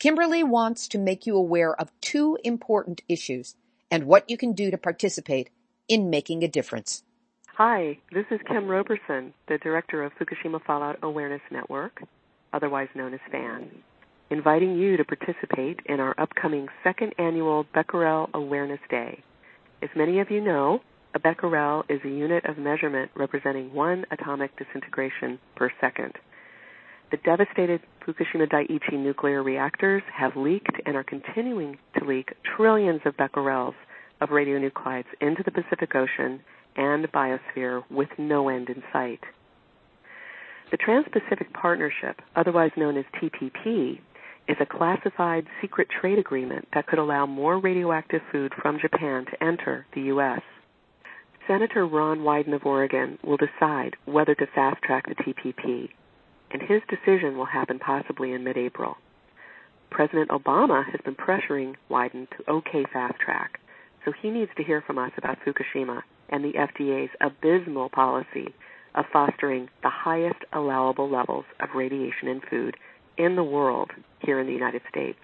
Kimberly 0.00 0.42
wants 0.42 0.88
to 0.88 0.98
make 0.98 1.28
you 1.28 1.36
aware 1.36 1.80
of 1.80 1.92
two 2.00 2.36
important 2.42 3.02
issues 3.08 3.54
and 3.88 4.02
what 4.02 4.28
you 4.28 4.36
can 4.36 4.52
do 4.52 4.72
to 4.72 4.76
participate 4.76 5.50
in 5.86 6.10
making 6.10 6.42
a 6.42 6.48
difference. 6.48 7.04
Hi, 7.54 7.98
this 8.10 8.24
is 8.32 8.40
Kim 8.48 8.66
Roberson, 8.66 9.32
the 9.46 9.58
director 9.58 10.02
of 10.02 10.10
Fukushima 10.14 10.60
Fallout 10.64 10.98
Awareness 11.04 11.42
Network, 11.52 12.02
otherwise 12.52 12.88
known 12.96 13.14
as 13.14 13.20
FAN, 13.30 13.70
inviting 14.28 14.74
you 14.74 14.96
to 14.96 15.04
participate 15.04 15.78
in 15.86 16.00
our 16.00 16.16
upcoming 16.18 16.66
second 16.82 17.14
annual 17.16 17.64
Becquerel 17.72 18.28
Awareness 18.34 18.80
Day. 18.90 19.22
As 19.80 19.90
many 19.94 20.18
of 20.18 20.32
you 20.32 20.40
know, 20.40 20.80
a 21.14 21.18
becquerel 21.18 21.84
is 21.88 22.00
a 22.04 22.08
unit 22.08 22.44
of 22.46 22.58
measurement 22.58 23.10
representing 23.14 23.72
one 23.74 24.06
atomic 24.10 24.50
disintegration 24.56 25.38
per 25.56 25.70
second. 25.80 26.14
The 27.10 27.18
devastated 27.18 27.82
Fukushima 28.00 28.50
Daiichi 28.50 28.94
nuclear 28.94 29.42
reactors 29.42 30.02
have 30.14 30.34
leaked 30.36 30.80
and 30.86 30.96
are 30.96 31.04
continuing 31.04 31.78
to 31.98 32.04
leak 32.06 32.32
trillions 32.56 33.02
of 33.04 33.16
becquerels 33.18 33.74
of 34.22 34.30
radionuclides 34.30 35.04
into 35.20 35.42
the 35.42 35.50
Pacific 35.50 35.94
Ocean 35.94 36.40
and 36.76 37.10
biosphere 37.12 37.82
with 37.90 38.08
no 38.16 38.48
end 38.48 38.70
in 38.70 38.82
sight. 38.92 39.20
The 40.70 40.78
Trans-Pacific 40.78 41.52
Partnership, 41.52 42.22
otherwise 42.34 42.70
known 42.78 42.96
as 42.96 43.04
TPP, 43.20 44.00
is 44.48 44.56
a 44.58 44.66
classified 44.66 45.46
secret 45.60 45.88
trade 46.00 46.18
agreement 46.18 46.66
that 46.72 46.86
could 46.86 46.98
allow 46.98 47.26
more 47.26 47.58
radioactive 47.58 48.22
food 48.32 48.52
from 48.60 48.78
Japan 48.80 49.26
to 49.26 49.44
enter 49.44 49.86
the 49.94 50.02
U.S. 50.02 50.40
Senator 51.46 51.86
Ron 51.86 52.20
Wyden 52.20 52.54
of 52.54 52.64
Oregon 52.64 53.18
will 53.24 53.36
decide 53.36 53.96
whether 54.04 54.34
to 54.34 54.46
fast 54.54 54.80
track 54.82 55.06
the 55.08 55.16
TPP, 55.16 55.88
and 56.52 56.62
his 56.62 56.82
decision 56.88 57.36
will 57.36 57.46
happen 57.46 57.80
possibly 57.80 58.32
in 58.32 58.44
mid 58.44 58.56
April. 58.56 58.96
President 59.90 60.30
Obama 60.30 60.84
has 60.84 61.00
been 61.04 61.16
pressuring 61.16 61.74
Wyden 61.90 62.28
to 62.30 62.50
okay 62.50 62.84
fast 62.92 63.18
track, 63.18 63.58
so 64.04 64.12
he 64.12 64.30
needs 64.30 64.52
to 64.56 64.62
hear 64.62 64.82
from 64.82 64.98
us 64.98 65.10
about 65.18 65.38
Fukushima 65.44 66.02
and 66.28 66.44
the 66.44 66.52
FDA's 66.52 67.10
abysmal 67.20 67.88
policy 67.88 68.54
of 68.94 69.04
fostering 69.12 69.68
the 69.82 69.90
highest 69.90 70.38
allowable 70.52 71.10
levels 71.10 71.44
of 71.60 71.74
radiation 71.74 72.28
in 72.28 72.40
food 72.48 72.76
in 73.18 73.36
the 73.36 73.44
world 73.44 73.90
here 74.20 74.38
in 74.38 74.46
the 74.46 74.52
United 74.52 74.82
States, 74.88 75.18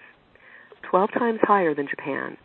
12 0.90 1.12
times 1.12 1.38
higher 1.42 1.74
than 1.74 1.88
Japan, 1.88 2.36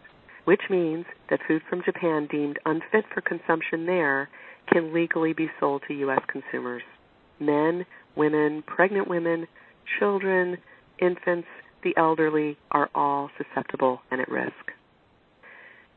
which 0.46 0.62
means 0.70 1.06
that 1.30 1.40
food 1.48 1.62
from 1.70 1.84
Japan 1.84 2.28
deemed 2.30 2.60
unfit 2.66 3.06
for 3.14 3.22
consumption 3.22 3.86
there 3.86 4.30
can 4.72 4.94
legally 4.94 5.34
be 5.34 5.50
sold 5.60 5.84
to 5.88 5.94
U.S. 5.94 6.22
consumers. 6.28 6.84
Men, 7.40 7.86
women, 8.16 8.64
pregnant 8.66 9.08
women, 9.08 9.48
children, 10.00 10.58
infants, 11.00 11.48
the 11.84 11.96
elderly 11.98 12.58
are 12.72 12.90
all 12.96 13.30
susceptible 13.38 14.02
and 14.10 14.22
at 14.22 14.30
risk. 14.30 14.72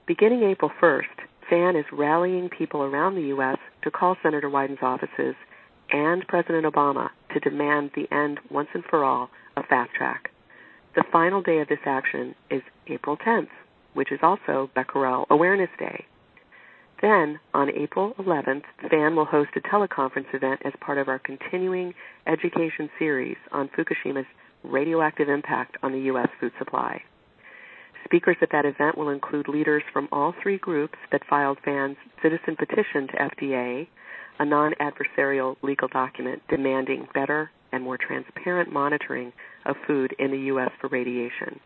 Beginning 0.07 0.43
April 0.43 0.71
1st, 0.81 1.05
FAN 1.49 1.77
is 1.77 1.85
rallying 1.93 2.49
people 2.49 2.83
around 2.83 3.15
the 3.15 3.29
U.S. 3.29 3.59
to 3.83 3.91
call 3.91 4.17
Senator 4.23 4.51
Wyden's 4.51 4.83
offices 4.83 5.35
and 5.91 6.27
President 6.27 6.67
Obama 6.67 7.11
to 7.33 7.41
demand 7.41 7.91
the 7.95 8.13
end 8.13 8.41
once 8.51 8.69
and 8.75 8.85
for 8.85 9.05
all 9.05 9.31
of 9.57 9.65
fast 9.67 9.93
track. 9.95 10.31
The 10.97 11.05
final 11.13 11.43
day 11.43 11.61
of 11.61 11.69
this 11.69 11.79
action 11.85 12.35
is 12.51 12.63
April 12.89 13.17
10th, 13.17 13.49
which 13.97 14.13
is 14.13 14.21
also 14.23 14.71
Becquerel 14.75 15.27
Awareness 15.31 15.71
Day. 15.79 16.05
Then, 17.01 17.41
on 17.55 17.71
April 17.71 18.15
11th, 18.19 18.65
FAN 18.91 19.17
will 19.17 19.25
host 19.25 19.51
a 19.57 19.61
teleconference 19.61 20.33
event 20.35 20.61
as 20.65 20.73
part 20.81 20.99
of 20.99 21.09
our 21.09 21.19
continuing 21.19 21.95
education 22.27 22.91
series 22.99 23.37
on 23.53 23.69
Fukushima's 23.69 24.27
radioactive 24.63 25.29
impact 25.29 25.77
on 25.83 25.93
the 25.93 26.01
U.S. 26.13 26.29
food 26.39 26.53
supply. 26.59 27.03
Speakers 28.05 28.37
at 28.41 28.51
that 28.53 28.65
event 28.65 28.97
will 28.97 29.09
include 29.09 29.49
leaders 29.49 29.83
from 29.93 30.09
all 30.13 30.35
three 30.43 30.59
groups 30.59 30.99
that 31.11 31.27
filed 31.29 31.59
FAN's 31.65 31.97
citizen 32.23 32.57
petition 32.57 33.09
to 33.09 33.31
FDA, 33.37 33.89
a 34.39 34.45
non-adversarial 34.45 35.57
legal 35.63 35.89
document 35.89 36.43
demanding 36.49 37.09
better 37.15 37.51
and 37.73 37.83
more 37.83 37.99
transparent 37.99 38.73
monitoring 38.73 39.33
of 39.65 39.77
food 39.87 40.15
in 40.19 40.31
the 40.31 40.39
U.S. 40.53 40.71
for 40.81 40.89
radiation. 40.89 41.61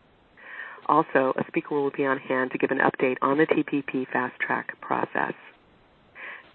Also, 0.91 1.32
a 1.38 1.45
speaker 1.47 1.76
will 1.76 1.93
be 1.93 2.05
on 2.05 2.18
hand 2.18 2.51
to 2.51 2.59
give 2.59 2.72
an 2.72 2.80
update 2.80 3.16
on 3.22 3.38
the 3.38 3.47
TPP 3.47 4.09
fast 4.09 4.34
track 4.41 4.74
process. 4.80 5.34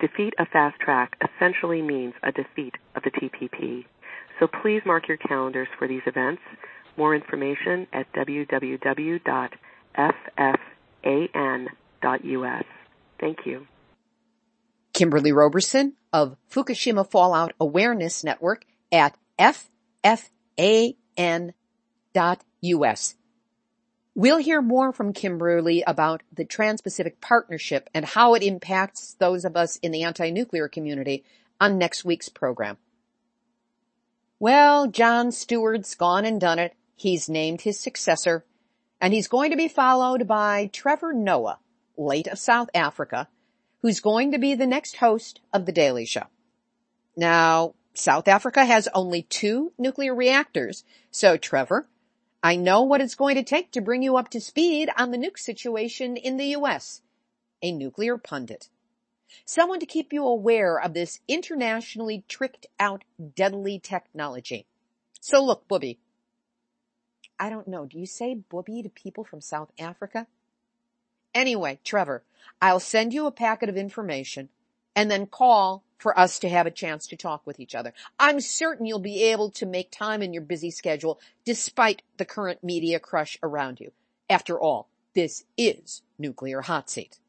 Defeat 0.02 0.34
of 0.38 0.50
fast 0.50 0.78
track 0.78 1.18
essentially 1.24 1.82
means 1.82 2.14
a 2.22 2.34
defeat 2.34 2.76
of 2.98 3.04
the 3.04 3.12
TPP. 3.12 3.86
So 4.38 4.48
please 4.48 4.82
mark 4.86 5.08
your 5.08 5.16
calendars 5.16 5.70
for 5.80 5.88
these 5.88 6.02
events. 6.06 6.42
More 6.98 7.16
information 7.16 7.88
at 7.94 8.12
www.ffan.us. 8.12 9.24
Thank 13.18 13.38
you. 13.46 13.68
Kimberly 14.92 15.32
Roberson 15.32 15.94
of 16.12 16.36
Fukushima 16.52 17.10
Fallout 17.10 17.54
Awareness 17.58 18.26
Network 18.26 18.66
at 18.92 19.16
ffan.us. 19.40 21.06
We'll 24.18 24.38
hear 24.38 24.62
more 24.62 24.94
from 24.94 25.12
Kim 25.12 25.34
Kimberly 25.34 25.84
about 25.86 26.24
the 26.32 26.46
Trans-Pacific 26.46 27.20
Partnership 27.20 27.90
and 27.94 28.06
how 28.06 28.34
it 28.34 28.44
impacts 28.44 29.14
those 29.20 29.44
of 29.44 29.58
us 29.58 29.76
in 29.78 29.92
the 29.92 30.04
anti-nuclear 30.04 30.70
community 30.70 31.26
on 31.60 31.78
next 31.78 32.06
week's 32.06 32.30
program. 32.30 32.78
Well, 34.40 34.88
Jon 34.88 35.34
Stewart's 35.34 35.96
gone 35.96 36.24
and 36.24 36.40
done 36.40 36.60
it. 36.60 36.76
He's 36.96 37.28
named 37.28 37.62
his 37.62 37.78
successor 37.78 38.46
and 39.02 39.14
he's 39.14 39.28
going 39.28 39.52
to 39.52 39.58
be 39.58 39.68
followed 39.68 40.26
by 40.28 40.70
Trevor 40.72 41.12
Noah, 41.12 41.60
late 41.98 42.28
of 42.28 42.40
South 42.40 42.70
Africa, 42.74 43.28
who's 43.82 44.00
going 44.00 44.32
to 44.32 44.38
be 44.38 44.56
the 44.56 44.66
next 44.66 44.96
host 44.96 45.42
of 45.52 45.66
The 45.66 45.74
Daily 45.74 46.06
Show. 46.06 46.24
Now, 47.18 47.74
South 47.94 48.30
Africa 48.30 48.64
has 48.64 48.88
only 48.94 49.24
two 49.24 49.74
nuclear 49.78 50.16
reactors, 50.16 50.86
so 51.12 51.36
Trevor, 51.36 51.88
I 52.46 52.58
know 52.58 52.84
what 52.84 53.02
it's 53.02 53.16
going 53.16 53.38
to 53.38 53.44
take 53.44 53.72
to 53.72 53.82
bring 53.82 54.04
you 54.04 54.18
up 54.18 54.30
to 54.30 54.40
speed 54.40 54.92
on 55.00 55.10
the 55.10 55.18
nuke 55.18 55.40
situation 55.40 56.16
in 56.16 56.38
the 56.38 56.46
U.S. 56.50 57.02
A 57.64 57.72
nuclear 57.72 58.20
pundit. 58.20 58.70
Someone 59.46 59.80
to 59.80 59.88
keep 59.88 60.14
you 60.14 60.24
aware 60.24 60.80
of 60.80 60.94
this 60.94 61.22
internationally 61.28 62.24
tricked 62.28 62.68
out 62.80 63.04
deadly 63.36 63.80
technology. 63.80 64.68
So 65.20 65.44
look, 65.44 65.68
Booby. 65.68 65.98
I 67.40 67.50
don't 67.50 67.68
know. 67.68 67.88
Do 67.88 67.98
you 67.98 68.06
say 68.06 68.36
Booby 68.36 68.84
to 68.84 68.90
people 68.90 69.24
from 69.24 69.42
South 69.42 69.72
Africa? 69.80 70.28
Anyway, 71.34 71.80
Trevor, 71.84 72.22
I'll 72.62 72.80
send 72.80 73.12
you 73.12 73.26
a 73.26 73.32
packet 73.32 73.70
of 73.70 73.76
information 73.76 74.50
and 74.96 75.12
then 75.12 75.26
call 75.26 75.84
for 75.98 76.18
us 76.18 76.40
to 76.40 76.50
have 76.50 76.68
a 76.68 76.72
chance 76.72 77.08
to 77.08 77.16
talk 77.16 77.42
with 77.46 77.60
each 77.60 77.76
other. 77.76 77.94
I'm 78.20 78.40
certain 78.40 78.86
you'll 78.86 79.00
be 79.00 79.24
able 79.24 79.50
to 79.52 79.66
make 79.66 79.92
time 79.92 80.22
in 80.22 80.34
your 80.34 80.44
busy 80.44 80.72
schedule 80.72 81.20
despite 81.46 82.02
the 82.18 82.26
current 82.26 82.64
media 82.64 83.00
crush 83.00 83.38
around 83.42 83.80
you. 83.80 83.92
After 84.30 84.60
all, 84.60 84.88
this 85.14 85.46
is 85.58 86.02
nuclear 86.20 86.62
hot 86.62 86.90
seat. 86.90 87.20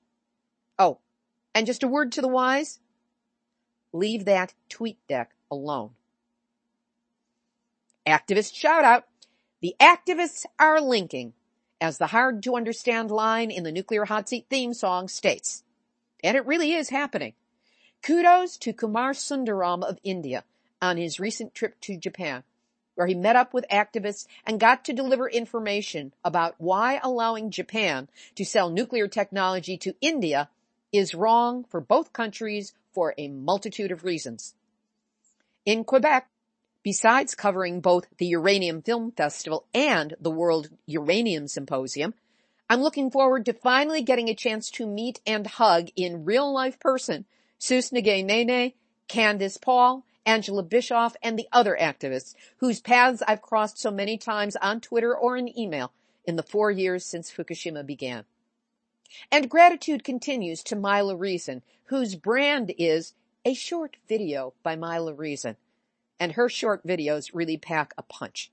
Oh, 0.79 0.99
and 1.55 1.67
just 1.67 1.83
a 1.83 1.89
word 1.89 2.13
to 2.13 2.21
the 2.21 2.29
wise. 2.29 2.81
Leave 3.93 4.27
that 4.27 4.53
tweet 4.69 4.99
deck 5.09 5.31
alone. 5.51 5.91
Activist 8.07 8.55
shout 8.55 8.85
out. 8.85 9.05
The 9.63 9.75
activists 9.81 10.45
are 10.59 10.81
linking 10.81 11.33
as 11.81 11.99
the 11.99 12.09
hard 12.09 12.43
to 12.43 12.57
understand 12.57 13.11
line 13.11 13.51
in 13.51 13.63
the 13.63 13.73
nuclear 13.73 14.05
hot 14.05 14.29
seat 14.29 14.47
theme 14.51 14.75
song 14.75 15.09
states. 15.09 15.65
And 16.23 16.37
it 16.37 16.47
really 16.47 16.73
is 16.73 16.91
happening. 16.91 17.35
Kudos 18.07 18.57
to 18.59 18.73
Kumar 18.73 19.15
Sundaram 19.15 19.83
of 19.83 19.99
India 20.05 20.45
on 20.81 20.97
his 20.97 21.19
recent 21.19 21.57
trip 21.57 21.75
to 21.81 21.97
Japan, 21.97 22.45
where 22.95 23.09
he 23.09 23.17
met 23.17 23.35
up 23.35 23.53
with 23.53 23.67
activists 23.69 24.29
and 24.47 24.61
got 24.61 24.85
to 24.85 24.93
deliver 24.93 25.29
information 25.29 26.13
about 26.25 26.55
why 26.59 27.01
allowing 27.03 27.51
Japan 27.51 28.09
to 28.37 28.45
sell 28.45 28.71
nuclear 28.71 29.09
technology 29.09 29.77
to 29.79 29.97
India 30.01 30.49
is 30.93 31.17
wrong 31.17 31.65
for 31.65 31.81
both 31.81 32.13
countries 32.13 32.75
for 32.93 33.13
a 33.19 33.27
multitude 33.27 33.91
of 33.91 34.05
reasons. 34.05 34.55
In 35.65 35.83
Quebec, 35.83 36.29
besides 36.85 37.35
covering 37.35 37.81
both 37.81 38.07
the 38.19 38.27
Uranium 38.27 38.83
Film 38.83 39.11
Festival 39.11 39.65
and 39.75 40.15
the 40.21 40.31
World 40.31 40.71
Uranium 40.87 41.49
Symposium, 41.49 42.15
I'm 42.71 42.83
looking 42.83 43.11
forward 43.11 43.45
to 43.47 43.53
finally 43.53 44.03
getting 44.03 44.29
a 44.29 44.35
chance 44.37 44.71
to 44.71 44.87
meet 44.87 45.21
and 45.27 45.45
hug 45.45 45.89
in 45.97 46.25
real 46.25 46.55
life 46.55 46.79
person 46.79 47.25
Soos 47.59 47.93
Ngai-Nene, 47.93 48.73
Candace 49.09 49.57
Paul, 49.57 50.05
Angela 50.25 50.63
Bischoff, 50.63 51.17
and 51.23 51.39
the 51.39 51.49
other 51.53 51.77
activists 51.81 52.35
whose 52.59 52.81
paths 52.81 53.23
I've 53.27 53.43
crossed 53.43 53.79
so 53.79 53.91
many 53.91 54.19
times 54.19 54.57
on 54.57 54.81
Twitter 54.81 55.17
or 55.17 55.37
in 55.37 55.57
email 55.59 55.93
in 56.25 56.37
the 56.37 56.43
four 56.43 56.71
years 56.71 57.05
since 57.05 57.31
Fukushima 57.31 57.87
began. 57.87 58.25
And 59.31 59.49
gratitude 59.49 60.03
continues 60.03 60.63
to 60.65 60.77
Myla 60.77 61.17
Reson, 61.17 61.63
whose 61.85 62.17
brand 62.17 62.75
is 62.77 63.15
a 63.45 63.55
short 63.55 63.97
video 64.09 64.53
by 64.65 64.75
Myla 64.75 65.15
Reson. 65.15 65.57
And 66.19 66.33
her 66.33 66.49
short 66.49 66.85
videos 66.85 67.31
really 67.33 67.57
pack 67.57 67.95
a 67.97 68.03
punch. 68.03 68.51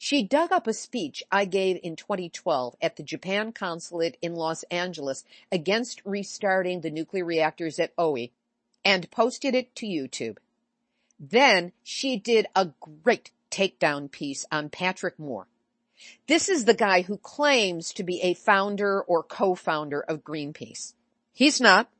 She 0.00 0.22
dug 0.22 0.52
up 0.52 0.68
a 0.68 0.72
speech 0.72 1.24
I 1.30 1.44
gave 1.44 1.80
in 1.82 1.96
2012 1.96 2.76
at 2.80 2.94
the 2.94 3.02
Japan 3.02 3.52
consulate 3.52 4.16
in 4.22 4.36
Los 4.36 4.62
Angeles 4.64 5.24
against 5.50 6.00
restarting 6.04 6.80
the 6.80 6.90
nuclear 6.90 7.24
reactors 7.24 7.80
at 7.80 7.92
Ohi 7.98 8.30
and 8.84 9.10
posted 9.10 9.56
it 9.56 9.74
to 9.74 9.86
YouTube. 9.86 10.38
Then 11.18 11.72
she 11.82 12.16
did 12.16 12.46
a 12.54 12.70
great 13.02 13.32
takedown 13.50 14.08
piece 14.08 14.46
on 14.52 14.68
Patrick 14.68 15.18
Moore. 15.18 15.48
This 16.28 16.48
is 16.48 16.64
the 16.64 16.74
guy 16.74 17.02
who 17.02 17.16
claims 17.16 17.92
to 17.94 18.04
be 18.04 18.20
a 18.20 18.34
founder 18.34 19.02
or 19.02 19.24
co-founder 19.24 20.00
of 20.00 20.22
Greenpeace. 20.22 20.94
He's 21.32 21.60
not. 21.60 21.90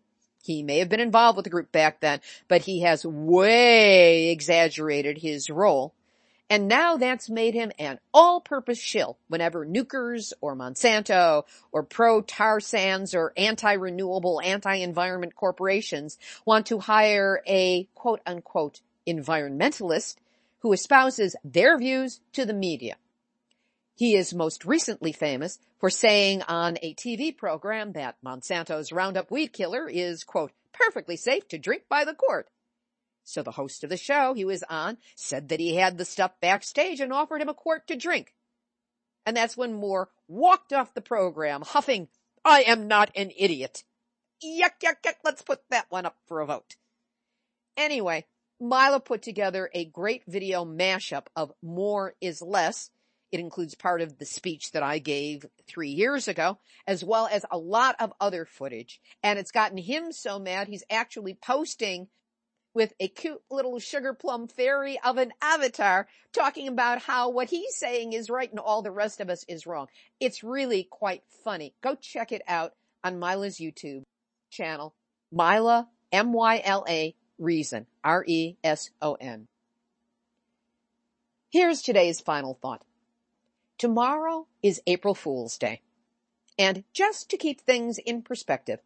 He 0.45 0.63
may 0.63 0.79
have 0.79 0.89
been 0.89 1.01
involved 1.01 1.37
with 1.37 1.45
the 1.45 1.51
group 1.51 1.73
back 1.73 1.99
then, 1.99 2.21
but 2.47 2.63
he 2.63 2.83
has 2.83 3.05
way 3.05 4.29
exaggerated 4.29 5.19
his 5.19 5.51
role 5.51 5.95
and 6.51 6.67
now 6.67 6.97
that's 6.97 7.29
made 7.29 7.55
him 7.55 7.73
an 7.79 7.99
all-purpose 8.15 8.81
shill 8.81 9.19
whenever 9.29 9.67
nukers 9.67 10.33
or 10.41 10.57
Monsanto 10.57 11.45
or 11.73 11.83
pro-tar 11.83 12.61
sands 12.61 13.15
or 13.15 13.33
anti-renewable, 13.37 14.41
anti-environment 14.43 15.35
corporations 15.35 16.19
want 16.47 16.67
to 16.67 16.79
hire 16.79 17.43
a 17.47 17.85
quote 17.95 18.21
unquote 18.27 18.81
environmentalist 19.07 20.17
who 20.61 20.73
espouses 20.73 21.37
their 21.45 21.79
views 21.79 22.21
to 22.33 22.47
the 22.47 22.55
media. 22.55 22.97
He 23.95 24.15
is 24.15 24.33
most 24.33 24.65
recently 24.65 25.13
famous 25.13 25.59
for 25.79 25.91
saying 25.91 26.43
on 26.43 26.79
a 26.83 26.95
TV 26.95 27.37
program 27.37 27.93
that 27.93 28.17
Monsanto's 28.25 28.93
Roundup 28.93 29.31
weed 29.31 29.53
killer 29.53 29.89
is 29.89 30.25
quote 30.25 30.53
perfectly 30.73 31.17
safe 31.17 31.47
to 31.49 31.59
drink 31.59 31.83
by 31.89 32.05
the 32.05 32.15
quart 32.15 32.49
so 33.29 33.43
the 33.43 33.53
host 33.53 33.85
of 33.85 33.91
the 33.91 33.97
show 33.97 34.33
he 34.33 34.45
was 34.45 34.65
on 34.71 34.97
said 35.15 35.51
that 35.51 35.61
he 35.61 35.77
had 35.77 35.99
the 35.99 36.05
stuff 36.05 36.33
backstage 36.41 37.01
and 37.01 37.13
offered 37.13 37.43
him 37.43 37.49
a 37.49 37.55
quart 37.55 37.87
to 37.89 37.97
drink. 37.97 38.35
And 39.27 39.37
that's 39.37 39.57
when 39.57 39.75
Moore 39.75 40.09
walked 40.27 40.73
off 40.73 40.95
the 40.95 41.03
program 41.03 41.61
huffing, 41.61 42.09
I 42.45 42.63
am 42.63 42.89
not 42.89 43.11
an 43.15 43.31
idiot. 43.37 43.85
Yuck, 44.43 44.81
yuck, 44.83 45.03
yuck. 45.05 45.17
Let's 45.25 45.43
put 45.43 45.61
that 45.69 45.87
one 45.91 46.07
up 46.07 46.17
for 46.27 46.41
a 46.41 46.47
vote. 46.47 46.77
Anyway, 47.77 48.25
Myla 48.59 49.01
put 49.01 49.21
together 49.21 49.69
a 49.75 49.85
great 49.85 50.23
video 50.27 50.65
mashup 50.65 51.27
of 51.37 51.53
more 51.63 52.15
is 52.23 52.41
less. 52.41 52.91
It 53.31 53.41
includes 53.41 53.75
part 53.75 54.01
of 54.01 54.17
the 54.17 54.25
speech 54.25 54.73
that 54.73 54.83
I 54.83 54.99
gave 55.01 55.45
three 55.67 55.91
years 55.91 56.29
ago, 56.29 56.59
as 56.87 57.05
well 57.05 57.29
as 57.31 57.45
a 57.51 57.59
lot 57.59 57.97
of 58.01 58.15
other 58.21 58.47
footage. 58.47 59.03
And 59.23 59.39
it's 59.39 59.51
gotten 59.51 59.77
him 59.77 60.13
so 60.13 60.39
mad 60.39 60.69
he's 60.69 60.85
actually 60.89 61.35
posting 61.35 62.09
with 62.79 62.95
a 63.01 63.09
cute 63.09 63.43
little 63.51 63.81
sugar 63.81 64.15
plum 64.15 64.47
fairy 64.47 65.01
of 65.03 65.19
an 65.19 65.33
avatar 65.43 66.07
talking 66.33 66.69
about 66.69 67.03
how 67.03 67.29
what 67.29 67.51
he's 67.51 67.75
saying 67.75 68.13
is 68.13 68.31
right 68.31 68.53
and 68.53 68.61
all 68.61 68.83
the 68.83 68.93
rest 68.93 69.21
of 69.21 69.29
us 69.29 69.45
is 69.49 69.67
wrong. 69.67 69.89
It's 70.21 70.45
really 70.45 70.85
quite 70.85 71.25
funny. 71.43 71.75
Go 71.83 71.97
check 71.97 72.31
it 72.31 72.43
out 72.47 72.75
on 73.03 73.19
Myla's 73.19 73.57
YouTube 73.57 74.05
channel. 74.49 74.95
Myla, 75.33 75.89
M-Y-L-A, 76.13 77.17
Reson, 77.41 77.87
R-E-S-O-N. 78.05 79.49
Here's 81.51 81.83
today's 81.83 82.21
final 82.21 82.55
thought. 82.63 82.85
Tomorrow 83.79 84.47
is 84.63 84.81
April 84.87 85.17
Fool's 85.17 85.59
Day. 85.59 85.81
And 86.57 86.85
just 86.93 87.29
to 87.31 87.37
keep 87.39 87.61
things 87.61 87.99
in 87.99 88.23
perspective, 88.23 88.79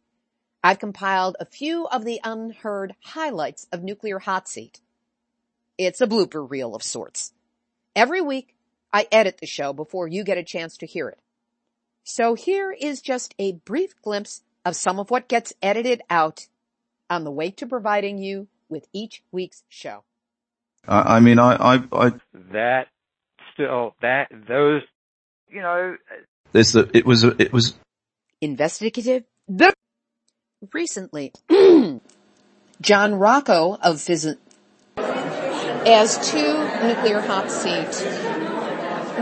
I've 0.64 0.78
compiled 0.78 1.36
a 1.40 1.44
few 1.44 1.86
of 1.86 2.04
the 2.04 2.20
unheard 2.22 2.94
highlights 3.02 3.66
of 3.72 3.82
Nuclear 3.82 4.20
Hot 4.20 4.48
Seat. 4.48 4.80
It's 5.76 6.00
a 6.00 6.06
blooper 6.06 6.48
reel 6.48 6.74
of 6.74 6.82
sorts. 6.82 7.32
Every 7.96 8.20
week, 8.20 8.54
I 8.92 9.08
edit 9.10 9.38
the 9.38 9.46
show 9.46 9.72
before 9.72 10.06
you 10.06 10.22
get 10.22 10.38
a 10.38 10.44
chance 10.44 10.76
to 10.78 10.86
hear 10.86 11.08
it. 11.08 11.18
So 12.04 12.34
here 12.34 12.70
is 12.72 13.00
just 13.00 13.34
a 13.38 13.52
brief 13.52 14.00
glimpse 14.02 14.42
of 14.64 14.76
some 14.76 15.00
of 15.00 15.10
what 15.10 15.28
gets 15.28 15.52
edited 15.60 16.02
out 16.08 16.46
on 17.10 17.24
the 17.24 17.30
way 17.30 17.50
to 17.52 17.66
providing 17.66 18.18
you 18.18 18.46
with 18.68 18.86
each 18.92 19.22
week's 19.32 19.64
show. 19.68 20.04
I, 20.86 21.16
I 21.16 21.20
mean, 21.20 21.38
I, 21.38 21.54
I, 21.54 21.84
I, 21.92 22.12
that 22.52 22.86
still 23.52 23.94
that 24.00 24.28
those 24.48 24.82
you 25.48 25.60
know 25.60 25.96
there's 26.52 26.72
the, 26.72 26.90
it 26.94 27.04
was, 27.04 27.24
it 27.24 27.52
was 27.52 27.74
Investigative. 28.40 29.24
Recently, 30.70 31.32
John 32.80 33.14
Rocco 33.16 33.74
of 33.82 33.96
Phys- 33.96 34.36
as 34.96 36.30
two 36.30 36.86
nuclear 36.86 37.20
hot 37.20 37.50
seat 37.50 37.88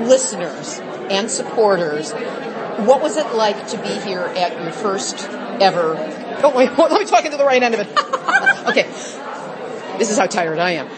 listeners 0.06 0.80
and 1.10 1.30
supporters, 1.30 2.12
what 2.12 3.00
was 3.00 3.16
it 3.16 3.34
like 3.34 3.68
to 3.68 3.78
be 3.78 3.88
here 3.88 4.20
at 4.20 4.60
your 4.62 4.72
first 4.72 5.28
ever? 5.30 6.16
Oh 6.42 6.56
wait, 6.56 6.70
let 6.78 6.90
me 6.92 7.04
talk 7.04 7.26
into 7.26 7.36
the 7.36 7.44
right 7.44 7.62
end 7.62 7.74
of 7.74 7.80
it. 7.80 7.88
okay, 8.68 8.84
this 9.98 10.08
is 10.10 10.16
how 10.16 10.24
tired 10.24 10.58
I 10.58 10.70
am. 10.70 10.88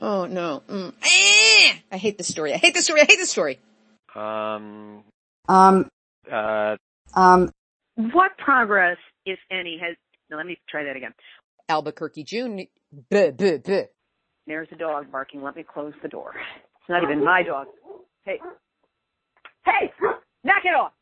Oh 0.00 0.26
no! 0.26 0.62
Mm. 0.68 0.92
I 1.90 1.96
hate 1.96 2.16
this 2.16 2.28
story. 2.28 2.54
I 2.54 2.58
hate 2.58 2.74
this 2.74 2.84
story. 2.84 3.00
I 3.00 3.06
hate 3.06 3.18
this 3.18 3.30
story. 3.30 3.58
um 4.14 5.02
Um, 5.48 5.88
uh 6.30 6.76
um, 7.14 7.50
What 7.96 8.36
progress, 8.38 8.98
if 9.26 9.38
any, 9.50 9.78
has, 9.82 9.96
now 10.30 10.38
let 10.38 10.46
me 10.46 10.58
try 10.68 10.84
that 10.84 10.96
again. 10.96 11.14
Albuquerque 11.68 12.24
June. 12.24 12.66
Buh, 13.10 13.30
buh, 13.32 13.58
buh. 13.64 13.84
There's 14.46 14.68
a 14.72 14.76
dog 14.76 15.10
barking. 15.10 15.42
Let 15.42 15.56
me 15.56 15.64
close 15.64 15.94
the 16.02 16.08
door. 16.08 16.34
It's 16.36 16.88
not 16.88 17.02
even 17.02 17.24
my 17.24 17.42
dog. 17.42 17.66
Hey. 18.24 18.38
Hey! 19.64 19.92
Knock 20.44 20.64
it 20.64 20.74
off! 20.76 20.92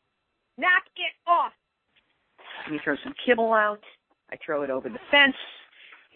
Knock 0.57 0.83
it 0.95 1.29
off! 1.29 1.51
We 2.71 2.79
throw 2.83 2.95
some 3.03 3.13
kibble 3.25 3.53
out. 3.53 3.81
I 4.31 4.37
throw 4.43 4.63
it 4.63 4.69
over 4.71 4.89
the 4.89 4.99
fence. 5.11 5.35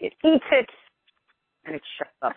It 0.00 0.12
eats 0.24 0.44
it. 0.52 0.68
And 1.64 1.76
it 1.76 1.82
shuts 1.98 2.10
up. 2.22 2.34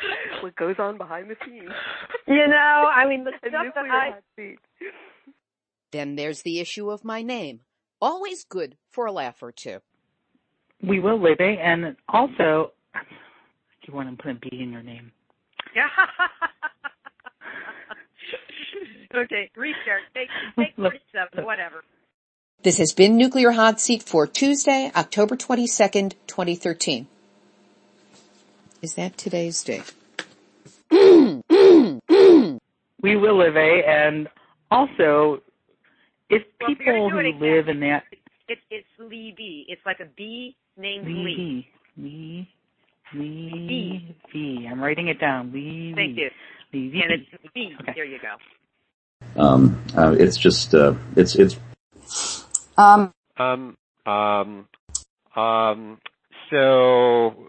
what 0.42 0.56
goes 0.56 0.76
on 0.78 0.98
behind 0.98 1.30
the 1.30 1.36
scenes. 1.44 1.70
You 2.26 2.46
know, 2.46 2.90
I 2.92 3.06
mean, 3.08 3.24
the 3.24 3.32
stuff 3.40 3.66
that 3.74 3.84
I, 3.84 4.14
seat. 4.36 4.58
Then 5.92 6.16
there's 6.16 6.42
the 6.42 6.60
issue 6.60 6.90
of 6.90 7.04
my 7.04 7.22
name. 7.22 7.60
Always 8.00 8.44
good 8.44 8.76
for 8.90 9.06
a 9.06 9.12
laugh 9.12 9.42
or 9.42 9.52
two. 9.52 9.78
We 10.82 11.00
will, 11.00 11.18
Libbe, 11.18 11.58
and 11.58 11.96
also, 12.08 12.72
you 13.86 13.94
want 13.94 14.16
to 14.16 14.22
put 14.22 14.30
a 14.30 14.34
B 14.34 14.48
in 14.52 14.70
your 14.70 14.82
name. 14.82 15.10
Yeah. 15.74 15.88
okay, 19.22 19.50
restart. 19.56 20.02
Take, 20.14 20.28
take 20.56 20.76
47, 20.76 21.44
whatever. 21.44 21.82
This 22.62 22.78
has 22.78 22.92
been 22.92 23.16
Nuclear 23.16 23.50
Hot 23.52 23.80
Seat 23.80 24.02
for 24.02 24.26
Tuesday, 24.26 24.92
October 24.94 25.36
22nd, 25.36 26.14
2013. 26.26 27.08
Is 28.80 28.94
that 28.94 29.16
today's 29.16 29.62
date? 29.64 29.92
We 33.00 33.14
will, 33.14 33.36
Libbe, 33.36 33.88
and 33.88 34.28
also, 34.72 35.40
if 36.30 36.42
Well, 36.60 36.74
people 36.74 37.10
who 37.10 37.22
do 37.22 37.28
it 37.28 37.36
live 37.40 37.68
in 37.68 37.78
that 37.80 38.02
It, 38.48 38.58
it's 38.70 38.88
Lee 38.98 39.32
B. 39.36 39.66
It's 39.68 39.80
like 39.86 40.00
a 40.00 40.06
B 40.16 40.56
bee 40.76 40.82
named 40.82 41.06
Lee. 41.06 41.68
Lee, 41.96 42.48
Lee, 43.14 43.14
Lee, 43.14 44.16
V. 44.32 44.68
I'm 44.68 44.80
writing 44.80 45.06
it 45.08 45.20
down. 45.20 45.52
Lee, 45.52 45.92
Thank 45.94 46.16
Lee. 46.16 46.22
you. 46.22 46.30
Lee, 46.72 46.90
V. 46.90 47.02
And 47.02 47.12
it's 47.12 47.52
B. 47.54 47.72
Okay. 47.80 47.92
There 47.94 48.04
you 48.04 48.18
go. 48.18 49.40
um, 49.40 49.80
uh, 49.96 50.16
it's 50.18 50.36
just, 50.36 50.74
uh, 50.74 50.94
it's, 51.14 51.36
it's 51.36 51.56
um, 52.76 53.12
um 53.36 53.76
um 54.06 54.66
um 55.36 55.98
so 56.50 57.48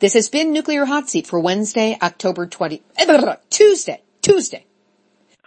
This 0.00 0.14
has 0.14 0.28
been 0.28 0.52
Nuclear 0.52 0.84
Hot 0.84 1.10
Seat 1.10 1.26
for 1.26 1.40
Wednesday, 1.40 1.98
October 2.00 2.46
20, 2.46 2.82
eh, 2.98 3.36
Tuesday, 3.50 4.00
Tuesday. 4.22 4.64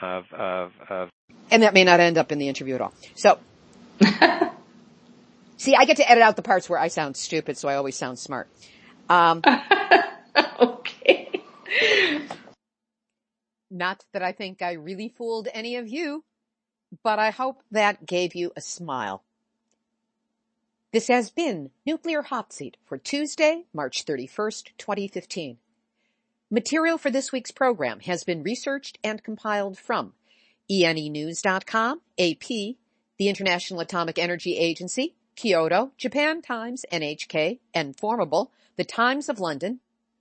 of 0.01 0.25
of 0.33 0.73
of 0.89 1.09
And 1.49 1.63
that 1.63 1.73
may 1.73 1.85
not 1.85 2.01
end 2.01 2.17
up 2.17 2.33
in 2.33 2.37
the 2.37 2.49
interview 2.49 2.75
at 2.75 2.81
all. 2.81 2.93
So, 3.15 3.39
see, 5.57 5.73
I 5.75 5.85
get 5.85 5.97
to 5.97 6.09
edit 6.09 6.21
out 6.21 6.35
the 6.35 6.41
parts 6.41 6.69
where 6.69 6.79
I 6.79 6.89
sound 6.89 7.15
stupid, 7.15 7.57
so 7.57 7.69
I 7.69 7.75
always 7.75 7.95
sound 7.95 8.19
smart. 8.19 8.49
Um, 9.09 9.41
okay. 10.59 11.41
not 13.69 14.03
that 14.11 14.21
I 14.21 14.33
think 14.33 14.61
I 14.61 14.73
really 14.73 15.13
fooled 15.17 15.47
any 15.53 15.77
of 15.77 15.87
you, 15.87 16.25
but 17.05 17.19
I 17.19 17.29
hope 17.29 17.63
that 17.71 18.05
gave 18.05 18.35
you 18.35 18.51
a 18.57 18.61
smile. 18.61 19.23
This 20.93 21.07
has 21.07 21.31
been 21.31 21.69
Nuclear 21.85 22.21
Hot 22.21 22.51
Seat 22.51 22.75
for 22.83 22.97
Tuesday, 22.97 23.63
March 23.73 24.03
31st, 24.03 24.71
2015. 24.77 25.57
Material 26.49 26.97
for 26.97 27.09
this 27.09 27.31
week's 27.31 27.51
program 27.51 28.01
has 28.01 28.25
been 28.25 28.43
researched 28.43 28.99
and 29.01 29.23
compiled 29.23 29.77
from 29.77 30.11
ENEnews.com, 30.69 32.01
AP, 32.19 32.45
the 32.45 33.29
International 33.29 33.79
Atomic 33.79 34.19
Energy 34.19 34.57
Agency, 34.57 35.15
Kyodo, 35.37 35.91
Japan 35.97 36.41
Times, 36.41 36.85
NHK, 36.91 37.59
Informable, 37.73 38.51
The 38.75 38.83
Times 38.83 39.29
of 39.29 39.39
London, 39.39 39.79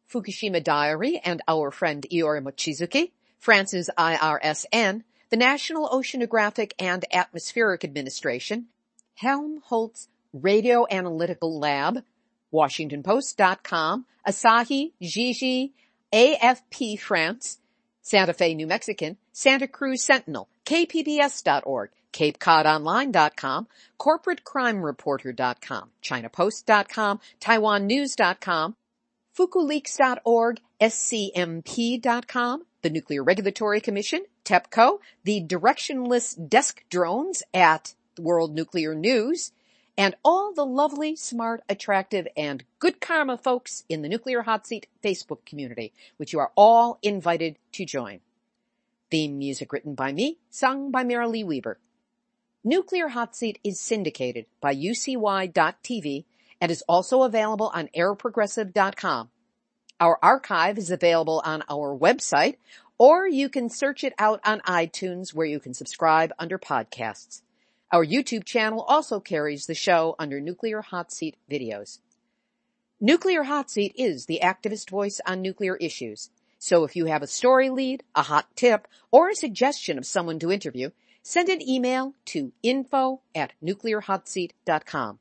Fukushima 0.09 0.63
Diary 0.63 1.21
and 1.25 1.43
our 1.49 1.73
friend 1.73 2.07
Iori 2.13 2.45
Mochizuki, 2.45 3.11
France's 3.41 3.91
IRSN, 3.99 5.03
the 5.31 5.37
National 5.37 5.89
Oceanographic 5.89 6.75
and 6.79 7.05
Atmospheric 7.13 7.83
Administration, 7.83 8.67
Helmholtz 9.17 10.07
Radio 10.33 10.87
Analytical 10.91 11.59
Lab, 11.59 12.05
WashingtonPost.com, 12.53 14.07
Asahi, 14.27 14.93
Jiji, 15.03 15.73
AFP 16.13 16.99
France, 16.99 17.59
Santa 18.03 18.33
Fe 18.33 18.55
New 18.55 18.67
Mexican, 18.67 19.17
Santa 19.33 19.69
Cruz 19.69 20.03
Sentinel, 20.03 20.49
KPBS.org, 20.65 21.91
CapeCodOnline.com, 22.13 23.69
CorporateCrimeReporter.com, 23.99 25.91
ChinaPost.com, 26.03 27.21
TaiwanNews.com, 27.41 28.77
FukuLeaks.org, 29.39 30.61
SCMP.com, 30.81 32.63
the 32.83 32.91
Nuclear 32.91 33.23
Regulatory 33.23 33.81
Commission, 33.81 34.25
TEPCO, 34.45 34.99
the 35.25 35.45
directionless 35.45 36.49
desk 36.49 36.85
drones 36.91 37.43
at 37.55 37.95
World 38.19 38.55
Nuclear 38.55 38.95
News, 38.95 39.53
and 40.01 40.15
all 40.25 40.55
the 40.55 40.65
lovely, 40.65 41.15
smart, 41.15 41.63
attractive, 41.69 42.27
and 42.35 42.65
good 42.79 43.03
karma 43.03 43.37
folks 43.37 43.85
in 43.87 44.01
the 44.01 44.09
Nuclear 44.09 44.41
Hot 44.41 44.67
Seat 44.67 44.87
Facebook 45.05 45.45
community, 45.45 45.93
which 46.17 46.33
you 46.33 46.39
are 46.39 46.53
all 46.57 46.99
invited 47.03 47.57
to 47.73 47.85
join. 47.85 48.21
Theme 49.11 49.37
music 49.37 49.75
written 49.75 49.95
by 49.95 50.11
me, 50.11 50.39
sung 50.49 50.91
by 50.91 51.05
Marilee 51.05 51.45
Weber. 51.45 51.79
Nuclear 52.65 53.09
Hot 53.09 53.37
Seat 53.37 53.59
is 53.63 53.79
syndicated 53.79 54.47
by 54.63 54.75
UCY.tv 54.75 56.25
and 56.63 56.73
is 56.73 56.83
also 56.89 57.25
available 57.25 57.71
on 57.75 57.91
airprogressive.com. 57.95 59.29
Our 60.01 60.19
archive 60.23 60.79
is 60.79 60.91
available 60.91 61.43
on 61.45 61.63
our 61.69 61.95
website, 61.95 62.57
or 62.97 63.29
you 63.29 63.51
can 63.51 63.69
search 63.69 64.03
it 64.03 64.15
out 64.19 64.41
on 64.47 64.61
iTunes 64.61 65.35
where 65.35 65.47
you 65.47 65.61
can 65.61 65.75
subscribe 65.75 66.33
under 66.39 66.59
podcasts. 66.59 67.43
Our 67.93 68.07
YouTube 68.07 68.45
channel 68.45 68.83
also 68.83 69.19
carries 69.19 69.67
the 69.67 69.75
show 69.75 70.15
under 70.17 70.41
Nuclear 70.41 70.81
Hot 70.81 71.11
Seat 71.11 71.37
videos. 71.51 71.99
Nuclear 73.01 73.43
Hot 73.43 73.69
Seat 73.69 73.93
is 73.97 74.27
the 74.27 74.39
activist 74.45 74.91
voice 74.91 75.21
on 75.27 75.43
nuclear 75.43 75.75
issues. 75.77 76.31
So 76.57 76.85
if 76.85 76.95
you 76.95 77.07
have 77.07 77.23
a 77.23 77.27
story 77.27 77.69
lead, 77.69 78.05
a 78.15 78.23
hot 78.23 78.47
tip, 78.55 78.87
or 79.11 79.29
a 79.29 79.35
suggestion 79.35 79.99
of 79.99 80.07
someone 80.07 80.39
to 80.39 80.53
interview, 80.53 80.91
send 81.25 81.49
an 81.49 81.69
email 81.69 82.15
to 82.27 82.53
info 82.63 83.23
at 83.35 83.55
nuclearhotseat.com. 83.61 85.19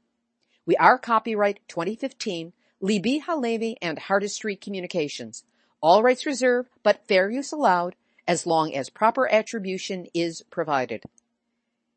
We 0.68 0.78
are 0.78 1.00
copyright 1.00 1.62
2015, 1.70 2.54
Libbe 2.84 3.24
HaLevy 3.24 3.78
and 3.82 3.98
Heartistry 3.98 4.62
Communications. 4.62 5.44
All 5.82 6.04
rights 6.04 6.28
reserved, 6.28 6.70
but 6.84 7.08
fair 7.08 7.32
use 7.32 7.52
allowed, 7.52 7.96
as 8.28 8.46
long 8.46 8.76
as 8.76 8.92
proper 8.92 9.28
attribution 9.28 10.06
is 10.14 10.44
provided. 10.52 11.02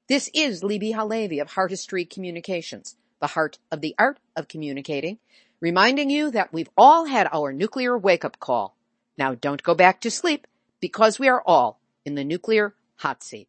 This 0.09 0.29
is 0.35 0.65
Libbe 0.65 0.93
HaLevy 0.93 1.41
of 1.41 1.53
Heartistry 1.53 2.11
Communications, 2.11 2.97
the 3.21 3.29
heart 3.29 3.59
of 3.71 3.81
the 3.81 3.95
art 3.97 4.19
of 4.35 4.49
communicating, 4.49 5.21
reminding 5.61 6.11
you 6.11 6.33
that 6.33 6.53
we've 6.53 6.69
all 6.77 7.05
had 7.05 7.29
our 7.33 7.53
nuclear 7.53 7.97
wake-up 7.97 8.41
call. 8.41 8.77
Now 9.17 9.37
don't 9.37 9.63
go 9.63 9.77
back 9.77 10.01
to 10.01 10.11
sleep, 10.11 10.49
because 10.81 11.21
we 11.21 11.29
are 11.29 11.41
all 11.47 11.79
in 12.05 12.17
the 12.17 12.25
nuclear 12.25 12.75
hot 12.97 13.23
seat. 13.23 13.49